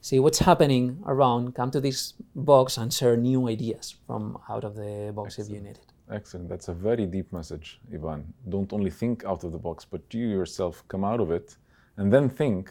see 0.00 0.18
what's 0.18 0.38
happening 0.38 1.02
around 1.06 1.54
come 1.54 1.70
to 1.70 1.80
this 1.80 2.14
box 2.34 2.78
and 2.78 2.92
share 2.92 3.16
new 3.16 3.48
ideas 3.48 3.96
from 4.06 4.38
out 4.48 4.64
of 4.64 4.74
the 4.76 5.12
box 5.14 5.38
if 5.38 5.48
you 5.48 5.60
need 5.60 5.76
it 5.76 5.88
Excellent. 6.10 6.48
That's 6.48 6.68
a 6.68 6.74
very 6.74 7.06
deep 7.06 7.32
message, 7.32 7.80
Ivan. 7.92 8.32
Don't 8.48 8.72
only 8.72 8.90
think 8.90 9.24
out 9.24 9.44
of 9.44 9.52
the 9.52 9.58
box, 9.58 9.84
but 9.84 10.00
you 10.10 10.26
yourself 10.26 10.82
come 10.88 11.04
out 11.04 11.20
of 11.20 11.30
it 11.30 11.56
and 11.98 12.12
then 12.12 12.30
think 12.30 12.70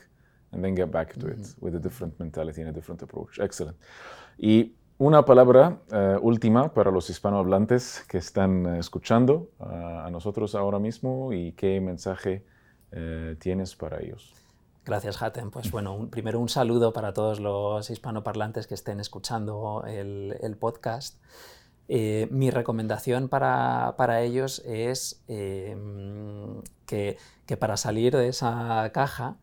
and 0.51 0.63
then 0.63 0.73
get 0.73 0.91
back 0.91 1.13
to 1.13 1.27
it 1.27 1.55
with 1.59 1.75
a 1.75 1.79
different 1.79 2.19
mentality 2.19 2.61
and 2.61 2.69
a 2.69 2.73
different 2.73 3.01
approach. 3.01 3.39
Excellent. 3.39 3.77
Y 4.37 4.71
una 4.99 5.23
palabra 5.23 5.77
eh, 5.91 6.17
última 6.21 6.73
para 6.73 6.89
los 6.89 7.09
hispanohablantes 7.09 8.05
que 8.07 8.17
están 8.17 8.65
eh, 8.65 8.79
escuchando 8.79 9.51
ah, 9.59 10.05
a 10.05 10.09
nosotros 10.09 10.55
ahora 10.55 10.79
mismo 10.79 11.31
y 11.31 11.51
qué 11.51 11.79
mensaje 11.79 12.43
eh, 12.91 13.35
tienes 13.39 13.75
para 13.75 14.01
ellos. 14.01 14.33
Gracias, 14.85 15.21
Hatem. 15.21 15.51
Pues 15.51 15.69
bueno, 15.71 16.07
primero 16.09 16.39
un 16.39 16.49
saludo 16.49 16.93
para 16.93 17.13
todos 17.13 17.39
los 17.39 17.89
hispanoparlantes 17.89 18.67
que 18.67 18.73
estén 18.73 18.99
escuchando 18.99 19.83
el, 19.85 20.55
podcast. 20.59 21.17
Eh, 21.89 22.27
mi 22.31 22.51
recomendación 22.51 23.27
para, 23.27 23.95
para 23.97 24.21
ellos 24.21 24.61
es 24.65 25.21
que, 25.27 27.17
que 27.45 27.57
para 27.57 27.75
salir 27.75 28.15
de 28.15 28.29
esa 28.29 28.89
caja 28.93 29.37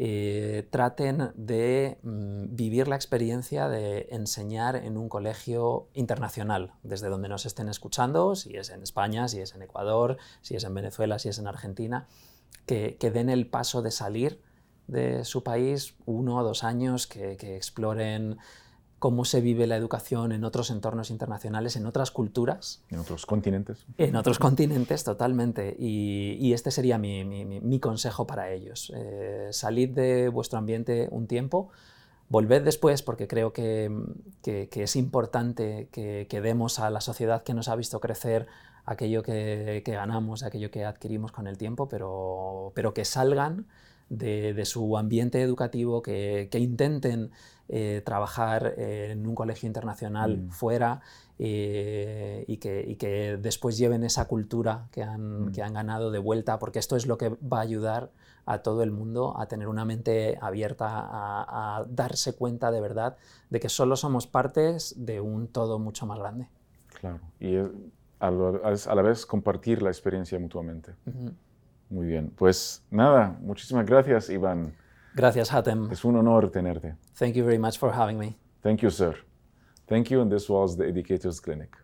eh, 0.00 0.68
traten 0.70 1.32
de 1.34 1.98
mm, 2.04 2.54
vivir 2.54 2.86
la 2.86 2.94
experiencia 2.94 3.68
de 3.68 4.06
enseñar 4.12 4.76
en 4.76 4.96
un 4.96 5.08
colegio 5.08 5.88
internacional, 5.92 6.72
desde 6.84 7.08
donde 7.08 7.28
nos 7.28 7.46
estén 7.46 7.68
escuchando, 7.68 8.36
si 8.36 8.56
es 8.56 8.70
en 8.70 8.84
España, 8.84 9.26
si 9.26 9.40
es 9.40 9.56
en 9.56 9.62
Ecuador, 9.62 10.16
si 10.40 10.54
es 10.54 10.62
en 10.62 10.72
Venezuela, 10.72 11.18
si 11.18 11.30
es 11.30 11.40
en 11.40 11.48
Argentina, 11.48 12.06
que, 12.66 12.96
que 12.98 13.10
den 13.10 13.28
el 13.28 13.46
paso 13.46 13.82
de 13.82 13.90
salir 13.90 14.40
de 14.86 15.24
su 15.24 15.42
país 15.42 15.94
uno 16.06 16.36
o 16.38 16.42
dos 16.44 16.64
años, 16.64 17.06
que, 17.06 17.36
que 17.36 17.56
exploren 17.56 18.38
cómo 18.98 19.24
se 19.24 19.40
vive 19.40 19.66
la 19.68 19.76
educación 19.76 20.32
en 20.32 20.42
otros 20.44 20.70
entornos 20.70 21.10
internacionales, 21.10 21.76
en 21.76 21.86
otras 21.86 22.10
culturas, 22.10 22.82
En 22.90 22.98
otros 22.98 23.26
continentes. 23.26 23.86
en 23.96 24.16
otros 24.16 24.38
continentes 24.40 25.04
totalmente. 25.04 25.76
Y, 25.78 26.36
y 26.40 26.52
este 26.52 26.70
sería 26.72 26.98
mi, 26.98 27.24
mi- 27.24 27.44
mi- 27.44 27.60
mi 27.60 27.78
consejo 27.80 28.26
para 28.26 28.50
ellos. 28.50 28.92
Eh, 28.96 29.48
salid 29.52 29.90
de 29.90 30.28
vuestro 30.30 30.58
ambiente 30.58 31.06
un 31.12 31.28
tiempo, 31.28 31.68
volved 32.28 32.62
después 32.64 33.02
porque 33.02 33.28
creo 33.28 33.52
que, 33.52 33.88
que- 34.42 34.68
que 34.68 34.82
es 34.82 34.96
importante 34.96 35.88
que, 35.92 36.26
que 36.28 36.40
demos 36.40 36.80
a 36.80 36.90
la 36.90 37.00
sociedad 37.00 37.44
que 37.44 37.54
nos 37.54 37.68
ha 37.68 37.76
visto 37.76 38.00
crecer 38.00 38.46
aquello 38.90 39.22
que, 39.22 39.82
que 39.84 39.92
ganamos, 39.92 40.42
aquello 40.42 40.70
que 40.70 40.84
adquirimos 40.84 41.30
con 41.32 41.46
el 41.46 41.56
tiempo, 41.58 41.88
pero, 41.88 42.72
pero 42.74 42.92
que 42.94 43.04
salgan 43.04 43.66
de, 44.08 44.54
de 44.54 44.64
su 44.64 44.96
ambiente 44.96 45.42
educativo, 45.42 46.00
que, 46.02 46.48
que 46.50 46.58
intenten 46.58 47.30
eh, 47.68 48.00
trabajar 48.04 48.74
en 48.78 49.26
un 49.26 49.34
colegio 49.34 49.66
internacional 49.66 50.38
Mm. 50.38 50.50
fuera 50.50 51.00
eh, 51.38 52.44
y, 52.48 52.56
que, 52.56 52.82
y 52.88 52.96
que 52.96 53.36
después 53.36 53.76
lleven 53.76 54.02
esa 54.04 54.26
cultura 54.26 54.86
que 54.90 55.02
han, 55.02 55.46
Mm. 55.48 55.52
que 55.52 55.62
han 55.62 55.74
ganado 55.74 56.10
de 56.10 56.18
vuelta, 56.18 56.58
porque 56.58 56.78
esto 56.78 56.96
es 56.96 57.06
lo 57.06 57.18
que 57.18 57.28
va 57.28 57.58
a 57.58 57.62
ayudar 57.62 58.10
a 58.46 58.58
todo 58.62 58.82
el 58.82 58.90
mundo 58.90 59.34
a 59.38 59.46
tener 59.46 59.68
una 59.68 59.84
mente 59.84 60.38
abierta, 60.40 60.86
a, 60.88 61.76
a 61.80 61.84
darse 61.84 62.32
cuenta 62.34 62.70
de 62.70 62.80
verdad 62.80 63.16
de 63.50 63.60
que 63.60 63.68
solo 63.68 63.94
somos 63.96 64.26
partes 64.26 64.94
de 64.96 65.20
un 65.20 65.48
todo 65.48 65.78
mucho 65.78 66.06
más 66.06 66.18
grande. 66.18 66.48
Claro. 67.00 67.20
Y 67.38 67.54
eh, 67.56 67.70
a 68.20 68.30
la, 68.30 69.02
vez 69.02 69.24
compartir 69.26 69.82
la 69.82 69.90
experiencia 69.90 70.38
mutuamente. 70.38 70.94
Muy 71.90 72.06
bien. 72.06 72.30
Pues 72.36 72.84
nada, 72.90 73.36
muchísimas 73.40 73.86
gracias, 73.86 74.28
Iván. 74.30 74.74
Gracias, 75.14 75.52
Hatem. 75.52 75.90
Es 75.90 76.04
un 76.04 76.16
honor 76.16 76.50
tenerte. 76.50 76.96
Thank 77.18 77.34
you 77.34 77.44
very 77.44 77.58
much 77.58 77.78
for 77.78 77.92
having 77.92 78.18
me. 78.18 78.36
Thank 78.62 78.80
you, 78.80 78.90
sir. 78.90 79.14
Thank 79.86 80.08
you, 80.08 80.20
and 80.20 80.30
this 80.30 80.48
was 80.48 80.76
the 80.76 80.86
Educators 80.86 81.40
Clinic. 81.40 81.76